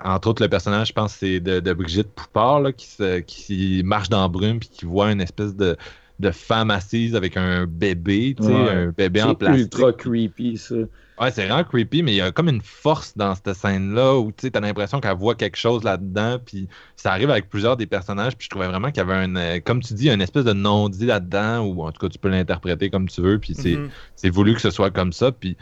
entre 0.03 0.27
autres, 0.27 0.43
le 0.43 0.49
personnage, 0.49 0.89
je 0.89 0.93
pense, 0.93 1.13
c'est 1.13 1.39
de, 1.39 1.73
Brigitte 1.73 2.09
Poupard 2.09 2.61
qui, 2.77 2.87
qui 3.25 3.81
marche 3.83 4.09
dans 4.09 4.21
la 4.21 4.27
brume 4.27 4.59
puis 4.59 4.69
qui 4.69 4.85
voit 4.85 5.11
une 5.11 5.21
espèce 5.21 5.55
de, 5.55 5.75
de 6.19 6.31
femme 6.31 6.71
assise 6.71 7.15
avec 7.15 7.35
un 7.37 7.65
bébé, 7.67 8.35
tu 8.37 8.45
sais, 8.45 8.51
Ouais. 8.51 8.69
un 8.69 8.87
bébé 8.91 9.21
en 9.23 9.29
C'est 9.29 9.35
plastique. 9.37 9.73
ultra 9.75 9.93
creepy, 9.93 10.57
ça. 10.57 10.75
Ouais, 11.19 11.31
c'est 11.31 11.45
vraiment 11.47 11.63
creepy, 11.63 12.03
mais 12.03 12.11
il 12.11 12.15
y 12.17 12.21
a 12.21 12.31
comme 12.31 12.49
une 12.49 12.61
force 12.61 13.15
dans 13.15 13.33
cette 13.35 13.53
scène-là 13.53 14.17
où 14.17 14.33
tu 14.33 14.49
as 14.53 14.59
l'impression 14.59 14.99
qu'elle 14.99 15.15
voit 15.15 15.35
quelque 15.35 15.55
chose 15.57 15.83
là-dedans, 15.83 16.39
puis 16.45 16.67
ça 16.97 17.11
arrive 17.11 17.29
avec 17.29 17.47
plusieurs 17.47 17.77
des 17.77 17.85
personnages, 17.85 18.35
puis 18.35 18.45
je 18.45 18.49
trouvais 18.49 18.67
vraiment 18.67 18.89
qu'il 18.89 18.97
y 18.97 18.99
avait 19.01 19.13
un, 19.13 19.35
euh, 19.37 19.59
comme 19.63 19.81
tu 19.81 19.93
dis, 19.93 20.09
une 20.09 20.21
espèce 20.21 20.43
de 20.43 20.51
non-dit 20.53 21.05
là-dedans, 21.05 21.59
ou 21.65 21.83
en 21.83 21.91
tout 21.93 21.99
cas 21.99 22.09
tu 22.09 22.19
peux 22.19 22.27
l'interpréter 22.29 22.89
comme 22.89 23.07
tu 23.07 23.21
veux, 23.21 23.39
puis 23.39 23.53
c'est 23.55 23.77
Mhm. 23.77 23.89
c'est 24.15 24.29
voulu 24.29 24.55
que 24.55 24.61
ce 24.61 24.71
soit 24.71 24.91
comme 24.91 25.13
ça, 25.13 25.31
puis 25.31 25.55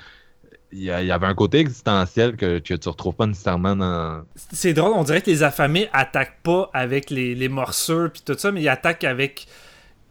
il 0.72 0.82
y, 0.82 0.90
a- 0.90 1.02
il 1.04 1.08
y 1.08 1.12
avait 1.12 1.28
un 1.28 1.36
côté 1.36 1.60
existentiel 1.60 2.36
que, 2.36 2.58
que 2.58 2.74
tu 2.74 2.90
retrouves 2.90 3.14
pas 3.16 3.28
nécessairement 3.28 3.76
dans... 3.76 4.24
C'est 4.36 4.74
drôle, 4.74 4.94
on 4.96 5.04
dirait 5.04 5.22
que 5.22 5.30
les 5.30 5.44
affamés 5.44 5.88
attaquent 5.94 6.42
pas 6.42 6.72
avec 6.74 7.12
les, 7.12 7.36
les 7.36 7.48
morsures 7.48 8.10
puis 8.12 8.24
tout 8.26 8.36
ça, 8.36 8.52
mais 8.52 8.64
ils 8.64 8.70
attaquent 8.70 9.04
avec 9.04 9.46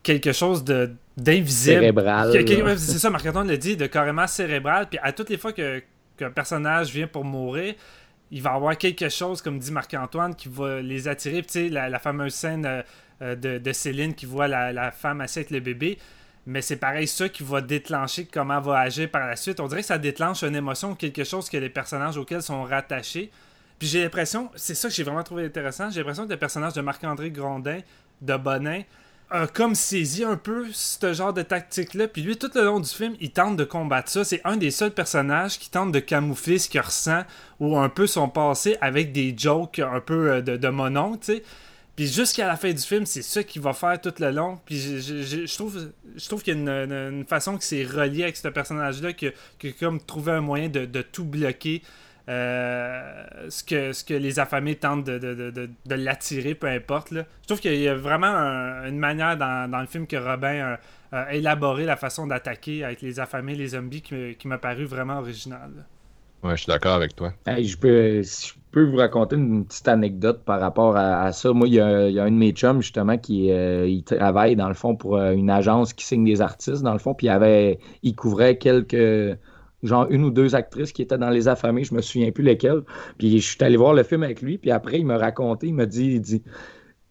quelque 0.02 0.32
chose 0.32 0.64
de 0.64 0.92
d'invisible. 1.16 1.76
Cérébral. 2.32 2.32
C'est 2.78 2.98
ça, 2.98 3.10
Marc-Antoine 3.10 3.48
le 3.48 3.58
dit, 3.58 3.76
de 3.76 3.86
carrément 3.86 4.26
cérébral. 4.26 4.88
Puis 4.88 4.98
à 5.02 5.12
toutes 5.12 5.28
les 5.30 5.36
fois 5.36 5.52
que- 5.52 5.82
qu'un 6.16 6.30
personnage 6.30 6.90
vient 6.90 7.06
pour 7.06 7.24
mourir, 7.24 7.74
il 8.30 8.40
va 8.40 8.52
avoir 8.54 8.76
quelque 8.78 9.08
chose, 9.10 9.42
comme 9.42 9.58
dit 9.58 9.70
Marc-Antoine, 9.72 10.34
qui 10.34 10.48
va 10.48 10.80
les 10.80 11.08
attirer. 11.08 11.42
Puis 11.42 11.46
tu 11.52 11.52
sais, 11.64 11.68
la, 11.68 11.88
la 11.90 11.98
fameuse 11.98 12.32
scène 12.32 12.64
euh, 12.64 12.82
euh, 13.20 13.34
de, 13.36 13.58
de 13.58 13.72
Céline 13.72 14.14
qui 14.14 14.24
voit 14.24 14.48
la, 14.48 14.72
la 14.72 14.90
femme 14.90 15.20
assise 15.20 15.38
avec 15.38 15.50
le 15.50 15.60
bébé. 15.60 15.98
Mais 16.46 16.62
c'est 16.62 16.76
pareil, 16.76 17.06
ça 17.06 17.28
qui 17.28 17.42
va 17.44 17.60
déclencher 17.60 18.24
comment 18.24 18.56
elle 18.58 18.64
va 18.64 18.78
agir 18.80 19.10
par 19.10 19.26
la 19.26 19.36
suite. 19.36 19.60
On 19.60 19.68
dirait 19.68 19.82
que 19.82 19.86
ça 19.86 19.98
déclenche 19.98 20.42
une 20.42 20.56
émotion 20.56 20.92
ou 20.92 20.94
quelque 20.94 21.24
chose 21.24 21.48
que 21.50 21.56
les 21.58 21.68
personnages 21.68 22.16
auxquels 22.16 22.42
sont 22.42 22.64
rattachés. 22.64 23.30
Puis 23.78 23.86
j'ai 23.86 24.02
l'impression, 24.02 24.50
c'est 24.56 24.74
ça 24.74 24.88
que 24.88 24.94
j'ai 24.94 25.02
vraiment 25.02 25.22
trouvé 25.22 25.44
intéressant, 25.44 25.90
j'ai 25.90 26.00
l'impression 26.00 26.24
que 26.26 26.32
le 26.32 26.38
personnage 26.38 26.72
de 26.72 26.80
Marc-André 26.80 27.30
Grondin, 27.30 27.80
de 28.20 28.36
Bonin, 28.36 28.80
a 29.32 29.46
comme 29.46 29.74
saisi 29.74 30.24
un 30.24 30.36
peu 30.36 30.66
ce 30.72 31.12
genre 31.12 31.32
de 31.32 31.42
tactique-là. 31.42 32.06
Puis 32.06 32.22
lui, 32.22 32.36
tout 32.36 32.50
le 32.54 32.64
long 32.64 32.80
du 32.80 32.88
film, 32.88 33.16
il 33.20 33.32
tente 33.32 33.56
de 33.56 33.64
combattre 33.64 34.10
ça. 34.10 34.24
C'est 34.24 34.40
un 34.44 34.56
des 34.56 34.70
seuls 34.70 34.92
personnages 34.92 35.58
qui 35.58 35.70
tente 35.70 35.90
de 35.90 35.98
camoufler 35.98 36.58
ce 36.58 36.68
qu'il 36.68 36.80
ressent 36.80 37.22
ou 37.58 37.78
un 37.78 37.88
peu 37.88 38.06
son 38.06 38.28
passé 38.28 38.76
avec 38.80 39.12
des 39.12 39.34
jokes 39.36 39.78
un 39.78 40.00
peu 40.00 40.30
euh, 40.30 40.40
de, 40.42 40.56
de 40.56 40.68
monon, 40.68 41.16
tu 41.16 41.34
sais. 41.34 41.42
Puis 41.96 42.06
jusqu'à 42.06 42.46
la 42.46 42.56
fin 42.56 42.72
du 42.72 42.82
film, 42.82 43.04
c'est 43.04 43.22
ça 43.22 43.42
qu'il 43.42 43.60
va 43.60 43.72
faire 43.72 44.00
tout 44.00 44.14
le 44.18 44.30
long. 44.30 44.58
Puis 44.64 44.78
je, 44.80 45.54
trouve, 45.54 45.92
je 46.16 46.26
trouve 46.26 46.42
qu'il 46.42 46.56
y 46.56 46.68
a 46.68 46.84
une, 46.84 47.24
façon 47.26 47.58
que 47.58 47.64
c'est 47.64 47.84
relié 47.84 48.22
avec 48.22 48.36
ce 48.36 48.48
personnage-là, 48.48 49.12
que, 49.12 49.32
que 49.58 49.68
comme 49.68 50.00
trouver 50.00 50.32
un 50.32 50.40
moyen 50.40 50.68
de 50.68 51.02
tout 51.02 51.24
bloquer. 51.24 51.82
Euh, 52.28 53.24
ce, 53.48 53.64
que, 53.64 53.92
ce 53.92 54.04
que 54.04 54.14
les 54.14 54.38
affamés 54.38 54.76
tentent 54.76 55.04
de, 55.04 55.18
de, 55.18 55.34
de, 55.34 55.50
de- 55.50 55.70
de 55.86 55.94
l'attirer, 55.94 56.54
peu 56.54 56.68
importe. 56.68 57.10
Là. 57.10 57.24
Je 57.42 57.46
trouve 57.48 57.60
qu'il 57.60 57.74
y 57.80 57.88
a 57.88 57.94
vraiment 57.94 58.26
un- 58.28 58.88
une 58.88 58.98
manière 58.98 59.36
dans, 59.36 59.70
dans 59.70 59.80
le 59.80 59.86
film 59.86 60.06
que 60.06 60.16
Robin 60.16 60.76
a, 61.12 61.18
a 61.24 61.34
élaboré 61.34 61.84
la 61.84 61.96
façon 61.96 62.26
d'attaquer 62.26 62.84
avec 62.84 63.02
les 63.02 63.20
affamés, 63.20 63.54
les 63.54 63.68
zombies, 63.68 64.02
qui, 64.02 64.14
me- 64.14 64.32
qui 64.32 64.48
m'a 64.48 64.58
paru 64.58 64.84
vraiment 64.84 65.18
original. 65.18 65.70
Ouais, 66.42 66.56
je 66.56 66.62
suis 66.62 66.70
d'accord 66.72 66.94
avec 66.94 67.14
toi. 67.14 67.32
Hey, 67.46 67.64
je, 67.64 67.78
peux, 67.78 68.20
si 68.24 68.48
je 68.48 68.54
peux 68.72 68.82
vous 68.84 68.96
raconter 68.96 69.36
une 69.36 69.64
petite 69.64 69.86
anecdote 69.86 70.42
par 70.44 70.58
rapport 70.58 70.96
à, 70.96 71.22
à 71.22 71.30
ça. 71.32 71.52
Moi, 71.52 71.68
il 71.68 71.74
y, 71.74 71.80
a, 71.80 72.08
il 72.08 72.14
y 72.14 72.18
a 72.18 72.24
un 72.24 72.30
de 72.32 72.36
mes 72.36 72.50
chums, 72.50 72.82
justement, 72.82 73.16
qui 73.16 73.52
euh, 73.52 73.86
il 73.86 74.02
travaille, 74.02 74.56
dans 74.56 74.66
le 74.66 74.74
fond, 74.74 74.96
pour 74.96 75.18
euh, 75.18 75.32
une 75.34 75.50
agence 75.50 75.92
qui 75.92 76.04
signe 76.04 76.24
des 76.24 76.40
artistes, 76.40 76.82
dans 76.82 76.94
le 76.94 76.98
fond, 76.98 77.14
puis 77.14 77.28
il, 77.28 77.30
avait, 77.30 77.78
il 78.02 78.16
couvrait 78.16 78.58
quelques, 78.58 79.38
genre 79.82 80.06
une 80.10 80.24
ou 80.24 80.30
deux 80.30 80.54
actrices 80.54 80.92
qui 80.92 81.02
étaient 81.02 81.18
dans 81.18 81.30
Les 81.30 81.48
Affamés, 81.48 81.84
je 81.84 81.94
me 81.94 82.02
souviens 82.02 82.30
plus 82.32 82.44
lesquelles. 82.44 82.82
Puis 83.18 83.40
je 83.40 83.46
suis 83.48 83.62
allé 83.64 83.76
voir 83.76 83.94
le 83.94 84.02
film 84.04 84.22
avec 84.22 84.42
lui, 84.42 84.58
puis 84.58 84.70
après, 84.70 84.98
il 84.98 85.06
m'a 85.06 85.18
raconté, 85.18 85.68
il 85.68 85.74
m'a 85.74 85.86
dit, 85.86 86.20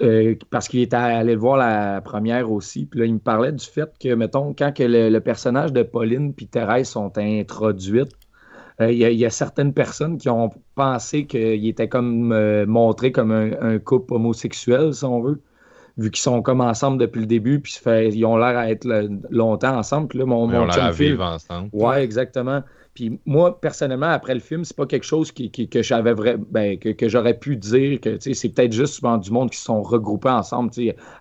euh, 0.02 0.36
parce 0.50 0.68
qu'il 0.68 0.80
était 0.82 0.96
allé 0.96 1.34
le 1.36 1.40
voir 1.40 1.58
la 1.58 2.02
première 2.02 2.52
aussi, 2.52 2.86
puis 2.88 3.00
là, 3.00 3.06
il 3.06 3.14
me 3.16 3.20
parlait 3.20 3.52
du 3.52 3.64
fait 3.66 3.90
que, 4.00 4.14
mettons, 4.16 4.54
quand 4.58 4.74
que 4.74 4.84
le, 4.84 5.20
personnage 5.20 5.74
de 5.74 5.84
Pauline 5.84 6.34
puis 6.34 6.48
Thérèse 6.48 6.90
sont 6.90 7.12
introduites, 7.18 8.12
euh, 8.82 8.92
il 8.92 8.98
y, 9.00 9.06
a- 9.06 9.12
il 9.12 9.20
y 9.20 9.26
a 9.26 9.30
certaines 9.30 9.74
personnes 9.74 10.18
qui 10.18 10.30
ont 10.30 10.50
pensé 10.76 11.28
qu'il 11.28 11.68
était 11.68 11.90
comme 11.90 12.32
euh, 12.34 12.66
montré 12.66 13.12
comme 13.12 13.32
un, 13.32 13.52
un 13.62 13.80
couple 13.80 14.14
homosexuel, 14.16 14.94
si 14.94 15.06
on 15.06 15.22
veut, 15.22 15.42
vu 16.02 16.12
qu'ils 16.12 16.22
sont 16.22 16.41
comme 16.41 16.62
ensemble 16.62 16.97
depuis 16.99 17.20
le 17.20 17.26
début, 17.26 17.60
puis 17.60 17.74
fait- 17.74 18.10
ils 18.10 18.26
ont 18.26 18.38
l'air 18.38 18.58
à 18.58 18.70
être 18.70 18.86
le- 18.86 19.10
longtemps 19.30 19.78
ensemble. 19.78 20.08
Puis 20.08 20.20
là, 20.20 20.26
mon, 20.26 20.47
Ils 20.49 20.54
mon 20.54 20.64
ont 20.66 20.70
à 20.70 20.91
Phil- 20.91 21.12
vivre 21.12 21.24
ensemble. 21.24 21.70
Ouais, 21.74 22.04
exactement. 22.04 22.62
Puis 22.93 23.20
moi, 23.26 23.60
personnellement, 23.62 24.08
après 24.10 24.34
le 24.34 24.41
film, 24.41 24.66
c'est 24.66 24.76
pas 24.76 24.86
quelque 24.86 25.06
chose 25.06 25.32
qui, 25.32 25.49
qui- 25.49 25.70
que 25.70 25.82
j'avais 25.82 26.14
vrai, 26.14 26.36
ben, 26.38 26.78
que, 26.78 26.89
que 26.89 27.08
j'aurais 27.08 27.38
pu 27.39 27.56
dire 27.56 28.02
que 28.02 28.18
c'est 28.20 28.49
peut-être 28.49 28.74
juste 28.74 28.95
souvent 28.95 29.18
du 29.18 29.32
monde 29.32 29.49
qui 29.49 29.58
se 29.58 29.64
sont 29.64 29.82
regroupés 29.82 30.28
ensemble 30.30 30.72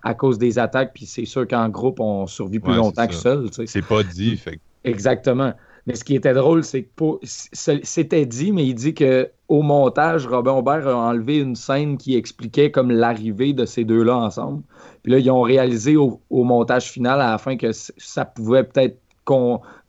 à 0.03 0.13
cause 0.13 0.37
des 0.37 0.59
attaques. 0.59 0.91
Puis 0.93 1.05
c'est 1.05 1.23
sûr 1.25 1.47
qu'en 1.47 1.69
groupe, 1.69 2.01
on 2.01 2.27
survit 2.27 2.59
plus 2.59 2.71
Ouais, 2.71 2.77
longtemps 2.77 3.07
que 3.07 3.13
seul. 3.13 3.45
C'est 3.65 3.85
pas 3.87 4.03
dit, 4.03 4.35
fait 4.35 4.59
Exactement. 4.83 5.53
Mais 5.87 5.95
ce 5.95 6.03
qui 6.03 6.15
était 6.15 6.33
drôle, 6.33 6.63
c'est 6.63 6.83
que 6.83 7.17
c'était 7.23 8.25
dit, 8.25 8.51
mais 8.51 8.65
il 8.67 8.75
dit 8.75 8.93
que 8.93 9.29
au 9.47 9.61
montage, 9.63 10.27
Robin 10.27 10.53
Aubert 10.53 10.87
a 10.87 10.95
enlevé 10.95 11.37
une 11.39 11.55
scène 11.55 11.97
qui 11.97 12.15
expliquait 12.15 12.71
comme 12.71 12.91
l'arrivée 12.91 13.53
de 13.53 13.65
ces 13.65 13.83
deux-là 13.83 14.15
ensemble. 14.15 14.63
Puis 15.03 15.11
là, 15.11 15.19
ils 15.19 15.31
ont 15.31 15.41
réalisé 15.41 15.95
au, 15.97 16.21
au 16.29 16.43
montage 16.43 16.91
final 16.91 17.19
à 17.19 17.31
la 17.31 17.37
fin 17.37 17.57
que 17.57 17.71
ça 17.71 18.25
pouvait 18.25 18.63
peut-être 18.63 18.97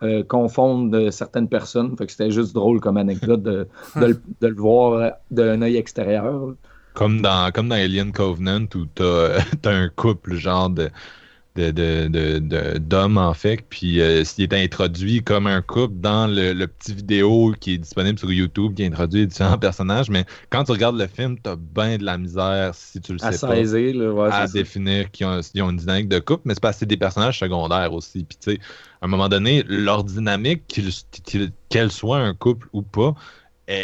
euh, 0.02 0.22
confondre 0.24 1.10
certaines 1.10 1.48
personnes. 1.48 1.96
Fait 1.96 2.06
que 2.06 2.12
c'était 2.12 2.30
juste 2.30 2.54
drôle 2.54 2.80
comme 2.80 2.96
anecdote 2.96 3.42
de, 3.42 3.66
de 4.00 4.06
le- 4.06 4.22
de 4.40 4.46
le 4.46 4.54
voir 4.54 4.92
euh, 4.94 5.10
d'un 5.30 5.62
œil 5.62 5.76
extérieur. 5.76 6.54
Comme 6.94 7.22
dans, 7.22 7.50
comme 7.52 7.68
dans 7.68 7.74
Alien 7.76 8.12
Covenant 8.12 8.66
où 8.74 8.84
t'as 8.94 9.40
t'as 9.62 9.72
un 9.72 9.88
couple 9.88 10.34
genre 10.34 10.70
de 10.70 10.90
de- 11.54 11.70
de- 11.70 12.08
de- 12.08 12.38
de- 12.38 12.78
d'hommes 12.78 13.18
en 13.18 13.34
fait, 13.34 13.58
puis 13.68 14.00
euh, 14.00 14.24
s'il 14.24 14.44
est 14.44 14.54
introduit 14.54 15.22
comme 15.22 15.46
un 15.46 15.60
couple 15.60 15.96
dans 15.96 16.26
le, 16.26 16.54
le 16.54 16.66
petit 16.66 16.94
vidéo 16.94 17.54
qui 17.60 17.74
est 17.74 17.78
disponible 17.78 18.18
sur 18.18 18.32
YouTube 18.32 18.74
qui 18.74 18.84
introduit 18.86 19.26
différents 19.26 19.58
personnages, 19.58 20.08
mais 20.08 20.24
quand 20.50 20.64
tu 20.64 20.72
regardes 20.72 20.98
le 20.98 21.06
film, 21.06 21.38
t'as 21.38 21.56
bien 21.56 21.98
de 21.98 22.04
la 22.04 22.16
misère 22.16 22.74
si 22.74 23.00
tu 23.00 23.12
le 23.12 23.22
À 23.22 23.32
sais 23.32 23.46
pas 23.46 23.54
saisir, 23.56 23.94
là, 23.96 24.12
ouais, 24.12 24.28
à 24.32 24.46
définir 24.48 25.10
qu'ils 25.10 25.26
ont, 25.26 25.70
une 25.70 25.76
dynamique 25.76 26.08
de 26.08 26.18
couple, 26.20 26.42
mais 26.46 26.54
c'est 26.54 26.60
parce 26.60 26.76
que 26.76 26.80
c'est 26.80 26.86
des 26.86 26.96
personnages 26.96 27.38
secondaires 27.38 27.92
aussi. 27.92 28.24
Puis 28.24 28.38
tu 28.40 28.52
sais, 28.52 28.60
à 29.02 29.06
un 29.06 29.08
moment 29.08 29.28
donné, 29.28 29.62
leur 29.68 30.04
dynamique, 30.04 30.62
qu'elle 31.68 31.90
soit 31.92 32.18
un 32.18 32.34
couple 32.34 32.68
ou 32.72 32.82
pas, 32.82 33.14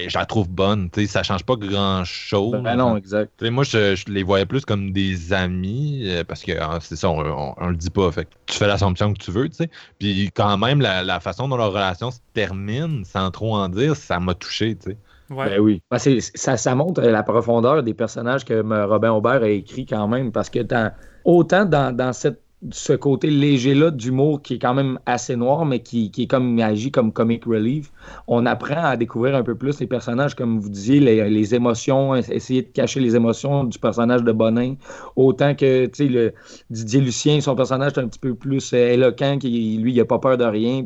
je 0.08 0.18
la 0.18 0.26
trouve 0.26 0.48
bonne. 0.48 0.90
Tu 0.90 1.02
sais, 1.02 1.06
ça 1.06 1.22
change 1.22 1.44
pas 1.44 1.56
grand-chose. 1.56 2.60
Ben 2.62 2.76
non, 2.76 2.96
exact. 2.96 3.42
Moi, 3.42 3.64
je, 3.64 3.94
je 3.96 4.04
les 4.12 4.22
voyais 4.22 4.46
plus 4.46 4.64
comme 4.64 4.92
des 4.92 5.32
amis, 5.32 6.02
euh, 6.06 6.24
parce 6.24 6.42
que 6.42 6.52
ah, 6.60 6.78
c'est 6.80 6.96
ça, 6.96 7.08
on, 7.10 7.20
on- 7.20 7.54
on 7.56 7.68
le 7.68 7.76
dit 7.76 7.90
pas. 7.90 8.10
Fait 8.12 8.24
que 8.24 8.30
tu 8.46 8.56
fais 8.58 8.66
l'assumption 8.66 9.12
que 9.12 9.18
tu 9.18 9.30
veux, 9.30 9.48
tu 9.48 9.56
sais. 9.56 9.70
Puis 9.98 10.30
quand 10.34 10.56
même, 10.58 10.80
la, 10.80 11.02
la 11.02 11.20
façon 11.20 11.48
dont 11.48 11.56
leur 11.56 11.72
relation 11.72 12.10
se 12.10 12.18
termine, 12.34 13.04
sans 13.04 13.30
trop 13.30 13.54
en 13.56 13.68
dire, 13.68 13.96
ça 13.96 14.20
m'a 14.20 14.34
touché, 14.34 14.76
tu 14.76 14.90
sais. 14.92 14.96
Ouais. 15.30 15.50
Ben 15.50 15.60
oui. 15.60 15.82
Ben, 15.90 15.98
c'est- 15.98 16.20
ça, 16.36 16.56
ça 16.56 16.74
montre 16.74 17.02
la 17.02 17.22
profondeur 17.22 17.82
des 17.82 17.92
personnages 17.94 18.44
que 18.46 18.54
euh, 18.54 18.86
Robin 18.86 19.12
Aubert 19.12 19.42
a 19.42 19.48
écrit 19.48 19.84
quand 19.86 20.08
même, 20.08 20.32
parce 20.32 20.48
que 20.50 20.60
dans, 20.60 20.90
autant 21.24 21.64
dans, 21.66 21.94
dans 21.94 22.12
cette, 22.14 22.40
ce 22.70 22.92
côté 22.92 23.30
léger-là 23.30 23.90
d'humour 23.90 24.42
qui 24.42 24.54
est 24.54 24.58
quand 24.58 24.74
même 24.74 24.98
assez 25.06 25.36
noir, 25.36 25.64
mais 25.64 25.80
qui, 25.80 26.10
qui 26.10 26.24
est 26.24 26.26
comme 26.26 26.58
agit 26.58 26.90
comme 26.90 27.12
comic 27.12 27.44
relief, 27.44 27.92
on 28.26 28.46
apprend 28.46 28.84
à 28.84 28.96
découvrir 28.96 29.36
un 29.36 29.44
peu 29.44 29.54
plus 29.54 29.78
les 29.78 29.86
personnages, 29.86 30.34
comme 30.34 30.58
vous 30.58 30.68
disiez, 30.68 30.98
les, 30.98 31.30
les 31.30 31.54
émotions, 31.54 32.16
essayer 32.16 32.62
de 32.62 32.68
cacher 32.68 33.00
les 33.00 33.14
émotions 33.14 33.64
du 33.64 33.78
personnage 33.78 34.24
de 34.24 34.32
Bonin, 34.32 34.74
autant 35.14 35.54
que 35.54 35.88
le 36.00 36.32
Didier 36.70 37.00
Lucien, 37.00 37.40
son 37.40 37.54
personnage 37.54 37.92
est 37.92 38.00
un 38.00 38.08
petit 38.08 38.18
peu 38.18 38.34
plus 38.34 38.72
euh, 38.72 38.92
éloquent, 38.92 39.38
qui, 39.38 39.78
lui, 39.78 39.92
il 39.92 40.00
a 40.00 40.04
pas 40.04 40.18
peur 40.18 40.36
de 40.36 40.44
rien. 40.44 40.82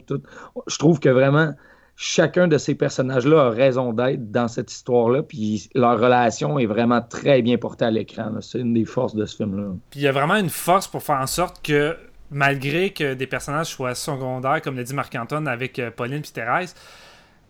Je 0.66 0.78
trouve 0.78 1.00
que 1.00 1.08
vraiment 1.08 1.54
chacun 2.02 2.48
de 2.48 2.58
ces 2.58 2.74
personnages-là 2.74 3.46
a 3.46 3.50
raison 3.50 3.92
d'être 3.92 4.32
dans 4.32 4.48
cette 4.48 4.72
histoire-là, 4.72 5.22
puis 5.22 5.70
leur 5.72 6.00
relation 6.00 6.58
est 6.58 6.66
vraiment 6.66 7.00
très 7.00 7.42
bien 7.42 7.58
portée 7.58 7.84
à 7.84 7.92
l'écran. 7.92 8.32
C'est 8.40 8.58
une 8.58 8.74
des 8.74 8.84
forces 8.84 9.14
de 9.14 9.24
ce 9.24 9.36
film-là. 9.36 9.68
Puis 9.88 10.00
il 10.00 10.02
y 10.02 10.08
a 10.08 10.12
vraiment 10.12 10.34
une 10.34 10.50
force 10.50 10.88
pour 10.88 11.04
faire 11.04 11.20
en 11.20 11.28
sorte 11.28 11.64
que, 11.64 11.96
malgré 12.32 12.90
que 12.90 13.14
des 13.14 13.28
personnages 13.28 13.68
soient 13.68 13.94
secondaires, 13.94 14.60
comme 14.62 14.76
l'a 14.76 14.82
dit 14.82 14.94
Marc-Antoine 14.94 15.46
avec 15.46 15.78
euh, 15.78 15.92
Pauline 15.92 16.18
et 16.18 16.22
Thérèse, 16.22 16.74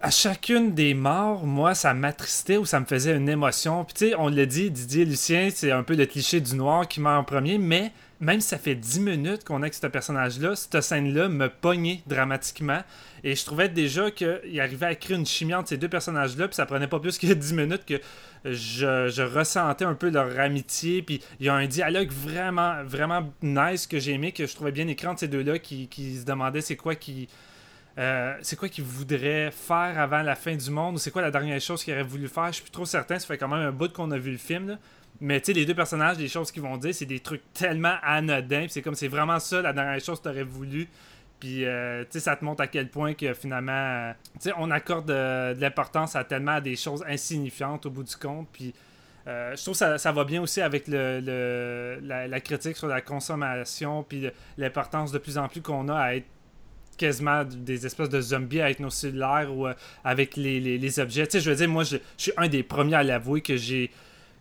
à 0.03 0.11
chacune 0.11 0.75
des 0.75 0.93
morts, 0.93 1.47
moi, 1.47 1.75
ça 1.75 1.95
m'attristait 1.95 2.59
ou 2.59 2.67
ça 2.67 2.79
me 2.79 2.85
faisait 2.85 3.17
une 3.17 3.31
émotion. 3.31 3.87
Puis 3.87 3.95
tu 3.95 4.09
sais, 4.09 4.15
on 4.19 4.29
l'a 4.29 4.45
dit, 4.45 4.71
Didier 4.71 5.07
Lucien, 5.07 5.49
c'est 5.51 5.71
un 5.71 5.83
peu 5.83 5.95
le 5.95 6.05
cliché 6.05 6.43
du 6.43 6.57
noir 6.57 6.87
qui 6.87 7.01
meurt 7.01 7.19
en 7.19 7.25
premier, 7.25 7.57
mais 7.57 7.91
même 8.21 8.43
si 8.43 8.49
ça 8.49 8.59
fait 8.59 8.75
10 8.75 9.01
minutes 9.01 9.45
qu'on 9.45 9.61
est 9.61 9.67
avec 9.67 9.75
ce 9.75 9.87
personnage-là, 9.87 10.57
cette 10.57 10.83
scène-là 10.83 11.29
me 11.29 11.49
pognait 11.49 12.03
dramatiquement. 12.07 12.81
Et 13.25 13.37
je 13.37 13.45
trouvais 13.45 13.69
déjà 13.69 14.11
qu'il 14.11 14.61
arrivait 14.61 14.87
à 14.87 14.95
créer 14.95 15.17
une 15.17 15.27
chimie 15.27 15.55
entre 15.55 15.69
ces 15.69 15.77
deux 15.77 15.89
personnages-là, 15.89 16.49
puis 16.49 16.57
ça 16.57 16.67
prenait 16.67 16.89
pas 16.89 16.99
plus 16.99 17.19
que 17.19 17.27
10 17.33 17.55
minutes 17.55 17.85
que 17.85 18.01
je, 18.45 19.23
ressentais 19.23 19.85
un 19.85 19.95
peu 19.95 20.11
leur 20.11 20.39
amitié. 20.41 21.03
Puis 21.03 21.21
il 21.39 21.47
y 21.47 21.49
a 21.49 21.55
un 21.55 21.67
dialogue 21.67 22.11
vraiment, 22.11 22.83
vraiment 22.85 23.33
nice 23.43 23.87
que 23.87 23.99
j'ai 23.99 24.13
aimé, 24.13 24.33
que 24.33 24.47
je 24.47 24.55
trouvais 24.55 24.73
bien 24.73 24.89
écrit 24.89 25.07
entre 25.07 25.21
ces 25.21 25.29
deux-là, 25.29 25.59
qui, 25.59 25.89
qui 25.89 26.17
se 26.17 26.25
demandaient 26.25 26.61
c'est 26.61 26.77
quoi 26.77 26.95
qui. 26.95 27.29
euh, 27.99 28.35
quoi 28.59 28.69
qu'ils 28.69 28.85
voudraient 28.85 29.51
faire 29.51 29.99
avant 29.99 30.23
la 30.23 30.35
fin 30.35 30.57
du 30.57 30.71
monde 30.71 30.97
ou 30.97 30.99
c'est 30.99 31.11
quoi 31.11 31.23
la 31.23 31.31
dernière 31.31 31.61
chose 31.61 31.85
qu'ils 31.85 31.95
auraient 31.95 32.03
voulu 32.03 32.29
faire. 32.29 32.49
Je 32.49 32.55
suis 32.55 32.63
plus 32.63 32.71
trop 32.73 32.87
certain. 32.87 33.19
Ça 33.19 33.27
fait 33.27 33.39
quand 33.39 33.49
même 33.49 33.67
un 33.67 33.73
bout 33.73 33.93
qu'on 33.93 34.11
a 34.11 34.19
vu 34.19 34.33
le 34.33 34.39
film. 34.39 34.69
là. 34.69 34.79
Mais 35.21 35.41
tu 35.41 35.47
sais, 35.47 35.53
les 35.53 35.65
deux 35.65 35.75
personnages, 35.75 36.19
les 36.19 36.27
choses 36.27 36.51
qu'ils 36.51 36.63
vont 36.63 36.77
dire, 36.77 36.93
c'est 36.93 37.07
des 37.07 37.21
trucs 37.21 37.43
tellement 37.53 37.95
anodins. 38.03 38.67
C'est 38.69 38.83
comme 38.83 38.97
c'est 38.97 39.07
vraiment 39.09 39.39
ça 39.39 39.63
la 39.63 39.73
dernière 39.73 40.01
chose 40.01 40.19
que 40.19 40.25
tu 40.25 40.29
aurais 40.31 40.43
voulu. 40.43 40.89
Puis, 41.43 41.65
euh, 41.65 42.05
tu 42.05 42.11
sais, 42.13 42.21
ça 42.21 42.37
te 42.37 42.45
montre 42.45 42.61
à 42.63 42.69
quel 42.69 42.89
point 42.89 43.15
que 43.15 43.35
finalement, 43.35 43.73
euh, 43.73 44.13
tu 44.35 44.43
sais, 44.43 44.53
on 44.59 44.71
accorde 44.71 45.09
de, 45.09 45.61
l'importance 45.61 46.15
à 46.15 46.23
tellement 46.23 46.61
des 46.61 46.77
choses 46.77 47.05
insignifiantes 47.09 47.85
au 47.85 47.91
bout 47.91 48.05
du 48.05 48.15
compte. 48.15 48.47
Puis, 48.53 48.73
euh, 49.27 49.51
je 49.57 49.61
trouve 49.61 49.77
que 49.77 49.99
ça, 49.99 50.13
va 50.13 50.23
bien 50.23 50.41
aussi 50.41 50.61
avec 50.61 50.87
le, 50.87 51.99
la, 52.01 52.41
critique 52.41 52.77
sur 52.77 52.87
la 52.87 53.01
consommation, 53.01 54.05
puis 54.05 54.31
l'importance 54.57 55.11
de 55.11 55.19
plus 55.19 55.37
en 55.37 55.49
plus 55.49 55.63
qu'on 55.63 55.89
a 55.89 55.99
à 55.99 56.15
être 56.15 56.29
quasiment 56.97 57.43
des 57.43 57.87
espèces 57.87 58.09
de 58.09 58.21
zombies 58.21 58.61
avec 58.61 58.79
nos 58.79 58.91
cellulaires 58.91 59.53
ou 59.53 59.67
avec 60.05 60.37
les, 60.37 61.01
objets. 61.01 61.27
Tu 61.27 61.33
sais, 61.33 61.41
je 61.41 61.51
veux 61.51 61.57
dire, 61.57 61.69
moi, 61.69 61.83
je 61.83 61.97
suis 62.17 62.33
un 62.37 62.47
des 62.47 62.63
premiers 62.63 62.95
à 62.95 63.03
l'avouer 63.03 63.41
que 63.41 63.57
j'ai 63.57 63.91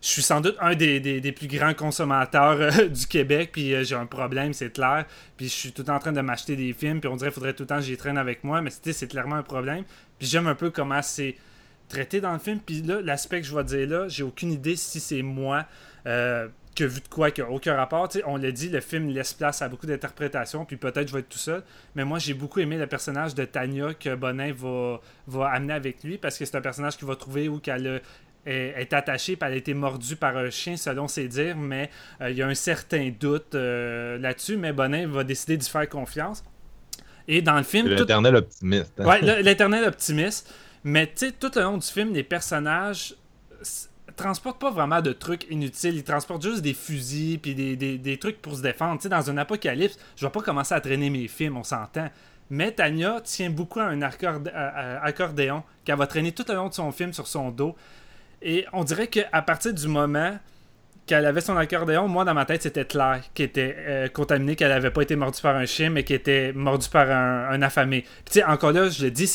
je 0.02 0.08
suis 0.08 0.22
sans 0.22 0.40
doute 0.40 0.56
un 0.60 0.74
des, 0.74 1.32
plus 1.32 1.46
grands 1.46 1.74
consommateurs 1.74 2.60
euh, 2.60 2.88
du 2.88 3.06
Québec, 3.06 3.50
puis 3.52 3.72
euh, 3.72 3.84
j'ai 3.84 3.94
un 3.94 4.06
problème, 4.06 4.52
c'est 4.52 4.72
clair. 4.72 5.06
Puis 5.36 5.46
je 5.46 5.52
suis 5.52 5.72
tout 5.72 5.82
le 5.82 5.86
temps 5.86 5.94
en 5.94 6.00
train 6.00 6.12
de 6.12 6.20
m'acheter 6.20 6.56
des 6.56 6.72
films, 6.72 7.00
puis 7.00 7.08
on 7.08 7.14
dirait 7.14 7.30
qu'il 7.30 7.34
faudrait 7.34 7.54
tout 7.54 7.62
le 7.62 7.68
temps 7.68 7.76
que 7.76 7.82
j'y 7.82 7.96
traîne 7.96 8.18
avec 8.18 8.42
moi, 8.42 8.60
mais 8.60 8.70
c'est 8.70 9.08
clairement 9.08 9.36
un 9.36 9.44
problème. 9.44 9.84
Puis 10.18 10.26
j'aime 10.26 10.48
un 10.48 10.56
peu 10.56 10.70
comment 10.70 11.00
c'est 11.02 11.36
traité 11.88 12.20
dans 12.20 12.32
le 12.32 12.40
film. 12.40 12.58
Puis 12.58 12.82
là, 12.82 13.00
l'aspect 13.00 13.40
que 13.40 13.46
je 13.46 13.54
vais 13.54 13.62
dire 13.62 13.88
là, 13.88 14.08
j'ai 14.08 14.24
aucune 14.24 14.50
idée 14.50 14.74
si 14.74 14.98
c'est 14.98 15.22
moi 15.22 15.66
euh, 16.06 16.48
que 16.74 16.84
vu 16.84 17.00
de 17.00 17.08
quoi, 17.08 17.30
qui 17.30 17.40
n'a 17.40 17.50
aucun 17.50 17.76
rapport. 17.76 18.08
on 18.26 18.36
l'a 18.36 18.50
dit, 18.50 18.70
le 18.70 18.80
film 18.80 19.08
laisse 19.08 19.34
place 19.34 19.62
à 19.62 19.68
beaucoup 19.68 19.86
d'interprétations, 19.86 20.64
puis 20.64 20.76
peut-être 20.76 21.06
je 21.06 21.12
vais 21.12 21.20
être 21.20 21.28
tout 21.28 21.38
seul. 21.38 21.62
Mais 21.94 22.04
moi, 22.04 22.18
j'ai 22.18 22.34
beaucoup 22.34 22.58
aimé 22.58 22.76
le 22.76 22.88
personnage 22.88 23.36
de 23.36 23.44
Tania 23.44 23.94
que 23.94 24.16
Bonin 24.16 24.52
va, 24.52 25.00
va 25.28 25.48
amener 25.48 25.74
avec 25.74 26.02
lui, 26.02 26.18
parce 26.18 26.38
que 26.38 26.44
c'est 26.44 26.56
un 26.56 26.62
personnage 26.62 26.96
qu'il 26.96 27.06
va 27.06 27.14
trouver 27.14 27.48
où 27.48 27.58
qu'elle 27.58 27.86
a 27.86 27.98
est, 28.46 28.92
attachée, 28.92 29.36
puis 29.36 29.46
elle 29.46 29.54
a 29.54 29.56
été 29.56 29.74
mordue 29.74 30.16
par 30.16 30.36
un 30.36 30.50
chien, 30.50 30.76
selon 30.76 31.08
ses 31.08 31.28
dires, 31.28 31.56
mais 31.56 31.90
euh, 32.20 32.30
il 32.30 32.36
y 32.36 32.42
a 32.42 32.46
un 32.46 32.54
certain 32.54 33.12
doute 33.18 33.54
euh, 33.54 34.18
là-dessus, 34.18 34.56
mais 34.56 34.72
Bonin 34.72 35.06
va 35.06 35.24
décider 35.24 35.56
d'y 35.56 35.68
faire 35.68 35.88
confiance. 35.88 36.44
Et 37.28 37.40
dans 37.40 37.56
le 37.56 37.62
film. 37.62 37.88
L'éternel 37.88 38.36
optimiste. 38.36 38.92
Hein. 38.98 39.06
Ouais, 39.06 39.42
l'éternel 39.42 39.84
optimiste. 39.84 40.52
Mais 40.84 41.06
tu 41.06 41.26
sais, 41.26 41.32
tout 41.32 41.50
le 41.54 41.62
long 41.62 41.78
du 41.78 41.86
film, 41.86 42.12
les 42.12 42.24
personnages 42.24 43.14
transportent 44.16 44.60
pas 44.60 44.70
vraiment 44.70 45.00
de 45.00 45.12
trucs 45.12 45.46
inutiles. 45.50 45.96
Ils 45.96 46.04
transportent 46.04 46.42
juste 46.42 46.62
des 46.62 46.74
fusils 46.74 47.38
puis 47.38 47.54
des, 47.54 48.18
trucs 48.18 48.42
pour 48.42 48.56
se 48.56 48.62
défendre. 48.62 48.96
Tu 48.98 49.04
sais, 49.04 49.08
dans 49.08 49.30
un 49.30 49.38
apocalypse, 49.38 49.96
je 50.16 50.26
vais 50.26 50.32
pas 50.32 50.42
commencer 50.42 50.74
à 50.74 50.80
traîner 50.80 51.10
mes 51.10 51.28
films, 51.28 51.56
on 51.56 51.64
s'entend. 51.64 52.10
Mais 52.50 52.72
Tanya 52.72 53.20
tient 53.22 53.50
beaucoup 53.50 53.80
à 53.80 53.84
un 53.84 54.02
accordéon 54.02 55.62
qu'elle 55.84 55.96
va 55.96 56.06
traîner 56.06 56.32
tout 56.32 56.44
le 56.48 56.54
long 56.54 56.68
de 56.68 56.74
son 56.74 56.90
film 56.92 57.12
sur 57.12 57.26
son 57.26 57.50
dos. 57.50 57.76
Et 58.42 58.66
on 58.72 58.84
dirait 58.84 59.06
qu'à 59.06 59.42
partir 59.42 59.72
du 59.72 59.88
moment 59.88 60.38
qu'elle 61.06 61.26
avait 61.26 61.40
son 61.40 61.56
accordéon, 61.56 62.08
moi 62.08 62.24
dans 62.24 62.34
ma 62.34 62.44
tête 62.44 62.62
c'était 62.62 62.84
clair 62.84 63.22
qu'elle 63.34 63.46
était 63.46 63.76
euh, 63.78 64.08
contaminée, 64.08 64.56
qu'elle 64.56 64.68
n'avait 64.68 64.90
pas 64.90 65.02
été 65.02 65.16
mordue 65.16 65.40
par 65.40 65.56
un 65.56 65.66
chien, 65.66 65.90
mais 65.90 66.04
qu'elle 66.04 66.16
était 66.16 66.52
mordue 66.52 66.88
par 66.88 67.10
un, 67.10 67.60
affamé. 67.62 68.02
tu 68.24 68.32
sais, 68.32 68.44
encore 68.44 68.72
là, 68.72 68.88
je 68.88 69.04
le 69.04 69.10
dis, 69.10 69.30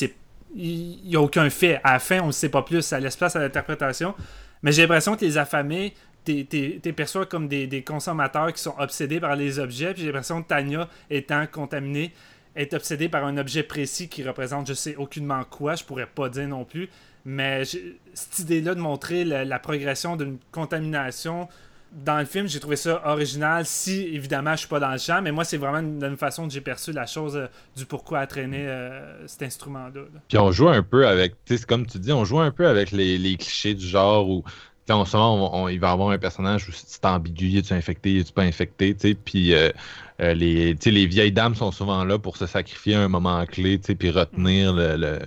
il 0.55 0.99
n'y 1.05 1.15
a 1.15 1.21
aucun 1.21 1.49
fait. 1.49 1.79
À 1.83 1.93
la 1.93 1.99
fin, 1.99 2.21
on 2.21 2.27
ne 2.27 2.31
sait 2.31 2.49
pas 2.49 2.61
plus, 2.61 2.81
ça 2.81 2.99
laisse 2.99 3.15
place 3.15 3.35
à 3.35 3.39
l'interprétation. 3.39 4.15
Mais 4.63 4.71
j'ai 4.71 4.83
l'impression 4.83 5.15
que 5.15 5.25
les 5.25 5.37
affamés, 5.37 5.93
t'es 6.23 6.93
perçois 6.95 7.25
comme 7.25 7.47
des, 7.47 7.83
consommateurs 7.85 8.51
qui 8.53 8.61
sont 8.61 8.75
obsédés 8.77 9.19
par 9.19 9.35
les 9.35 9.59
objets. 9.59 9.93
Puis 9.93 10.01
j'ai 10.01 10.07
l'impression 10.07 10.41
que 10.41 10.47
Tanya, 10.47 10.87
étant 11.09 11.45
contaminée, 11.47 12.13
est 12.55 12.73
obsédée 12.73 13.07
par 13.07 13.23
un 13.25 13.37
objet 13.37 13.63
précis 13.63 14.09
qui 14.09 14.23
représente 14.23 14.67
je 14.67 14.73
sais 14.73 14.95
aucunement 14.95 15.43
quoi, 15.43 15.75
je 15.75 15.83
pourrais 15.83 16.07
pas 16.07 16.27
dire 16.29 16.47
non 16.47 16.65
plus. 16.65 16.89
Mais 17.29 17.63
cette 17.65 18.39
idée-là 18.39 18.73
de 18.73 18.79
montrer 18.79 19.25
la, 19.25 19.59
progression 19.59 20.15
d'une 20.15 20.37
contamination 20.53 21.49
dans 21.91 22.19
le 22.19 22.25
film, 22.25 22.47
j'ai 22.47 22.61
trouvé 22.61 22.77
ça 22.77 23.01
original. 23.05 23.65
Si, 23.65 23.99
évidemment, 24.13 24.53
je 24.53 24.59
suis 24.59 24.67
pas 24.69 24.79
dans 24.79 24.93
le 24.93 24.97
champ, 24.97 25.21
mais 25.21 25.33
moi, 25.33 25.43
c'est 25.43 25.57
vraiment 25.57 25.79
une, 25.79 26.15
façon 26.15 26.47
que 26.47 26.53
j'ai 26.53 26.61
perçu 26.61 26.93
la 26.93 27.05
chose 27.05 27.35
euh, 27.35 27.47
du 27.75 27.85
pourquoi 27.85 28.19
a 28.19 28.27
traîné 28.27 28.65
euh, 28.65 29.27
cet 29.27 29.43
instrument-là. 29.43 30.03
Puis 30.29 30.37
on 30.37 30.53
joue 30.53 30.69
un 30.69 30.81
peu 30.81 31.05
avec, 31.05 31.35
sais, 31.43 31.57
comme 31.67 31.85
tu 31.85 31.99
dis, 31.99 32.13
on 32.13 32.23
joue 32.23 32.39
un 32.39 32.51
peu 32.51 32.65
avec 32.65 32.91
les, 32.91 33.35
clichés 33.35 33.73
du 33.73 33.85
genre 33.85 34.29
où, 34.29 34.45
en 34.89 35.03
ce 35.03 35.17
moment, 35.17 35.67
il 35.67 35.81
va 35.81 35.91
avoir 35.91 36.11
un 36.11 36.17
personnage 36.17 36.69
où 36.69 36.71
c'est 36.71 37.03
ambigu, 37.03 37.57
es-tu 37.57 37.73
infecté, 37.73 38.19
es-tu 38.19 38.31
pas 38.31 38.43
infecté, 38.43 38.95
tu 38.95 39.09
sais, 39.09 39.15
puis 39.15 39.53
euh, 39.53 39.69
les, 40.17 40.75
les 40.75 41.05
vieilles 41.05 41.33
dames 41.33 41.55
sont 41.55 41.73
souvent 41.73 42.05
là 42.05 42.17
pour 42.17 42.37
se 42.37 42.45
sacrifier 42.45 42.95
à 42.95 43.01
un 43.01 43.09
moment 43.09 43.45
clé, 43.45 43.79
tu 43.79 43.87
sais, 43.87 43.95
puis 43.95 44.11
retenir 44.11 44.71
le 44.71 45.19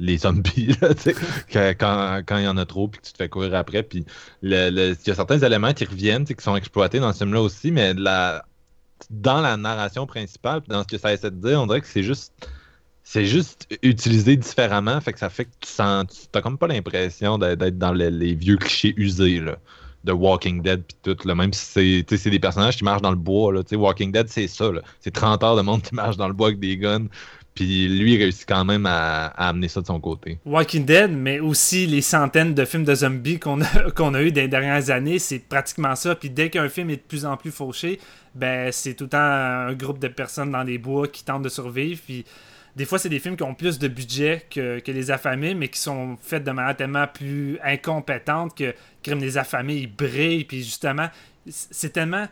les 0.00 0.18
zombies, 0.18 0.74
quand, 1.52 2.22
quand 2.26 2.38
il 2.38 2.44
y 2.44 2.48
en 2.48 2.56
a 2.56 2.66
trop, 2.66 2.88
puis 2.88 3.00
que 3.00 3.06
tu 3.06 3.12
te 3.12 3.18
fais 3.18 3.28
courir 3.28 3.54
après. 3.54 3.82
Puis 3.82 4.04
il 4.42 4.50
y 4.50 5.10
a 5.10 5.14
certains 5.14 5.38
éléments 5.38 5.72
qui 5.74 5.84
reviennent, 5.84 6.24
qui 6.24 6.34
sont 6.42 6.56
exploités 6.56 6.98
dans 6.98 7.12
ce 7.12 7.18
film-là 7.18 7.42
aussi, 7.42 7.70
mais 7.70 7.94
la, 7.94 8.44
dans 9.10 9.40
la 9.40 9.56
narration 9.56 10.06
principale, 10.06 10.62
dans 10.68 10.82
ce 10.82 10.88
que 10.88 10.98
ça 10.98 11.12
essaie 11.12 11.30
de 11.30 11.36
dire, 11.36 11.60
on 11.60 11.66
dirait 11.66 11.82
que 11.82 11.86
c'est 11.86 12.02
juste. 12.02 12.32
C'est 13.02 13.26
juste 13.26 13.66
utilisé 13.82 14.36
différemment, 14.36 15.00
fait 15.00 15.12
que 15.12 15.18
ça 15.18 15.30
fait 15.30 15.46
que 15.46 15.50
tu 15.58 15.68
sens. 15.68 16.28
Comme 16.44 16.58
pas 16.58 16.68
l'impression 16.68 17.38
d'être 17.38 17.76
dans 17.76 17.92
les, 17.92 18.34
vieux 18.34 18.56
clichés 18.56 18.94
usés 18.96 19.40
là, 19.40 19.56
de 20.04 20.12
Walking 20.12 20.62
Dead 20.62 20.84
puis 20.84 20.96
tout. 21.02 21.26
Là, 21.26 21.34
même 21.34 21.52
si 21.52 22.04
c'est 22.06 22.30
des 22.30 22.38
personnages 22.38 22.76
qui 22.76 22.84
marchent 22.84 23.02
dans 23.02 23.10
le 23.10 23.16
bois. 23.16 23.52
Là, 23.52 23.62
Walking 23.72 24.12
Dead, 24.12 24.28
c'est 24.28 24.46
ça. 24.46 24.70
C'est 25.00 25.10
30 25.10 25.42
heures 25.42 25.56
de 25.56 25.62
monde 25.62 25.82
qui 25.82 25.92
marche 25.92 26.18
dans 26.18 26.28
le 26.28 26.34
bois 26.34 26.48
avec 26.48 26.60
des 26.60 26.76
guns. 26.76 27.08
Puis 27.60 27.88
lui, 27.88 28.14
il 28.14 28.16
réussit 28.22 28.48
quand 28.48 28.64
même 28.64 28.86
à, 28.86 29.26
amener 29.36 29.68
ça 29.68 29.82
de 29.82 29.86
son 29.86 30.00
côté. 30.00 30.38
Walking 30.46 30.86
Dead, 30.86 31.10
mais 31.10 31.40
aussi 31.40 31.86
les 31.86 32.00
centaines 32.00 32.54
de 32.54 32.64
films 32.64 32.84
de 32.84 32.94
zombies 32.94 33.38
qu'on 33.38 33.60
a, 33.60 33.90
qu'on 33.94 34.14
a 34.14 34.22
eu 34.22 34.32
des 34.32 34.48
dernières 34.48 34.88
années, 34.88 35.18
c'est 35.18 35.40
pratiquement 35.40 35.94
ça. 35.94 36.14
Puis 36.14 36.30
dès 36.30 36.48
qu'un 36.48 36.70
film 36.70 36.88
est 36.88 36.96
de 36.96 37.02
plus 37.02 37.26
en 37.26 37.36
plus 37.36 37.50
fauché, 37.50 38.00
ben 38.34 38.72
c'est 38.72 38.94
tout 38.94 39.04
le 39.04 39.10
temps 39.10 39.18
un 39.18 39.74
groupe 39.74 39.98
de 39.98 40.08
personnes 40.08 40.50
dans 40.50 40.62
les 40.62 40.78
bois 40.78 41.06
qui 41.06 41.22
tentent 41.22 41.42
de 41.42 41.50
survivre. 41.50 42.00
Puis 42.02 42.24
des 42.76 42.86
fois, 42.86 42.98
c'est 42.98 43.10
des 43.10 43.18
films 43.18 43.36
qui 43.36 43.42
ont 43.42 43.54
plus 43.54 43.78
de 43.78 43.88
budget 43.88 44.46
que, 44.48 44.78
que, 44.78 44.90
Les 44.90 45.10
Affamés, 45.10 45.52
mais 45.52 45.68
qui 45.68 45.80
sont 45.80 46.16
faits 46.22 46.42
de 46.42 46.52
manière 46.52 46.74
tellement 46.74 47.08
plus 47.08 47.58
incompétente 47.62 48.56
que 48.56 48.74
Crime 49.02 49.18
Les 49.18 49.36
Affamés, 49.36 49.76
ils 49.76 49.94
brillent. 49.94 50.44
Puis 50.44 50.62
justement, 50.62 51.10
c'est 51.46 51.92
tellement 51.92 52.26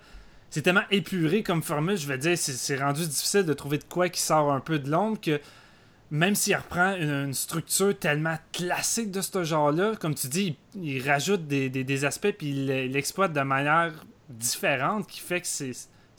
c'est 0.51 0.63
tellement 0.63 0.83
épuré 0.91 1.43
comme 1.43 1.63
formule, 1.63 1.97
je 1.97 2.07
vais 2.07 2.19
dire, 2.19 2.37
c'est 2.39 2.77
rendu 2.77 3.03
difficile 3.07 3.45
de 3.45 3.53
trouver 3.53 3.79
de 3.79 3.85
quoi 3.85 4.09
qui 4.09 4.21
sort 4.21 4.53
un 4.53 4.61
peu 4.61 4.79
de 4.79 4.91
l'ombre 4.91 5.21
que 5.21 5.41
même 6.11 6.35
s'il 6.35 6.57
reprend 6.57 6.95
une, 6.97 7.35
structure 7.35 7.99
tellement 7.99 8.37
classique 8.53 9.11
de 9.11 9.21
ce 9.21 9.45
genre-là, 9.45 9.93
comme 10.01 10.15
tu 10.15 10.29
dis, 10.29 10.57
il, 10.81 11.07
rajoute 11.07 11.47
des, 11.47 12.05
aspects 12.05 12.33
puis 12.37 12.49
il 12.49 12.67
l'exploite 12.67 13.33
de 13.33 13.41
manière 13.41 13.93
différente 14.31 15.07
qui 15.07 15.21
fait 15.21 15.41
que 15.41 15.47
c'est 15.47 15.75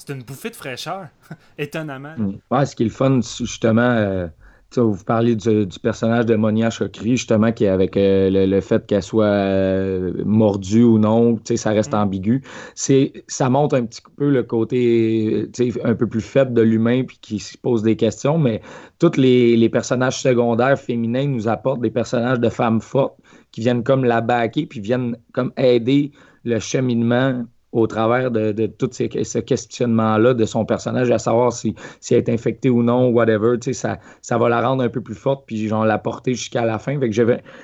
une 0.09 0.23
bouffée 0.23 0.51
de 0.51 0.55
fraîcheur, 0.55 1.07
étonnamment. 1.57 2.15
Ouais, 2.51 2.65
ce 2.65 2.75
qui 2.75 2.83
est 2.83 2.87
le 2.87 2.91
fun, 2.91 3.19
justement, 3.21 3.81
euh, 3.81 4.27
vous 4.77 5.03
parlez 5.03 5.35
du, 5.35 5.67
personnage 5.81 6.25
de 6.25 6.35
Monia 6.35 6.69
Chokri, 6.69 7.17
justement, 7.17 7.51
qui 7.51 7.65
avec 7.65 7.97
euh, 7.97 8.29
le, 8.45 8.61
fait 8.61 8.85
qu'elle 8.85 9.03
soit 9.03 9.25
euh, 9.25 10.23
mordue 10.25 10.83
ou 10.83 10.99
non, 10.99 11.39
ça 11.43 11.71
reste 11.71 11.93
mm. 11.93 11.97
ambigu. 11.97 12.43
C'est, 12.75 13.23
ça 13.27 13.49
montre 13.49 13.75
un 13.75 13.85
petit 13.85 14.01
peu 14.15 14.29
le 14.29 14.43
côté 14.43 15.49
un 15.83 15.95
peu 15.95 16.07
plus 16.07 16.21
faible 16.21 16.53
de 16.53 16.61
l'humain 16.61 17.03
puis 17.03 17.17
qui 17.21 17.39
se 17.39 17.57
pose 17.57 17.81
des 17.81 17.95
questions, 17.95 18.37
mais 18.37 18.61
tous 18.99 19.17
les, 19.17 19.69
personnages 19.69 20.21
secondaires 20.21 20.79
féminins 20.79 21.27
nous 21.27 21.47
apportent 21.47 21.81
des 21.81 21.91
personnages 21.91 22.39
de 22.39 22.49
femmes 22.49 22.81
fortes 22.81 23.17
qui 23.51 23.61
viennent 23.61 23.83
comme 23.83 24.03
la 24.03 24.21
baquer 24.21 24.65
puis 24.65 24.79
viennent 24.79 25.15
comme 25.31 25.51
aider 25.57 26.11
le 26.43 26.59
cheminement 26.59 27.45
au 27.71 27.85
travers 27.87 28.31
de, 28.31 28.51
de 28.51 28.65
tout 28.65 28.89
ces, 28.91 29.09
ce 29.23 29.39
questionnement-là 29.39 30.33
de 30.33 30.45
son 30.45 30.65
personnage, 30.65 31.11
à 31.11 31.19
savoir 31.19 31.53
si, 31.53 31.75
si 31.99 32.15
elle 32.15 32.21
est 32.21 32.29
infectée 32.29 32.69
ou 32.69 32.81
non, 32.81 33.09
whatever, 33.09 33.57
ça, 33.73 33.99
ça 34.21 34.37
va 34.37 34.49
la 34.49 34.67
rendre 34.67 34.83
un 34.83 34.89
peu 34.89 35.01
plus 35.01 35.15
forte, 35.15 35.43
puis 35.45 35.67
genre 35.67 35.85
la 35.85 35.99
porter 35.99 36.33
jusqu'à 36.33 36.65
la 36.65 36.79
fin. 36.79 36.99
Fait 36.99 37.09
que 37.09 37.15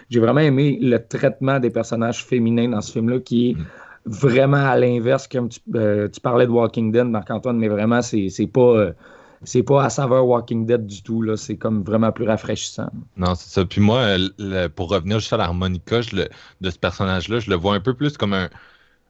j'ai 0.09 0.19
vraiment 0.19 0.41
aimé 0.41 0.77
le 0.81 0.99
traitement 0.99 1.59
des 1.59 1.71
personnages 1.71 2.23
féminins 2.23 2.69
dans 2.69 2.81
ce 2.81 2.91
film-là, 2.91 3.19
qui 3.19 3.49
est 3.49 3.53
mm. 3.53 3.65
vraiment 4.05 4.65
à 4.65 4.77
l'inverse, 4.77 5.27
comme 5.27 5.49
tu, 5.49 5.59
euh, 5.73 6.07
tu, 6.07 6.21
parlais 6.21 6.45
de 6.45 6.51
Walking 6.51 6.91
Dead, 6.91 7.05
Marc-Antoine, 7.05 7.57
mais 7.57 7.67
vraiment, 7.67 8.01
c'est 8.01 8.29
pas... 8.51 8.61
Euh, 8.61 8.93
c'est 9.43 9.61
pas 9.61 9.83
à 9.83 9.89
saveur 9.89 10.25
Walking 10.25 10.65
Dead 10.65 10.87
du 10.87 11.03
tout. 11.03 11.21
Là. 11.21 11.37
C'est 11.37 11.55
comme 11.55 11.83
vraiment 11.83 12.11
plus 12.11 12.25
rafraîchissant. 12.25 12.89
Non, 13.15 13.35
c'est 13.35 13.49
ça. 13.49 13.63
Puis 13.63 13.79
moi, 13.79 14.15
pour 14.75 14.89
revenir 14.89 15.19
juste 15.19 15.33
à 15.33 15.37
l'harmonica 15.37 15.99
de 16.61 16.69
ce 16.69 16.79
personnage-là, 16.79 17.37
je 17.37 17.51
le 17.51 17.55
vois 17.55 17.75
un 17.75 17.79
peu 17.79 17.93
plus 17.93 18.17
comme 18.17 18.33
un, 18.33 18.49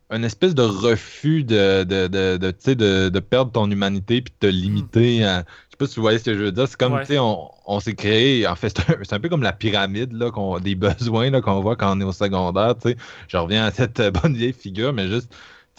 un 0.09 0.23
espèce 0.23 0.53
de 0.53 0.61
refus 0.61 1.43
de, 1.43 1.83
de, 1.83 2.07
de, 2.07 2.37
de, 2.37 3.09
de 3.09 3.19
perdre 3.19 3.51
ton 3.51 3.69
humanité 3.69 4.21
puis 4.21 4.33
de 4.39 4.47
te 4.47 4.51
limiter 4.51 5.23
à. 5.23 5.39
Je 5.39 5.71
sais 5.71 5.77
pas 5.77 5.87
si 5.87 5.95
vous 5.95 6.03
voyez 6.03 6.19
ce 6.19 6.25
que 6.25 6.33
je 6.33 6.43
veux 6.43 6.51
dire. 6.51 6.67
C'est 6.67 6.77
comme, 6.77 6.99
tu 7.01 7.07
sais, 7.07 7.19
on, 7.19 7.49
on 7.65 7.79
s'est 7.79 7.95
créé. 7.95 8.47
En 8.47 8.55
fait, 8.55 8.69
c'est 9.03 9.13
un, 9.13 9.19
peu 9.19 9.29
comme 9.29 9.41
la 9.41 9.53
pyramide 9.53 10.13
là, 10.13 10.31
des 10.59 10.75
besoins 10.75 11.41
qu'on 11.41 11.59
voit 11.61 11.75
quand 11.75 11.97
on 11.97 12.01
est 12.01 12.05
au 12.05 12.11
secondaire. 12.11 12.75
Sais. 12.81 12.95
Je 13.27 13.37
reviens 13.37 13.65
à 13.65 13.71
cette 13.71 14.01
bonne 14.21 14.35
vieille 14.35 14.53
figure, 14.53 14.93
mais 14.93 15.07
juste 15.07 15.33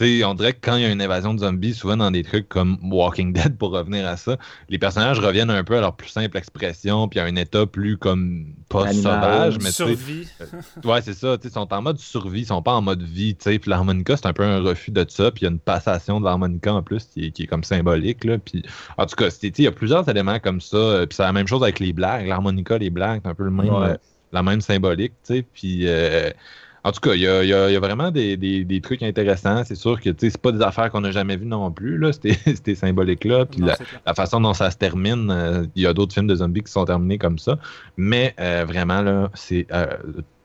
sais, 0.04 0.24
on 0.24 0.34
dirait 0.34 0.52
que 0.52 0.58
quand 0.60 0.76
il 0.76 0.82
y 0.82 0.84
a 0.84 0.90
une 0.90 1.00
invasion 1.00 1.32
de 1.34 1.40
zombies, 1.40 1.74
souvent 1.74 1.96
dans 1.96 2.10
des 2.10 2.22
trucs 2.22 2.48
comme 2.48 2.78
Walking 2.82 3.32
Dead, 3.32 3.56
pour 3.56 3.70
revenir 3.70 4.06
à 4.06 4.16
ça, 4.16 4.36
les 4.68 4.78
personnages 4.78 5.18
reviennent 5.20 5.50
un 5.50 5.64
peu 5.64 5.76
à 5.76 5.80
leur 5.80 5.96
plus 5.96 6.08
simple 6.08 6.36
expression, 6.36 7.08
puis 7.08 7.18
à 7.20 7.24
un 7.24 7.36
état 7.36 7.66
plus 7.66 7.96
comme 7.96 8.54
pas 8.68 8.92
sauvage, 8.92 9.58
mais 9.58 9.66
tu 9.70 9.72
sais, 9.72 9.84
Survie. 9.84 10.28
Ouais, 10.84 11.00
c'est 11.02 11.14
ça. 11.14 11.36
Ils 11.42 11.50
sont 11.50 11.72
en 11.72 11.82
mode 11.82 11.98
survie, 11.98 12.40
ils 12.40 12.46
sont 12.46 12.62
pas 12.62 12.72
en 12.74 12.82
mode 12.82 13.02
vie. 13.02 13.34
Puis 13.34 13.60
l'harmonica, 13.66 14.16
c'est 14.16 14.26
un 14.26 14.32
peu 14.32 14.42
un 14.42 14.60
refus 14.60 14.90
de 14.90 15.04
ça. 15.08 15.30
Puis 15.30 15.42
il 15.42 15.44
y 15.44 15.48
a 15.48 15.50
une 15.50 15.58
passation 15.60 16.20
de 16.20 16.24
l'harmonica 16.24 16.74
en 16.74 16.82
plus 16.82 17.04
qui 17.04 17.26
est, 17.26 17.30
qui 17.30 17.44
est 17.44 17.46
comme 17.46 17.64
symbolique. 17.64 18.24
Là. 18.24 18.38
Puis, 18.38 18.62
en 18.98 19.06
tout 19.06 19.16
cas, 19.16 19.28
il 19.42 19.60
y 19.64 19.66
a 19.66 19.72
plusieurs 19.72 20.08
éléments 20.08 20.38
comme 20.40 20.60
ça. 20.60 20.76
euh, 20.76 21.06
Puis 21.06 21.16
c'est 21.16 21.22
la 21.22 21.32
même 21.32 21.46
chose 21.46 21.62
avec 21.62 21.78
les 21.80 21.92
blagues. 21.92 22.26
L'harmonica, 22.26 22.76
les 22.78 22.90
blagues, 22.90 23.20
c'est 23.24 23.30
un 23.30 23.34
peu 23.34 23.44
le 23.44 23.50
même, 23.50 23.72
Ouais. 23.72 23.90
euh, 23.90 23.96
la 24.32 24.42
même 24.42 24.60
symbolique. 24.60 25.12
Puis 25.54 25.82
euh, 25.86 26.30
en 26.86 26.92
tout 26.92 27.00
cas, 27.00 27.14
il 27.14 27.20
y 27.20 27.26
a, 27.26 27.42
il 27.42 27.48
y 27.48 27.52
a- 27.52 27.68
il 27.68 27.72
y 27.72 27.76
a 27.76 27.80
vraiment 27.80 28.12
des, 28.12 28.36
des- 28.36 28.64
des 28.64 28.80
trucs 28.80 29.02
intéressants. 29.02 29.64
C'est 29.64 29.74
sûr 29.74 30.00
que 30.00 30.10
c'est 30.16 30.38
pas 30.38 30.52
des 30.52 30.62
affaires 30.62 30.88
qu'on 30.92 31.00
n'a 31.00 31.10
jamais 31.10 31.36
vues 31.36 31.44
non 31.46 31.72
plus, 31.72 31.98
là, 31.98 32.10
ces, 32.12 32.74
symboliques-là. 32.76 33.46
Puis 33.46 33.60
Non, 33.60 33.72
la, 34.06 34.14
façon 34.14 34.40
dont 34.40 34.54
ça 34.54 34.70
se 34.70 34.76
termine, 34.76 35.28
euh, 35.30 35.66
il 35.74 35.82
y 35.82 35.86
a 35.86 35.92
d'autres 35.92 36.14
films 36.14 36.28
de 36.28 36.36
zombies 36.36 36.62
qui 36.62 36.70
sont 36.70 36.84
terminés 36.84 37.18
comme 37.18 37.38
ça. 37.38 37.58
Mais 37.96 38.34
euh, 38.38 38.64
vraiment, 38.64 39.02
là, 39.02 39.30
c'est 39.34 39.66
euh, 39.72 39.86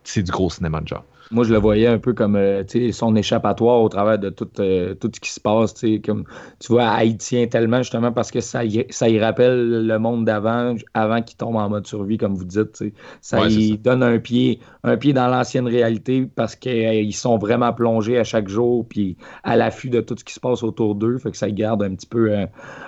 c'est 0.03 0.23
du 0.23 0.31
gros 0.31 0.49
cinéma 0.49 0.81
de 0.81 0.87
genre. 0.87 1.05
Moi, 1.31 1.45
je 1.45 1.53
le 1.53 1.59
voyais 1.59 1.87
un 1.87 1.97
peu 1.97 2.13
comme 2.13 2.35
euh, 2.35 2.63
tu 2.63 2.87
sais, 2.87 2.91
son 2.91 3.15
échappatoire 3.15 3.81
au 3.81 3.89
travers 3.89 4.19
de 4.19 4.29
tout, 4.29 4.49
euh, 4.59 4.93
tout 4.95 5.09
ce 5.13 5.19
qui 5.19 5.31
se 5.31 5.39
passe. 5.39 5.73
tu 5.73 5.95
sais, 5.95 6.01
Comme, 6.01 6.25
tu 6.59 6.71
vois, 6.71 6.89
haïtien 6.89 7.47
tellement 7.47 7.77
justement 7.77 8.11
parce 8.11 8.31
que 8.31 8.41
ça 8.41 8.65
y, 8.65 8.85
ça 8.89 9.07
y 9.09 9.19
rappelle 9.19 9.87
le 9.87 9.99
monde 9.99 10.25
d'avant, 10.25 10.75
avant 10.93 11.21
qu'il 11.21 11.37
tombe 11.37 11.55
en 11.55 11.69
mode 11.69 11.87
survie, 11.87 12.17
comme 12.17 12.35
vous 12.35 12.43
dites. 12.45 12.73
tu 12.73 12.87
sais. 12.87 12.93
Ça 13.21 13.41
Ouais, 13.41 13.51
y 13.51 13.77
donne 13.77 14.03
un 14.03 14.19
pied, 14.19 14.59
un 14.83 14.97
pied 14.97 15.13
dans 15.13 15.27
l'ancienne 15.27 15.67
réalité 15.67 16.27
parce 16.35 16.55
qu'ils 16.55 17.15
sont 17.15 17.37
vraiment 17.37 17.71
plongés 17.73 18.17
à 18.19 18.23
chaque 18.23 18.47
jour 18.49 18.85
puis 18.87 19.17
à 19.43 19.55
l'affût 19.55 19.89
de 19.89 20.01
tout 20.01 20.15
ce 20.17 20.23
qui 20.25 20.33
se 20.33 20.39
passe 20.39 20.63
autour 20.63 20.95
d'eux. 20.95 21.17
Fait 21.17 21.31
que 21.31 21.37
ça 21.37 21.49
garde 21.49 21.81
un 21.83 21.95
petit 21.95 22.07
peu, 22.07 22.31
euh, 22.31 22.45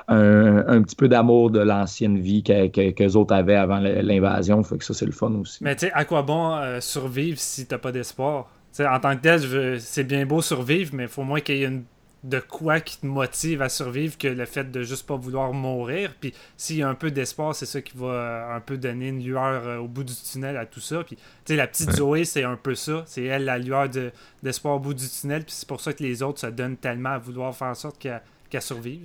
un, 0.07 0.67
un 0.67 0.81
petit 0.81 0.95
peu 0.95 1.07
d'amour 1.07 1.49
de 1.51 1.59
l'ancienne 1.59 2.17
vie 2.19 2.43
que, 2.43 2.67
que, 2.67 2.91
qu'eux 2.91 3.13
autres 3.15 3.33
avaient 3.33 3.55
avant 3.55 3.79
l'invasion. 3.79 4.61
Fait 4.63 4.77
que 4.77 4.83
ça, 4.85 4.93
c'est 4.93 5.05
le 5.05 5.11
fun 5.11 5.31
aussi. 5.35 5.63
Mais 5.63 5.75
tu 5.75 5.85
sais, 5.87 5.91
à 5.93 6.05
quoi 6.05 6.21
bon 6.23 6.55
euh, 6.55 6.79
survivre 6.81 7.39
si 7.39 7.65
t'as 7.67 7.77
pas 7.77 7.91
d'espoir? 7.91 8.32
En 8.79 8.99
tant 8.99 9.15
que 9.15 9.21
tel, 9.21 9.79
c'est 9.81 10.03
bien 10.03 10.25
beau 10.25 10.41
survivre, 10.41 10.91
mais 10.95 11.03
il 11.03 11.09
faut 11.09 11.21
au 11.21 11.25
moins 11.25 11.39
qu'il 11.41 11.57
y 11.57 11.63
ait 11.63 11.67
une- 11.67 11.83
de 12.23 12.39
quoi 12.39 12.79
qui 12.79 12.97
te 13.01 13.05
motive 13.05 13.61
à 13.61 13.67
survivre 13.67 14.17
que 14.17 14.29
le 14.29 14.45
fait 14.45 14.71
de 14.71 14.81
juste 14.81 15.05
pas 15.05 15.17
vouloir 15.17 15.51
mourir. 15.51 16.13
Puis 16.21 16.33
s'il 16.55 16.77
y 16.77 16.81
a 16.81 16.87
un 16.87 16.95
peu 16.95 17.11
d'espoir, 17.11 17.53
c'est 17.53 17.65
ça 17.65 17.81
qui 17.81 17.97
va 17.97 18.05
euh, 18.07 18.55
un 18.55 18.61
peu 18.61 18.77
donner 18.77 19.09
une 19.09 19.21
lueur 19.21 19.67
euh, 19.67 19.77
au 19.79 19.89
bout 19.89 20.05
du 20.05 20.13
tunnel 20.15 20.55
à 20.55 20.65
tout 20.65 20.79
ça. 20.79 21.03
Puis 21.03 21.17
la 21.49 21.67
petite 21.67 21.89
Ouais. 21.89 21.95
Zoé, 21.95 22.23
c'est 22.23 22.43
un 22.45 22.55
peu 22.55 22.75
ça. 22.75 23.03
C'est 23.07 23.25
elle 23.25 23.43
la 23.43 23.57
lueur 23.57 23.89
de- 23.89 24.09
d'espoir 24.41 24.75
au 24.75 24.79
bout 24.79 24.93
du 24.93 25.05
tunnel. 25.09 25.43
Puis 25.43 25.53
c'est 25.53 25.67
pour 25.67 25.81
ça 25.81 25.91
que 25.91 26.01
les 26.01 26.23
autres 26.23 26.39
se 26.39 26.47
donnent 26.47 26.77
tellement 26.77 27.09
à 27.09 27.17
vouloir 27.17 27.53
faire 27.53 27.67
en 27.67 27.75
sorte 27.75 27.99
qu'elle 27.99 28.21
qu'elle 28.49 28.61
survive. 28.61 29.01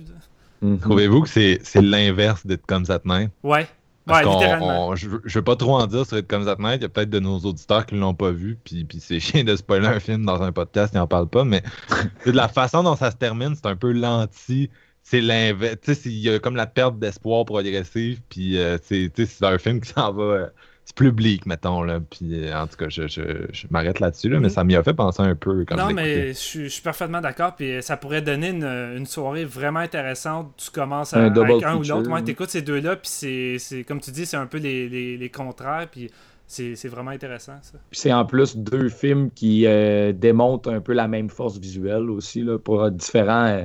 Mhm. 0.61 0.79
Trouvez-vous 0.79 1.21
que 1.23 1.29
c'est 1.29 1.59
l'inverse 1.81 2.45
d'être 2.47 2.65
comme 2.65 2.85
That 2.85 3.01
Night? 3.03 3.31
Ouais. 3.43 3.67
Parce 4.09 4.25
Ouais, 4.25 4.25
qu'on- 4.31 4.39
littéralement. 4.39 4.87
on- 4.89 4.95
je, 4.95 5.07
veux- 5.07 5.21
je 5.23 5.39
veux 5.39 5.43
pas 5.43 5.55
trop 5.55 5.75
en 5.79 5.87
dire 5.87 6.05
sur 6.05 6.17
être 6.17 6.27
comme 6.27 6.43
That 6.45 6.57
Night. 6.59 6.77
Il 6.77 6.81
y 6.81 6.85
a 6.85 6.89
peut-être 6.89 7.09
de 7.09 7.19
nos 7.19 7.37
auditeurs 7.39 7.85
qui 7.85 7.95
l'ont 7.95 8.13
pas 8.13 8.31
vu, 8.31 8.57
puis, 8.63 8.83
puis 8.83 8.99
c'est 8.99 9.19
chiant 9.41 9.43
de 9.43 9.55
spoiler 9.55 9.87
un 9.87 9.99
film 9.99 10.25
dans 10.25 10.41
un 10.41 10.51
podcast, 10.51 10.93
ils 10.95 10.99
en 10.99 11.07
parlent 11.07 11.29
pas, 11.29 11.43
mais 11.45 11.61
de 12.25 12.31
la 12.31 12.47
façon 12.47 12.83
dont 12.83 12.95
ça 12.95 13.11
se 13.11 13.15
termine, 13.17 13.53
c'est 13.55 13.67
un 13.67 13.75
peu 13.75 13.91
lenti. 13.93 14.69
C'est 15.01 15.21
l'inverse. 15.21 15.77
Il 16.05 16.11
y 16.19 16.29
a 16.29 16.37
comme 16.39 16.55
la 16.55 16.67
perte 16.67 16.99
d'espoir 16.99 17.45
progressive, 17.45 18.21
puis 18.29 18.59
euh, 18.59 18.77
c'est 18.83 19.11
un 19.41 19.57
film 19.57 19.79
qui 19.81 19.89
s'en 19.91 20.11
va. 20.13 20.23
euh, 20.23 20.47
c'est 20.89 20.95
plus 20.95 21.11
bleak, 21.11 21.45
mettons, 21.45 21.83
là. 21.83 21.99
Puis 21.99 22.51
en 22.51 22.65
tout 22.65 22.75
cas, 22.75 22.89
je, 22.89 23.07
je, 23.07 23.21
je 23.53 23.67
m'arrête 23.69 23.99
là-dessus, 23.99 24.27
là, 24.27 24.39
mais 24.39 24.47
Mhm. 24.47 24.53
ça 24.53 24.63
m'y 24.63 24.75
a 24.75 24.81
fait 24.81 24.95
penser 24.95 25.21
un 25.21 25.35
peu 25.35 25.63
quand 25.65 25.75
Non, 25.75 25.89
je 25.89 25.93
mais 25.95 26.27
je 26.29 26.33
suis, 26.33 26.63
je 26.63 26.69
suis 26.69 26.81
parfaitement 26.81 27.21
d'accord. 27.21 27.55
Puis 27.55 27.71
euh, 27.73 27.81
ça 27.81 27.95
pourrait 27.95 28.23
donner 28.23 28.49
une, 28.49 28.63
une 28.65 29.05
soirée 29.05 29.45
vraiment 29.45 29.79
intéressante. 29.81 30.51
Tu 30.57 30.71
commences 30.71 31.13
Un 31.13 31.25
à, 31.31 31.41
avec 31.41 31.61
un 31.63 31.75
ou 31.75 31.83
l'autre. 31.83 32.09
Ouais, 32.09 32.15
oui. 32.19 32.23
t'écoutes 32.23 32.49
ces 32.49 32.63
deux-là. 32.63 32.95
Puis 32.95 33.09
c'est, 33.11 33.57
c'est- 33.59 33.83
comme 33.83 34.01
tu 34.01 34.09
dis, 34.09 34.25
c'est 34.25 34.37
un 34.37 34.47
peu 34.47 34.57
les, 34.57 34.89
les, 34.89 35.15
les 35.17 35.29
contraires. 35.29 35.87
Puis 35.91 36.09
c'est, 36.47 36.75
c'est 36.75 36.87
vraiment 36.87 37.11
intéressant, 37.11 37.53
ça. 37.61 37.77
Puis 37.91 37.99
c'est 37.99 38.11
en 38.11 38.25
plus 38.25 38.57
deux 38.57 38.89
films 38.89 39.29
qui 39.29 39.67
euh, 39.67 40.11
démontrent 40.11 40.71
un 40.71 40.81
peu 40.81 40.93
la 40.93 41.07
même 41.07 41.29
force 41.29 41.59
visuelle 41.59 42.09
aussi, 42.09 42.41
là, 42.41 42.57
pour 42.57 42.89
différents, 42.89 43.45
euh, 43.45 43.63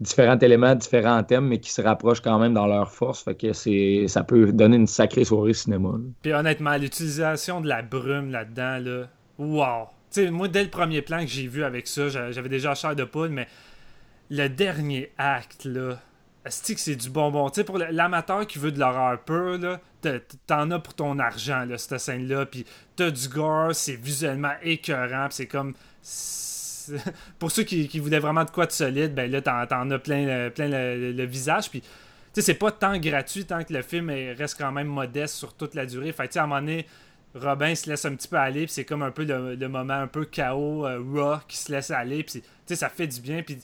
différents 0.00 0.38
éléments, 0.38 0.74
différents 0.74 1.22
thèmes, 1.22 1.46
mais 1.46 1.58
qui 1.58 1.70
se 1.70 1.82
rapprochent 1.82 2.22
quand 2.22 2.38
même 2.38 2.54
dans 2.54 2.66
leur 2.66 2.90
force. 2.90 3.22
Fait 3.22 3.34
que 3.34 3.52
c'est, 3.52 4.06
ça 4.08 4.24
peut 4.24 4.52
donner 4.52 4.76
une 4.76 4.86
sacrée 4.86 5.24
soirée 5.24 5.52
cinéma. 5.52 5.90
Puis 6.22 6.32
honnêtement, 6.32 6.76
l'utilisation 6.76 7.60
de 7.60 7.68
la 7.68 7.82
brume 7.82 8.30
là-dedans, 8.30 8.78
là, 8.78 9.08
wow! 9.38 9.88
Tu 10.12 10.24
sais, 10.24 10.30
moi, 10.30 10.48
dès 10.48 10.64
le 10.64 10.70
premier 10.70 11.02
plan 11.02 11.20
que 11.20 11.26
j'ai 11.28 11.46
vu 11.46 11.62
avec 11.62 11.86
ça, 11.86 12.08
j'a- 12.08 12.32
j'avais 12.32 12.48
déjà 12.48 12.74
chair 12.74 12.96
de 12.96 13.04
poule, 13.04 13.28
mais 13.28 13.46
le 14.30 14.48
dernier 14.48 15.12
acte, 15.18 15.64
là, 15.64 15.98
est 16.44 16.74
que 16.74 16.80
c'est 16.80 16.96
du 16.96 17.10
bonbon? 17.10 17.50
Tu 17.50 17.56
sais, 17.56 17.64
pour 17.64 17.78
l'amateur 17.78 18.46
qui 18.46 18.58
veut 18.58 18.72
de 18.72 18.80
l'horreur 18.80 19.20
pure, 19.22 19.58
là, 19.58 19.80
t'en 20.46 20.70
as 20.70 20.78
pour 20.78 20.94
ton 20.94 21.18
argent, 21.18 21.64
là, 21.66 21.76
cette 21.76 21.98
scène-là. 21.98 22.46
Puis 22.46 22.64
t'as 22.96 23.10
du 23.10 23.28
gore, 23.28 23.74
c'est 23.74 23.96
visuellement 23.96 24.52
écœurant, 24.62 25.26
c'est 25.30 25.46
comme... 25.46 25.74
Pour 27.38 27.50
ceux 27.50 27.62
qui, 27.64 27.98
voulaient 27.98 28.18
vraiment 28.18 28.44
de 28.44 28.50
quoi 28.50 28.66
de 28.66 28.72
solide, 28.72 29.14
ben 29.14 29.30
là, 29.30 29.40
t'en 29.40 29.66
t'en 29.66 29.90
as 29.90 29.98
plein, 29.98 30.26
le- 30.26 30.50
plein 30.50 30.68
le, 30.68 31.24
visage, 31.24 31.70
puis... 31.70 31.80
Tu 32.32 32.40
sais, 32.40 32.42
c'est 32.42 32.58
pas 32.58 32.70
tant 32.70 32.96
gratuit 32.96 33.44
tant 33.44 33.64
que 33.64 33.72
le 33.72 33.82
film 33.82 34.08
est- 34.08 34.34
reste 34.34 34.56
quand 34.56 34.70
même 34.70 34.86
modeste 34.86 35.34
sur 35.34 35.52
toute 35.52 35.74
la 35.74 35.84
durée. 35.84 36.12
Fait 36.12 36.28
tu 36.28 36.34
sais, 36.34 36.38
à 36.38 36.44
un 36.44 36.46
moment 36.46 36.60
donné, 36.60 36.86
Robin 37.34 37.74
se 37.74 37.88
laisse 37.88 38.04
un 38.04 38.14
petit 38.14 38.28
peu 38.28 38.36
aller, 38.36 38.64
puis 38.64 38.72
c'est 38.72 38.84
comme 38.84 39.02
un 39.02 39.10
peu 39.10 39.24
le, 39.24 39.68
moment 39.68 39.94
un 39.94 40.06
peu 40.06 40.24
chaos, 40.24 40.86
euh, 40.86 41.02
raw, 41.12 41.38
qui 41.46 41.56
se 41.56 41.70
laisse 41.70 41.90
aller, 41.90 42.22
puis 42.24 42.40
tu 42.40 42.48
sais, 42.66 42.76
ça 42.76 42.88
fait 42.88 43.06
du 43.06 43.20
bien, 43.20 43.42
puis 43.42 43.58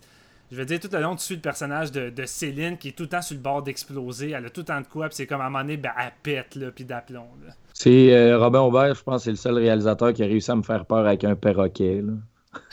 je 0.51 0.57
veux 0.57 0.64
dire, 0.64 0.79
tout 0.79 0.89
le 0.93 1.01
long, 1.01 1.17
tu 1.17 1.25
suis 1.25 1.35
le 1.35 1.41
personnage 1.41 1.91
de, 1.91 2.12
Céline 2.25 2.79
qui 2.79 2.89
est 2.89 2.93
tout 2.93 3.05
le 3.05 3.09
temps 3.09 3.23
sur 3.23 3.35
le 3.35 3.43
bord 3.43 3.62
d'exploser, 3.62 4.31
elle 4.31 4.47
a 4.47 4.51
tout 4.51 4.61
le 4.61 4.67
temps 4.67 4.81
de 4.81 4.87
quoi, 4.87 5.09
puis 5.09 5.17
c'est 5.17 5.27
comme 5.27 5.41
à 5.41 5.47
un 5.47 5.51
moment 5.51 5.64
donné, 5.64 5.77
ben, 5.77 5.91
elle 5.99 6.12
pète, 6.23 6.55
là, 6.55 6.71
puis 6.71 6.85
d'aplomb. 6.85 7.27
C'est 7.75 8.14
euh, 8.14 8.39
Robin 8.39 8.61
Aubert, 8.61 8.95
je 8.95 9.03
pense 9.03 9.25
c'est 9.25 9.31
le 9.31 9.37
seul 9.37 9.55
réalisateur 9.55 10.12
qui 10.12 10.23
a 10.23 10.27
réussi 10.27 10.51
à 10.51 10.57
me 10.57 10.62
faire 10.62 10.85
peur 10.87 11.07
avec 11.07 11.25
un 11.25 11.35
perroquet. 11.35 12.03
là. 12.03 12.12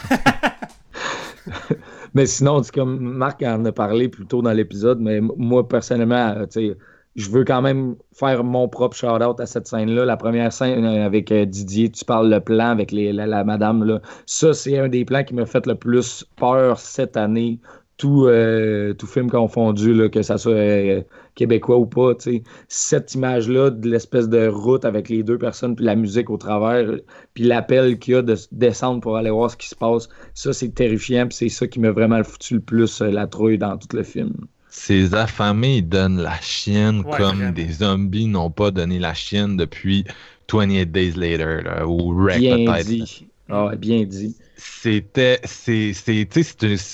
mais 2.13 2.25
sinon, 2.25 2.61
comme 2.73 2.99
Marc 2.99 3.43
en 3.43 3.63
a 3.65 3.71
parlé 3.71 4.09
plus 4.09 4.25
tôt 4.25 4.41
dans 4.41 4.53
l'épisode, 4.53 4.99
mais 4.99 5.21
moi, 5.21 5.67
personnellement, 5.67 6.35
euh, 6.37 6.73
je 7.15 7.29
veux 7.29 7.43
quand 7.43 7.61
même 7.61 7.95
faire 8.13 8.43
mon 8.43 8.67
propre 8.67 8.95
shout-out 8.95 9.39
à 9.39 9.45
cette 9.45 9.67
scène-là. 9.67 10.05
La 10.05 10.17
première 10.17 10.51
scène 10.51 10.85
euh, 10.85 11.05
avec 11.05 11.31
euh, 11.31 11.45
Didier, 11.45 11.89
tu 11.89 12.05
parles 12.05 12.29
le 12.29 12.39
plan 12.39 12.69
avec 12.69 12.91
la, 12.91 13.25
la 13.25 13.43
madame. 13.43 13.83
Là. 13.83 14.01
Ça, 14.25 14.53
c'est 14.53 14.79
un 14.79 14.87
des 14.87 15.05
plans 15.05 15.23
qui 15.23 15.35
m'a 15.35 15.45
fait 15.45 15.65
le 15.65 15.75
plus 15.75 16.25
peur 16.37 16.79
cette 16.79 17.17
année. 17.17 17.59
Tout, 17.97 18.25
euh, 18.25 18.93
tout 18.95 19.05
film 19.07 19.29
confondu, 19.29 19.93
là, 19.93 20.09
que 20.09 20.23
ça 20.23 20.37
soit 20.39 20.53
euh, 20.53 21.01
québécois 21.35 21.77
ou 21.77 21.85
pas, 21.85 22.15
tu 22.15 22.31
sais. 22.31 22.43
Cette 22.67 23.13
image-là 23.13 23.69
de 23.69 23.87
l'espèce 23.87 24.27
de 24.27 24.47
route 24.47 24.83
avec 24.83 25.09
les 25.09 25.21
deux 25.23 25.37
personnes, 25.37 25.75
puis 25.75 25.85
la 25.85 25.95
musique 25.95 26.29
au 26.31 26.37
travers, 26.37 26.89
puis 27.35 27.43
l'appel 27.43 27.99
qu'il 27.99 28.15
y 28.15 28.17
a 28.17 28.21
de 28.23 28.35
descendre 28.51 28.99
pour 28.99 29.15
aller 29.15 29.29
voir 29.29 29.51
ce 29.51 29.57
qui 29.57 29.67
se 29.69 29.75
passe, 29.75 30.09
ça, 30.33 30.53
c'est 30.53 30.73
terrifiant, 30.73 31.27
puis 31.27 31.35
c'est 31.37 31.49
ça 31.49 31.67
qui 31.67 31.79
m'a 31.79 31.91
vraiment 31.91 32.23
foutu 32.23 32.55
le 32.55 32.61
plus 32.61 33.01
euh, 33.01 33.11
la 33.11 33.27
trouille 33.27 33.59
dans 33.59 33.77
tout 33.77 33.95
le 33.95 34.03
film. 34.03 34.33
Ces 34.69 35.13
affamés, 35.13 35.77
ils 35.77 35.87
donnent 35.87 36.17
la 36.19 36.39
chienne 36.41 37.03
Ouais, 37.05 37.17
comme 37.17 37.37
vraiment. 37.37 37.51
des 37.51 37.71
zombies 37.73 38.25
n'ont 38.25 38.49
pas 38.49 38.71
donné 38.71 38.97
la 38.97 39.13
chienne 39.13 39.55
depuis 39.55 40.03
28 40.51 40.87
Days 40.91 41.11
Later, 41.15 41.61
là, 41.63 41.87
ou 41.87 42.11
Wreck 42.13 42.39
Bien 42.39 42.65
peut-être. 42.65 42.87
dit. 42.87 43.27
Ah, 43.49 43.71
bien 43.77 44.03
dit. 44.03 44.35
C'était, 44.65 45.41
c'est, 45.43 45.93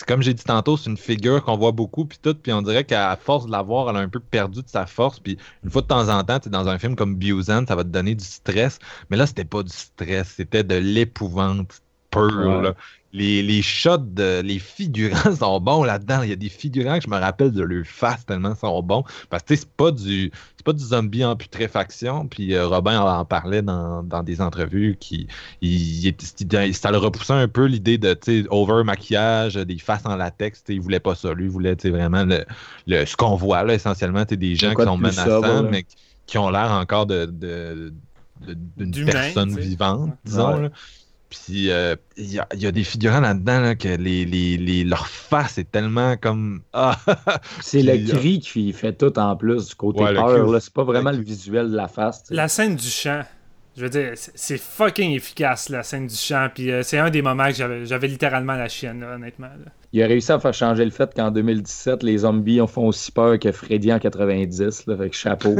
comme 0.08 0.24
j'ai 0.24 0.34
dit 0.34 0.44
tantôt, 0.44 0.76
c'est 0.76 0.90
une 0.90 0.98
figure 0.98 1.44
qu'on 1.44 1.56
voit 1.58 1.72
beaucoup, 1.72 2.06
puis 2.06 2.18
tout, 2.20 2.34
puis 2.34 2.52
on 2.52 2.64
dirait 2.64 2.84
qu'à 2.84 3.16
force 3.16 3.46
de 3.46 3.52
la 3.52 3.62
voir, 3.62 3.90
elle 3.90 3.98
a 3.98 4.00
un 4.00 4.10
peu 4.10 4.20
perdu 4.20 4.64
de 4.64 4.68
sa 4.70 4.88
force, 4.88 5.20
puis 5.20 5.38
une 5.64 5.70
fois 5.70 5.84
de 5.84 5.88
temps 5.88 6.10
en 6.10 6.24
temps, 6.24 6.40
tu 6.40 6.46
sais, 6.46 6.50
dans 6.50 6.68
un 6.68 6.80
film 6.80 6.96
comme 6.96 7.16
Busan, 7.16 7.66
ça 7.68 7.76
va 7.76 7.84
te 7.84 7.90
donner 7.90 8.16
du 8.16 8.26
stress, 8.26 8.80
mais 9.10 9.18
là, 9.18 9.28
c'était 9.28 9.46
pas 9.46 9.62
du 9.62 9.72
stress, 9.72 10.30
c'était 10.38 10.64
de 10.64 10.76
l'épouvante 10.76 11.82
pure, 12.10 12.22
Ouais. 12.48 12.62
là. 12.62 12.76
Les, 13.12 13.42
les 13.42 13.64
shots, 13.64 13.98
de, 13.98 14.42
les 14.42 14.60
figurants 14.60 15.36
sont 15.40 15.60
bons 15.60 15.84
là-dedans. 15.84 16.22
Il 16.22 16.30
y 16.30 16.32
a 16.32 16.36
des 16.36 16.50
figurants 16.50 17.00
que 17.00 17.06
je 17.06 17.10
me 17.10 17.18
rappelle 17.18 17.52
de 17.52 17.64
leur 17.64 17.84
face 17.86 18.24
tellement 18.26 18.54
ils 18.54 18.60
sont 18.60 18.84
bons. 18.84 19.04
Parce 19.32 19.42
que 19.42 19.56
c'est 19.56 19.68
pas 19.72 19.90
du 19.92 20.32
c'est 20.58 20.66
pas 20.66 20.74
du 20.74 20.84
zombie 20.84 21.26
en 21.26 21.36
putréfaction. 21.36 22.28
Puis 22.28 22.54
euh, 22.54 22.68
Robin 22.68 23.00
en 23.02 23.26
parlait 23.26 23.64
dans, 23.64 24.04
dans 24.04 24.22
des 24.22 24.42
entrevues 24.42 24.96
qui 25.00 25.28
il, 25.62 26.14
ça 26.74 26.92
le 26.92 26.98
repoussait 26.98 27.34
un 27.34 27.48
peu 27.48 27.66
l'idée 27.66 27.98
de 27.98 28.14
tu 28.14 28.44
sais, 28.44 28.48
over 28.52 28.84
maquillage, 28.84 29.56
des 29.56 29.80
faces 29.80 30.06
en 30.06 30.16
latex. 30.16 30.64
Il 30.70 30.80
voulait 30.82 31.00
pas 31.00 31.16
ça. 31.16 31.34
Lui, 31.34 31.46
il 31.46 31.50
voulait 31.50 31.76
tu 31.76 31.84
sais, 31.84 31.90
vraiment 31.90 32.24
le, 32.26 32.46
le- 32.86 33.06
ce 33.06 33.16
qu'on 33.16 33.36
voit 33.36 33.64
là, 33.64 33.74
essentiellement, 33.74 34.24
des 34.30 34.56
gens 34.56 34.70
qui 34.70 34.84
sont 34.84 34.98
menaçants, 34.98 35.42
sobre, 35.42 35.70
mais 35.72 35.84
qui- 35.84 35.96
qui 36.28 36.38
ont 36.38 36.50
l'air 36.52 36.72
encore 36.72 37.08
de, 37.08 37.26
de- 37.26 37.92
de- 38.46 38.54
d'une 38.84 38.92
personne 39.06 39.50
vivante, 39.58 40.12
disons. 40.24 40.54
Ouais. 40.58 40.62
là. 40.64 40.70
Puis 41.30 41.70
euh, 41.70 41.96
il 42.18 42.32
y, 42.34 42.40
a, 42.40 42.48
il 42.56 42.60
y 42.62 42.66
a 42.66 42.72
des 42.72 42.84
figurants 42.84 43.20
là-dedans 43.20 43.60
là, 43.60 43.76
que 43.76 43.88
les, 43.88 44.26
les, 44.26 44.58
les- 44.58 44.84
leur 44.84 45.08
face 45.08 45.58
est 45.60 45.72
tellement 45.72 46.18
comme. 46.18 46.62
Ah! 46.74 46.98
C'est 47.62 47.84
le 47.84 47.94
euh, 47.94 48.08
cri 48.18 48.40
qui 48.40 48.74
fait 48.74 48.94
tout 48.94 49.18
en 49.20 49.36
plus 49.36 49.68
du 49.70 49.76
côté 49.76 50.02
Ouais, 50.04 50.14
peur. 50.16 50.60
C'est 50.62 50.74
pas 50.74 50.84
vraiment 50.84 51.12
le 51.12 51.18
le 51.18 51.24
visuel 51.24 51.70
de 51.72 51.76
la 51.76 51.88
face. 51.88 52.24
La 52.32 52.48
scène 52.48 52.76
du 52.76 52.88
chant. 52.88 53.22
Je 53.78 53.84
veux 53.84 53.90
dire, 53.90 54.12
c'est- 54.16 54.58
fucking 54.58 55.12
efficace 55.12 55.70
la 55.70 55.84
scène 55.84 56.08
du 56.08 56.16
chant. 56.16 56.48
Puis 56.54 56.72
euh, 56.72 56.82
c'est 56.84 56.98
un 56.98 57.10
des 57.10 57.22
moments 57.22 57.48
que 57.50 57.86
j'avais 57.86 58.08
littéralement 58.08 58.56
la 58.56 58.68
chienne, 58.68 59.02
là, 59.02 59.16
honnêtement. 59.16 59.48
là. 59.48 59.72
Il 59.94 60.02
a 60.04 60.08
réussi 60.08 60.32
à 60.32 60.40
faire 60.40 60.54
changer 60.54 60.84
le 60.86 60.92
fait 60.92 61.14
qu'en 61.16 61.32
2017, 61.32 62.04
les 62.04 62.20
zombies 62.20 62.60
en 62.62 62.68
font 62.68 62.88
aussi 62.88 63.12
peur 63.12 63.38
que 63.40 63.52
Freddy 63.52 63.92
en 63.94 64.00
90. 64.00 64.86
Là, 64.88 64.98
fait 64.98 65.10
que 65.10 65.16
chapeau. 65.16 65.56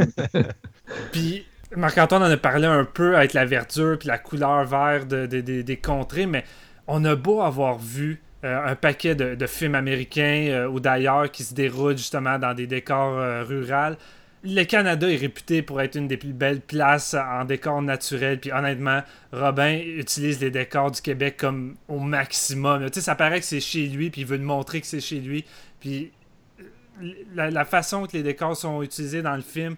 Puis 1.12 1.44
Marc-Antoine 1.76 2.22
en 2.22 2.30
a 2.30 2.36
parlé 2.36 2.66
un 2.66 2.84
peu 2.84 3.16
avec 3.16 3.32
la 3.32 3.44
verdure 3.44 3.98
puis 3.98 4.08
la 4.08 4.18
couleur 4.18 4.64
vert 4.64 5.06
de- 5.06 5.26
de- 5.26 5.40
de- 5.40 5.62
des 5.62 5.76
contrées, 5.76 6.26
mais 6.26 6.44
on 6.86 7.04
a 7.04 7.14
beau 7.14 7.40
avoir 7.42 7.78
vu 7.78 8.20
euh, 8.42 8.58
un 8.66 8.74
paquet 8.74 9.14
de, 9.14 9.46
films 9.46 9.74
américains 9.74 10.46
euh, 10.48 10.66
ou 10.66 10.80
d'ailleurs 10.80 11.30
qui 11.30 11.44
se 11.44 11.52
déroulent 11.52 11.98
justement 11.98 12.38
dans 12.38 12.54
des 12.54 12.66
décors 12.66 13.18
euh, 13.18 13.44
ruraux. 13.44 13.94
Le 14.42 14.64
Canada 14.64 15.06
est 15.10 15.16
réputé 15.16 15.60
pour 15.60 15.82
être 15.82 15.96
une 15.96 16.08
des 16.08 16.16
plus 16.16 16.32
belles 16.32 16.62
places 16.62 17.12
en 17.14 17.44
décor 17.44 17.82
naturel. 17.82 18.40
Puis 18.40 18.50
honnêtement, 18.50 19.02
Robin 19.32 19.78
utilise 19.84 20.40
les 20.40 20.50
décors 20.50 20.90
du 20.90 21.02
Québec 21.02 21.36
comme 21.36 21.76
au 21.88 21.98
maximum. 21.98 22.86
Tu 22.86 22.94
sais, 22.94 23.00
ça 23.02 23.14
paraît 23.14 23.40
que 23.40 23.44
c'est 23.46 23.60
chez 23.60 23.86
lui, 23.86 24.08
puis 24.08 24.22
il 24.22 24.26
veut 24.26 24.38
nous 24.38 24.46
montrer 24.46 24.80
que 24.80 24.86
c'est 24.86 25.00
chez 25.00 25.20
lui. 25.20 25.44
Puis 25.78 26.10
la 27.34 27.64
façon 27.66 28.06
que 28.06 28.12
les 28.16 28.22
décors 28.22 28.56
sont 28.56 28.82
utilisés 28.82 29.20
dans 29.20 29.36
le 29.36 29.42
film, 29.42 29.76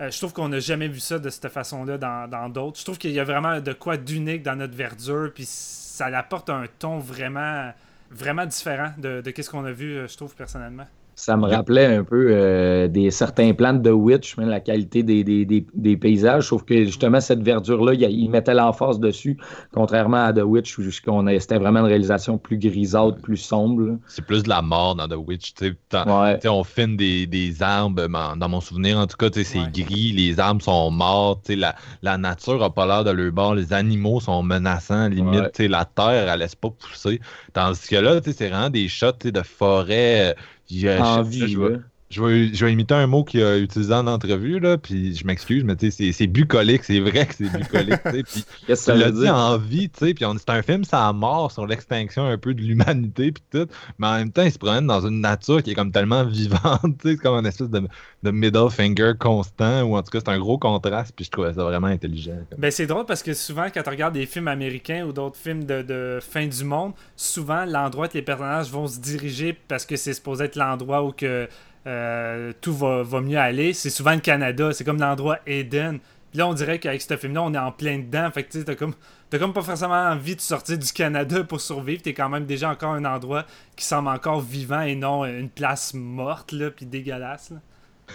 euh, 0.00 0.10
je 0.10 0.18
trouve 0.18 0.32
qu'on 0.32 0.48
n'a 0.48 0.60
jamais 0.60 0.88
vu 0.88 1.00
ça 1.00 1.18
de 1.18 1.28
cette 1.30 1.48
façon-là 1.48 1.98
dans 1.98 2.48
d'autres. 2.48 2.78
je 2.78 2.84
trouve 2.84 2.98
qu'il 2.98 3.12
y 3.12 3.20
a 3.20 3.24
vraiment 3.24 3.60
de 3.60 3.72
quoi 3.72 3.96
d'unique 3.96 4.42
dans 4.42 4.56
notre 4.56 4.74
verdure, 4.74 5.30
puis 5.34 5.44
ça 5.46 6.06
apporte 6.06 6.50
un 6.50 6.64
ton 6.78 6.98
vraiment, 6.98 7.72
vraiment 8.10 8.46
différent 8.46 8.92
de, 8.98 9.20
de 9.20 9.42
ce 9.42 9.50
qu'on 9.50 9.64
a 9.64 9.72
vu, 9.72 9.96
euh, 9.96 10.08
je 10.08 10.16
trouve, 10.16 10.34
personnellement. 10.34 10.86
Ça 11.14 11.36
me 11.36 11.46
rappelait 11.46 11.86
un 11.86 12.04
peu 12.04 12.28
euh, 12.30 12.88
des 12.88 13.10
certains 13.10 13.52
plans 13.52 13.74
de 13.74 13.90
The 13.90 13.92
Witch, 13.92 14.36
même 14.38 14.48
la 14.48 14.60
qualité 14.60 15.02
des, 15.02 15.22
des, 15.24 15.44
des, 15.44 15.66
des 15.74 15.96
paysages, 15.96 16.48
sauf 16.48 16.64
que 16.64 16.84
justement 16.84 17.20
cette 17.20 17.42
verdure-là, 17.42 17.92
il, 17.94 18.30
mettait 18.30 18.54
l'emphase 18.54 18.98
dessus, 18.98 19.36
contrairement 19.72 20.24
à 20.24 20.32
The 20.32 20.42
Witch, 20.42 20.78
où 20.78 20.90
c'était 20.90 21.58
vraiment 21.58 21.80
une 21.80 21.86
réalisation 21.86 22.38
plus 22.38 22.56
grisâtre, 22.58 23.18
plus 23.22 23.36
sombre. 23.36 23.98
C'est 24.06 24.24
plus 24.24 24.42
de 24.42 24.48
la 24.48 24.62
mort 24.62 24.94
dans 24.94 25.06
The 25.06 25.16
Witch. 25.16 25.54
tu 25.54 25.66
sais. 25.68 25.74
T'en- 25.88 26.22
Ouais. 26.22 26.36
Tu 26.36 26.42
sais, 26.42 26.48
on 26.48 26.64
filme 26.64 26.96
des, 26.96 27.26
des 27.26 27.62
arbres, 27.62 28.08
ben, 28.08 28.36
dans 28.36 28.48
mon 28.48 28.60
souvenir 28.60 28.98
en 28.98 29.06
tout 29.06 29.16
cas, 29.16 29.28
tu 29.30 29.44
sais, 29.44 29.44
c'est 29.44 29.58
Ouais. 29.60 29.84
gris, 29.84 30.12
les 30.12 30.40
arbres 30.40 30.62
sont 30.62 30.90
morts, 30.90 31.40
tu 31.44 31.52
sais, 31.52 31.56
la, 31.58 31.74
la 32.02 32.16
nature 32.18 32.62
a 32.62 32.72
pas 32.72 32.86
l'air 32.86 33.04
de 33.04 33.10
leur 33.10 33.32
bord, 33.32 33.54
les 33.54 33.72
animaux 33.72 34.20
sont 34.20 34.42
menaçants, 34.42 35.08
limite, 35.08 35.40
Ouais. 35.40 35.50
tu 35.52 35.62
sais, 35.64 35.68
la 35.68 35.84
terre, 35.84 36.28
elle 36.32 36.38
laisse 36.40 36.54
pas 36.54 36.70
pousser. 36.70 37.20
Tandis 37.52 37.86
que 37.88 37.96
là, 37.96 38.20
tu 38.20 38.30
sais, 38.30 38.36
c'est 38.36 38.48
vraiment 38.48 38.70
des 38.70 38.88
shots 38.88 39.12
tu 39.20 39.28
sais, 39.28 39.32
de 39.32 39.42
forêt. 39.42 40.34
Euh, 40.70 40.74
il 40.74 40.80
y 40.80 40.88
a- 40.88 41.02
En 41.04 41.22
je- 41.24 41.28
vie, 41.28 41.91
je, 42.12 42.22
vais, 42.22 42.54
je 42.54 42.66
imiter 42.66 42.94
un 42.94 43.06
mot 43.08 43.24
qu'il 43.24 43.42
a 43.42 43.58
utilisé 43.58 43.92
en 43.94 44.06
entrevue, 44.06 44.60
là, 44.60 44.78
puis 44.78 45.14
je 45.16 45.26
m'excuse, 45.26 45.64
mais 45.64 45.76
tu 45.76 45.90
sais, 45.90 46.12
c'est- 46.12 46.26
bucolique, 46.28 46.84
c'est 46.84 47.00
vrai 47.00 47.26
que 47.26 47.34
c'est 47.34 47.48
bucolique, 47.50 48.02
tu 48.08 48.16
sais, 48.18 48.24
puis 48.24 48.46
Qu'est-ce 48.66 48.82
que 48.82 48.92
tu 48.92 48.92
ça 48.92 48.94
l'as 48.96 49.10
veut 49.10 49.12
dit 49.12 49.20
dire? 49.22 49.34
en 49.34 49.58
vie, 49.58 49.90
tu 49.90 49.98
sais, 50.06 50.14
puis 50.14 50.24
on- 50.24 50.36
c'est 50.38 50.50
un 50.50 50.62
film 50.62 50.84
ça 50.84 51.08
a 51.08 51.12
mort 51.12 51.50
sur 51.50 51.66
l'extinction 51.66 52.24
un 52.26 52.38
peu 52.38 52.54
de 52.54 52.60
l'humanité 52.62 53.32
puis 53.32 53.42
tout, 53.50 53.66
mais 53.98 54.06
en 54.06 54.14
même 54.18 54.30
temps, 54.32 54.42
il 54.42 54.52
se 54.52 54.58
promène 54.58 54.86
dans 54.86 55.06
une 55.06 55.20
nature 55.20 55.62
qui 55.62 55.70
est 55.72 55.74
comme 55.74 55.90
tellement 55.92 56.24
vivante, 56.24 56.60
tu 57.00 57.08
sais, 57.10 57.16
c'est 57.16 57.22
comme 57.22 57.34
un 57.36 57.44
espèce 57.44 57.70
de, 57.70 57.82
de 58.22 58.30
middle 58.30 58.70
finger 58.70 59.12
constant, 59.18 59.82
ou 59.82 59.96
en 59.96 60.02
tout 60.02 60.10
cas, 60.10 60.20
c'est 60.20 60.30
un 60.30 60.38
gros 60.38 60.58
contraste, 60.58 61.12
puis 61.16 61.24
je 61.24 61.30
trouvais 61.30 61.52
ça 61.54 61.64
vraiment 61.64 61.88
intelligent. 61.88 62.38
comme. 62.50 62.60
Ben, 62.60 62.70
c'est 62.70 62.86
drôle 62.86 63.06
parce 63.06 63.22
que 63.22 63.34
souvent, 63.34 63.66
quand 63.72 63.82
tu 63.82 63.90
regardes 63.90 64.14
des 64.14 64.26
films 64.26 64.48
américains 64.48 65.04
ou 65.06 65.12
d'autres 65.12 65.36
films 65.38 65.64
de, 65.64 65.82
de 65.82 66.18
fin 66.20 66.46
du 66.46 66.64
monde, 66.64 66.92
souvent, 67.16 67.64
l'endroit 67.64 68.08
que 68.08 68.14
les 68.14 68.22
personnages 68.22 68.70
vont 68.70 68.86
se 68.86 68.98
diriger 69.00 69.56
parce 69.68 69.86
que 69.86 69.96
c'est 69.96 70.14
supposé 70.14 70.44
être 70.44 70.56
l'endroit 70.56 71.02
où 71.04 71.12
que, 71.12 71.48
euh, 71.86 72.52
tout 72.60 72.74
va, 72.74 73.02
va 73.02 73.20
mieux 73.20 73.38
aller, 73.38 73.72
c'est 73.72 73.90
souvent 73.90 74.14
le 74.14 74.20
Canada. 74.20 74.72
C'est 74.72 74.84
comme 74.84 75.00
l'endroit 75.00 75.38
Eden. 75.46 75.98
Puis 76.30 76.38
là, 76.38 76.48
on 76.48 76.54
dirait 76.54 76.78
qu'avec 76.78 77.02
ce 77.02 77.16
film-là, 77.16 77.42
on 77.42 77.52
est 77.52 77.58
en 77.58 77.72
plein 77.72 77.98
dedans. 77.98 78.30
Fait 78.30 78.44
que 78.44 78.52
tu 78.52 78.58
sais, 78.60 78.64
t'as 78.64 78.74
comme, 78.74 78.94
t'as 79.28 79.38
comme 79.38 79.52
pas 79.52 79.60
forcément 79.62 79.92
envie 79.94 80.34
de 80.34 80.40
sortir 80.40 80.78
du 80.78 80.90
Canada 80.92 81.44
pour 81.44 81.60
survivre. 81.60 82.00
T'es 82.02 82.14
quand 82.14 82.28
même 82.30 82.46
déjà 82.46 82.70
encore 82.70 82.92
un 82.94 83.04
endroit 83.04 83.44
qui 83.76 83.84
semble 83.84 84.08
encore 84.08 84.40
vivant 84.40 84.80
et 84.80 84.94
non 84.94 85.24
une 85.26 85.50
place 85.50 85.92
morte, 85.92 86.52
là, 86.52 86.70
puis 86.70 86.86
dégueulasse. 86.86 87.50
là. 87.50 87.58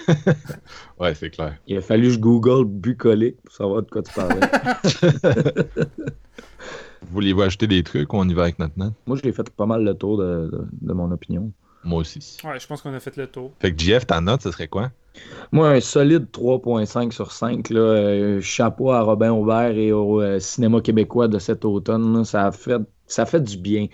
Ouais, 1.00 1.14
c'est 1.16 1.30
clair. 1.30 1.58
Il 1.68 1.78
a 1.78 1.82
fallu 1.82 2.08
que 2.08 2.14
je 2.14 2.20
google 2.20 2.66
bucolique 2.66 3.38
pour 3.44 3.54
savoir 3.54 3.84
de 3.84 3.90
quoi 3.90 4.02
tu 4.02 4.12
parlais. 4.14 4.40
Voulez-vous 7.12 7.42
ajouter 7.44 7.68
des 7.68 7.84
trucs? 7.84 8.12
Ou 8.14 8.18
on 8.18 8.28
y 8.28 8.34
va 8.34 8.44
avec 8.44 8.60
notre 8.60 8.78
note? 8.78 8.94
Moi, 9.06 9.18
j'ai 9.24 9.32
fait 9.32 9.50
pas 9.52 9.66
mal 9.66 9.84
le 9.84 9.94
tour 9.94 10.18
de, 10.18 10.50
de- 10.52 10.68
de 10.82 10.94
mon 10.94 11.12
opinion. 11.12 11.52
Moi 11.88 12.00
aussi. 12.02 12.38
Ouais, 12.44 12.60
je 12.60 12.68
pense 12.68 12.82
qu'on 12.82 12.94
a 12.94 13.00
fait 13.00 13.16
le 13.18 13.28
tour. 13.28 13.52
Fait 13.60 13.74
que 13.74 13.82
JF, 13.82 14.06
ta 14.06 14.20
note, 14.22 14.42
ce 14.42 14.52
serait 14.52 14.68
quoi? 14.68 14.92
Moi, 15.52 15.70
un 15.70 15.80
solide 15.80 16.28
3.5 16.32 17.12
sur 17.12 17.32
5. 17.32 17.70
Là, 17.72 17.80
Euh, 17.80 18.42
chapeau 18.42 18.92
à 18.92 19.02
Robin 19.02 19.32
Aubert 19.32 19.72
et 19.76 19.92
au 19.92 20.22
euh, 20.22 20.40
cinéma 20.40 20.82
québécois 20.82 21.28
de 21.28 21.40
cet 21.40 21.66
automne. 21.66 22.18
là. 22.18 22.24
Ça, 22.24 22.48
a 22.48 22.52
fait, 22.52 22.82
ça 23.08 23.26
fait 23.26 23.42
du 23.42 23.58
bien. 23.58 23.88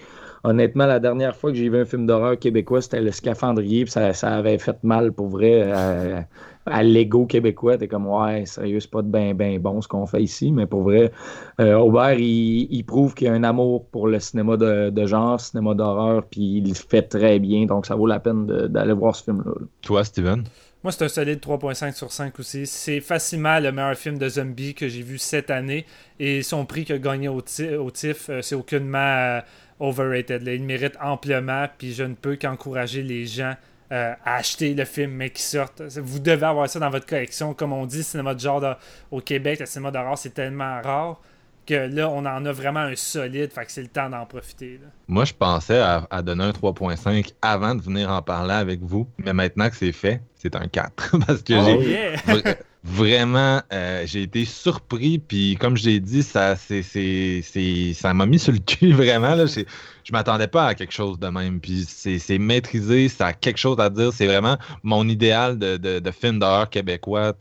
Honnêtement, 0.44 0.86
la 0.86 1.00
dernière 1.00 1.36
fois 1.38 1.52
que 1.52 1.58
j'ai 1.58 1.70
vu 1.70 1.78
un 1.80 1.86
film 1.86 2.06
d'horreur 2.06 2.38
québécois, 2.38 2.82
c'était 2.82 3.00
Le 3.00 3.12
Scaphandrier. 3.12 3.84
puis 3.86 3.92
Ça, 3.92 4.12
ça 4.14 4.36
avait 4.36 4.58
fait 4.58 4.84
mal 4.84 5.14
pour 5.14 5.30
vrai 5.30 5.72
à, 5.72 6.26
à 6.66 6.84
l'ego 6.84 7.26
québécois. 7.26 7.78
T'es 7.78 7.88
comme, 7.88 8.08
ouais, 8.08 8.46
sérieux, 8.46 8.80
c'est 8.80 8.90
pas 8.92 9.02
de 9.02 9.08
ben, 9.08 9.34
ben 9.36 9.60
bon 9.60 9.82
ce 9.82 9.88
qu'on 9.88 10.06
fait 10.06 10.24
ici. 10.24 10.52
Mais 10.52 10.66
pour 10.66 10.84
vrai, 10.84 11.12
euh, 11.60 11.76
Aubert, 11.76 12.14
il, 12.14 12.68
il 12.72 12.84
prouve 12.84 13.14
qu'il 13.14 13.28
y 13.28 13.30
a 13.30 13.34
un 13.34 13.44
amour 13.44 13.86
pour 13.88 14.08
le 14.08 14.20
cinéma 14.20 14.58
de, 14.58 14.90
de 14.90 15.06
genre, 15.06 15.40
cinéma 15.40 15.74
d'horreur, 15.74 16.24
puis 16.30 16.58
il 16.58 16.70
le 16.70 16.74
fait 16.76 17.04
très 17.04 17.40
bien. 17.40 17.66
Donc, 17.66 17.86
ça 17.86 17.96
vaut 17.96 18.08
la 18.08 18.20
peine 18.20 18.46
d'aller 18.46 18.94
voir 18.94 19.16
ce 19.16 19.24
film-là. 19.24 19.52
là. 19.60 19.66
Toi, 19.82 20.04
Steven? 20.04 20.44
Moi, 20.84 20.92
c'est 20.92 21.06
un 21.06 21.08
solide 21.08 21.40
3.5 21.40 21.94
sur 21.94 22.12
5 22.12 22.38
aussi. 22.40 22.68
C'est 22.68 23.00
facilement 23.00 23.58
le 23.62 23.72
meilleur 23.72 23.96
film 23.96 24.18
de 24.18 24.28
zombie 24.28 24.74
que 24.74 24.90
j'ai 24.90 25.02
vu 25.02 25.18
cette 25.18 25.50
année. 25.50 25.86
Et 26.20 26.42
son 26.44 26.66
prix 26.66 26.84
qu'il 26.84 26.96
a 26.96 27.00
gagné 27.00 27.30
au, 27.30 27.38
au 27.38 27.92
TIFF, 27.92 28.30
euh, 28.30 28.42
c'est 28.42 28.56
aucunement 28.56 28.98
euh, 28.98 29.40
overrated. 29.80 30.44
là. 30.44 30.54
Il 30.54 30.64
mérite 30.64 30.96
amplement. 31.02 31.68
Puis 31.78 31.94
je 31.94 32.04
ne 32.04 32.16
peux 32.16 32.36
qu'encourager 32.36 33.02
les 33.02 33.26
gens 33.26 33.54
euh, 33.92 34.14
à 34.26 34.36
acheter 34.36 34.74
le 34.74 34.86
film, 34.86 35.12
mais 35.12 35.30
qui 35.30 35.42
sortent. 35.42 35.82
Vous 35.82 36.20
devez 36.20 36.46
avoir 36.46 36.68
ça 36.70 36.80
dans 36.80 36.90
votre 36.90 37.06
collection. 37.06 37.54
Comme 37.54 37.74
on 37.74 37.86
dit, 37.86 37.98
le 37.98 38.04
cinéma 38.04 38.34
de 38.34 38.40
genre 38.40 38.62
de- 38.62 38.74
au 39.12 39.20
Québec, 39.22 39.60
le 39.60 39.66
cinéma 39.66 39.92
d'horreur, 39.92 40.18
c'est 40.18 40.34
tellement 40.34 40.82
rare 40.82 41.20
que 41.66 41.74
là, 41.76 42.10
on 42.10 42.26
en 42.26 42.46
a 42.46 42.52
vraiment 42.52 42.82
un 42.82 42.96
solide. 42.96 43.52
Fait 43.54 43.66
que 43.66 43.72
c'est 43.72 43.82
le 43.82 43.88
temps 43.88 44.10
d'en 44.10 44.26
profiter. 44.26 44.80
là. 44.82 44.90
Moi, 45.08 45.24
je 45.26 45.34
pensais 45.34 45.80
à, 45.80 46.06
à 46.10 46.22
donner 46.22 46.44
un 46.44 46.52
3.5 46.52 47.34
avant 47.42 47.76
de 47.76 47.82
venir 47.82 48.10
en 48.10 48.22
parler 48.22 48.54
avec 48.54 48.82
vous, 48.82 49.08
mais 49.18 49.32
maintenant 49.34 49.70
que 49.70 49.76
c'est 49.76 49.92
fait, 49.94 50.22
c'est 50.36 50.56
un 50.56 50.68
4. 50.68 51.16
Parce 51.26 51.42
que 51.42 51.54
Oh, 51.54 51.82
j'ai 51.82 52.18
Oh, 52.28 52.32
yeah! 52.46 52.56
vra- 52.84 52.96
vraiment, 52.96 53.62
euh, 53.72 54.04
j'ai 54.06 54.24
été 54.24 54.46
surpris, 54.46 55.20
puis 55.20 55.56
comme 55.60 55.78
je 55.78 55.86
l'ai 55.86 56.00
dit, 56.00 56.24
ça, 56.24 56.56
c'est, 56.56 56.84
c'est, 56.84 57.42
c'est- 57.44 57.94
ça 57.94 58.14
m'a 58.14 58.26
mis 58.26 58.40
sur 58.40 58.52
le 58.54 58.60
cul 58.60 58.92
vraiment. 58.94 59.36
Là. 59.36 59.46
J'ai- 59.46 59.66
Je 60.04 60.12
m'attendais 60.12 60.48
pas 60.48 60.68
à 60.68 60.76
quelque 60.76 60.92
chose 60.94 61.18
de 61.20 61.28
même, 61.28 61.60
puis 61.62 61.86
c'est, 61.88 62.20
c'est 62.20 62.38
maîtrisé, 62.38 63.08
ça 63.10 63.28
a 63.28 63.34
quelque 63.34 63.58
chose 63.58 63.80
à 63.80 63.90
dire. 63.90 64.12
C'est 64.14 64.28
vraiment 64.28 64.58
mon 64.84 65.08
idéal 65.08 65.58
de, 65.60 65.78
de, 65.78 66.00
de 66.00 66.12
film 66.12 66.40
d'horreur 66.40 66.70
québécois. 66.70 67.34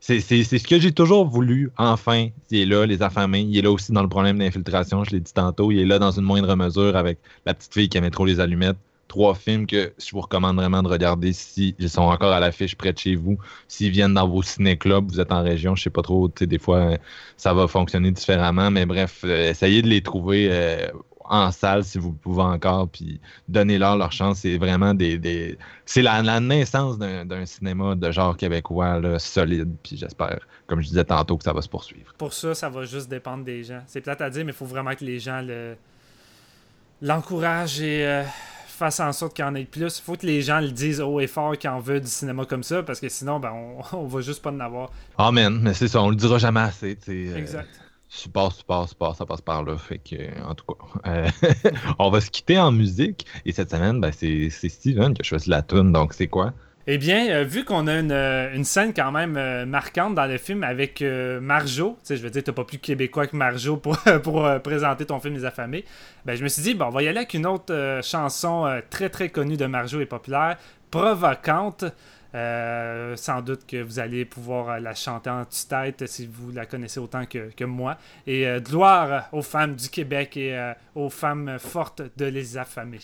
c'est, 0.00 0.20
c'est, 0.20 0.44
c'est 0.44 0.58
ce 0.58 0.66
que 0.68 0.78
j'ai 0.80 0.92
toujours 0.92 1.26
voulu, 1.28 1.70
enfin. 1.76 2.28
Il 2.50 2.58
est 2.60 2.66
là, 2.66 2.86
les 2.86 3.02
affamés. 3.02 3.40
Il 3.42 3.56
est 3.56 3.62
là 3.62 3.70
aussi 3.70 3.92
dans 3.92 4.02
le 4.02 4.08
problème 4.08 4.38
d'infiltration, 4.38 5.04
je 5.04 5.10
l'ai 5.10 5.20
dit 5.20 5.32
tantôt. 5.32 5.70
Il 5.72 5.78
est 5.80 5.86
là 5.86 5.98
dans 5.98 6.10
une 6.12 6.24
moindre 6.24 6.54
mesure 6.56 6.96
avec 6.96 7.18
la 7.46 7.54
petite 7.54 7.72
fille 7.74 7.88
qui 7.88 7.98
aimait 7.98 8.10
trop 8.10 8.24
les 8.26 8.40
allumettes. 8.40 8.76
Trois 9.12 9.34
films 9.34 9.66
que 9.66 9.92
je 9.98 10.10
vous 10.12 10.22
recommande 10.22 10.56
vraiment 10.56 10.82
de 10.82 10.88
regarder 10.88 11.34
si 11.34 11.74
ils 11.78 11.90
sont 11.90 12.00
encore 12.00 12.32
à 12.32 12.40
l'affiche 12.40 12.74
près 12.76 12.94
de 12.94 12.98
chez 12.98 13.14
vous. 13.14 13.36
S'ils 13.68 13.90
viennent 13.90 14.14
dans 14.14 14.26
vos 14.26 14.42
ciné-clubs, 14.42 15.10
vous 15.10 15.20
êtes 15.20 15.32
en 15.32 15.42
région, 15.42 15.76
je 15.76 15.82
sais 15.82 15.90
pas 15.90 16.00
trop, 16.00 16.30
des 16.40 16.58
fois, 16.58 16.78
euh, 16.78 16.96
ça 17.36 17.52
va 17.52 17.68
fonctionner 17.68 18.10
différemment. 18.10 18.70
Mais 18.70 18.86
bref, 18.86 19.20
euh, 19.24 19.50
essayez 19.50 19.82
de 19.82 19.88
les 19.88 20.00
trouver 20.00 20.48
euh, 20.50 20.86
en 21.26 21.52
salle 21.52 21.84
si 21.84 21.98
vous 21.98 22.12
pouvez 22.12 22.40
encore, 22.42 22.88
puis 22.88 23.20
donnez-leur 23.48 23.98
leur 23.98 24.12
chance. 24.12 24.38
C'est 24.38 24.56
vraiment 24.56 24.94
des. 24.94 25.18
des- 25.18 25.58
C'est 25.84 26.00
la, 26.00 26.40
naissance 26.40 26.96
d'un 26.98 27.44
cinéma 27.44 27.94
de 27.94 28.10
genre 28.12 28.34
québécois 28.34 28.98
solide, 29.18 29.74
puis 29.82 29.98
j'espère, 29.98 30.38
comme 30.66 30.80
je 30.80 30.88
disais 30.88 31.04
tantôt, 31.04 31.36
que 31.36 31.44
ça 31.44 31.52
va 31.52 31.60
se 31.60 31.68
poursuivre. 31.68 32.14
pour 32.16 32.32
ça, 32.32 32.54
ça 32.54 32.70
va 32.70 32.86
juste 32.86 33.10
dépendre 33.10 33.44
des 33.44 33.62
gens. 33.62 33.82
C'est 33.88 34.00
plate 34.00 34.22
à 34.22 34.30
dire, 34.30 34.42
mais 34.46 34.52
il 34.52 34.56
faut 34.56 34.64
vraiment 34.64 34.94
que 34.94 35.04
les 35.04 35.18
gens 35.18 35.42
le 35.42 35.76
l'encouragent 37.02 37.80
et 37.82 38.22
fassent 38.82 39.00
en 39.00 39.12
sorte 39.12 39.34
qu'il 39.34 39.44
y 39.44 39.48
en 39.48 39.54
ait 39.54 39.64
plus. 39.64 39.98
Il 39.98 40.02
faut 40.02 40.16
que 40.16 40.26
les 40.26 40.42
gens 40.42 40.60
le 40.60 40.70
disent 40.70 41.00
haut 41.00 41.20
et 41.20 41.26
fort 41.26 41.56
qu'ils 41.56 41.70
en 41.70 41.78
veulent 41.80 42.00
du 42.00 42.08
cinéma 42.08 42.44
comme 42.44 42.62
ça, 42.62 42.82
parce 42.82 43.00
que 43.00 43.08
sinon, 43.08 43.38
ben, 43.40 43.52
on, 43.52 43.96
on 43.96 44.06
va 44.06 44.20
juste 44.20 44.42
pas 44.42 44.50
en 44.50 44.60
avoir. 44.60 44.90
Amen, 45.18 45.60
mais 45.62 45.74
c'est 45.74 45.88
ça, 45.88 46.02
on 46.02 46.10
le 46.10 46.16
dira 46.16 46.38
jamais 46.38 46.60
assez. 46.60 46.98
euh, 47.08 47.36
Exact. 47.36 47.68
Support, 48.08 48.52
support, 48.52 48.88
support, 48.88 49.16
ça 49.16 49.24
passe 49.24 49.40
par 49.40 49.64
là. 49.64 49.78
Fait 49.78 49.98
que, 49.98 50.16
euh, 50.16 50.28
en 50.44 50.54
tout 50.54 50.66
cas, 50.66 50.74
euh, 51.10 51.28
on 51.98 52.10
va 52.10 52.20
se 52.20 52.30
quitter 52.30 52.58
en 52.58 52.70
musique. 52.70 53.24
Et 53.46 53.52
cette 53.52 53.70
semaine, 53.70 54.00
ben, 54.00 54.12
c'est 54.12 54.50
c'est 54.50 54.68
Steven 54.68 55.14
qui 55.14 55.22
a 55.22 55.24
choisi 55.24 55.48
la 55.48 55.62
tune. 55.62 55.92
Donc, 55.92 56.12
c'est 56.12 56.26
quoi? 56.28 56.52
Eh 56.88 56.98
bien, 56.98 57.30
euh, 57.30 57.44
vu 57.44 57.64
qu'on 57.64 57.86
a 57.86 58.00
une, 58.00 58.10
euh, 58.10 58.62
scène 58.64 58.92
quand 58.92 59.12
même 59.12 59.36
euh, 59.36 59.64
marquante 59.64 60.16
dans 60.16 60.26
le 60.26 60.36
film 60.36 60.64
avec 60.64 61.02
Marjo, 61.02 61.96
tu 62.00 62.06
sais, 62.08 62.16
je 62.16 62.22
veux 62.22 62.30
dire, 62.30 62.42
t'as 62.42 62.52
pas 62.52 62.64
plus 62.64 62.78
québécois 62.78 63.28
que 63.28 63.36
Marjo 63.36 63.76
pour, 63.76 63.96
présenter 64.64 65.06
ton 65.06 65.20
film 65.20 65.34
Les 65.34 65.44
Affamés, 65.44 65.84
ben, 66.24 66.34
je 66.34 66.42
me 66.42 66.48
suis 66.48 66.62
dit, 66.62 66.74
bon, 66.74 66.86
on 66.86 66.90
va 66.90 67.02
y 67.02 67.08
aller 67.08 67.18
avec 67.18 67.34
une 67.34 67.46
autre 67.46 68.00
chanson 68.02 68.80
très 68.90 69.10
très 69.10 69.28
connue 69.28 69.56
de 69.56 69.66
Marjo 69.66 70.00
et 70.00 70.06
populaire, 70.06 70.56
provocante. 70.90 71.84
Sans 72.34 73.42
doute 73.42 73.66
que 73.66 73.82
vous 73.82 73.98
allez 73.98 74.24
pouvoir 74.24 74.80
la 74.80 74.94
chanter 74.94 75.28
en 75.28 75.44
tue-tête 75.44 76.06
si 76.08 76.26
vous 76.26 76.50
la 76.50 76.64
connaissez 76.64 76.98
autant 76.98 77.26
que, 77.26 77.50
que 77.54 77.64
moi. 77.64 77.98
Et 78.26 78.46
gloire 78.60 79.28
aux 79.32 79.42
femmes 79.42 79.76
du 79.76 79.90
Québec 79.90 80.38
et 80.38 80.72
aux 80.94 81.10
femmes 81.10 81.58
fortes 81.58 82.02
de 82.16 82.24
les 82.24 82.56
affamer. 82.56 83.00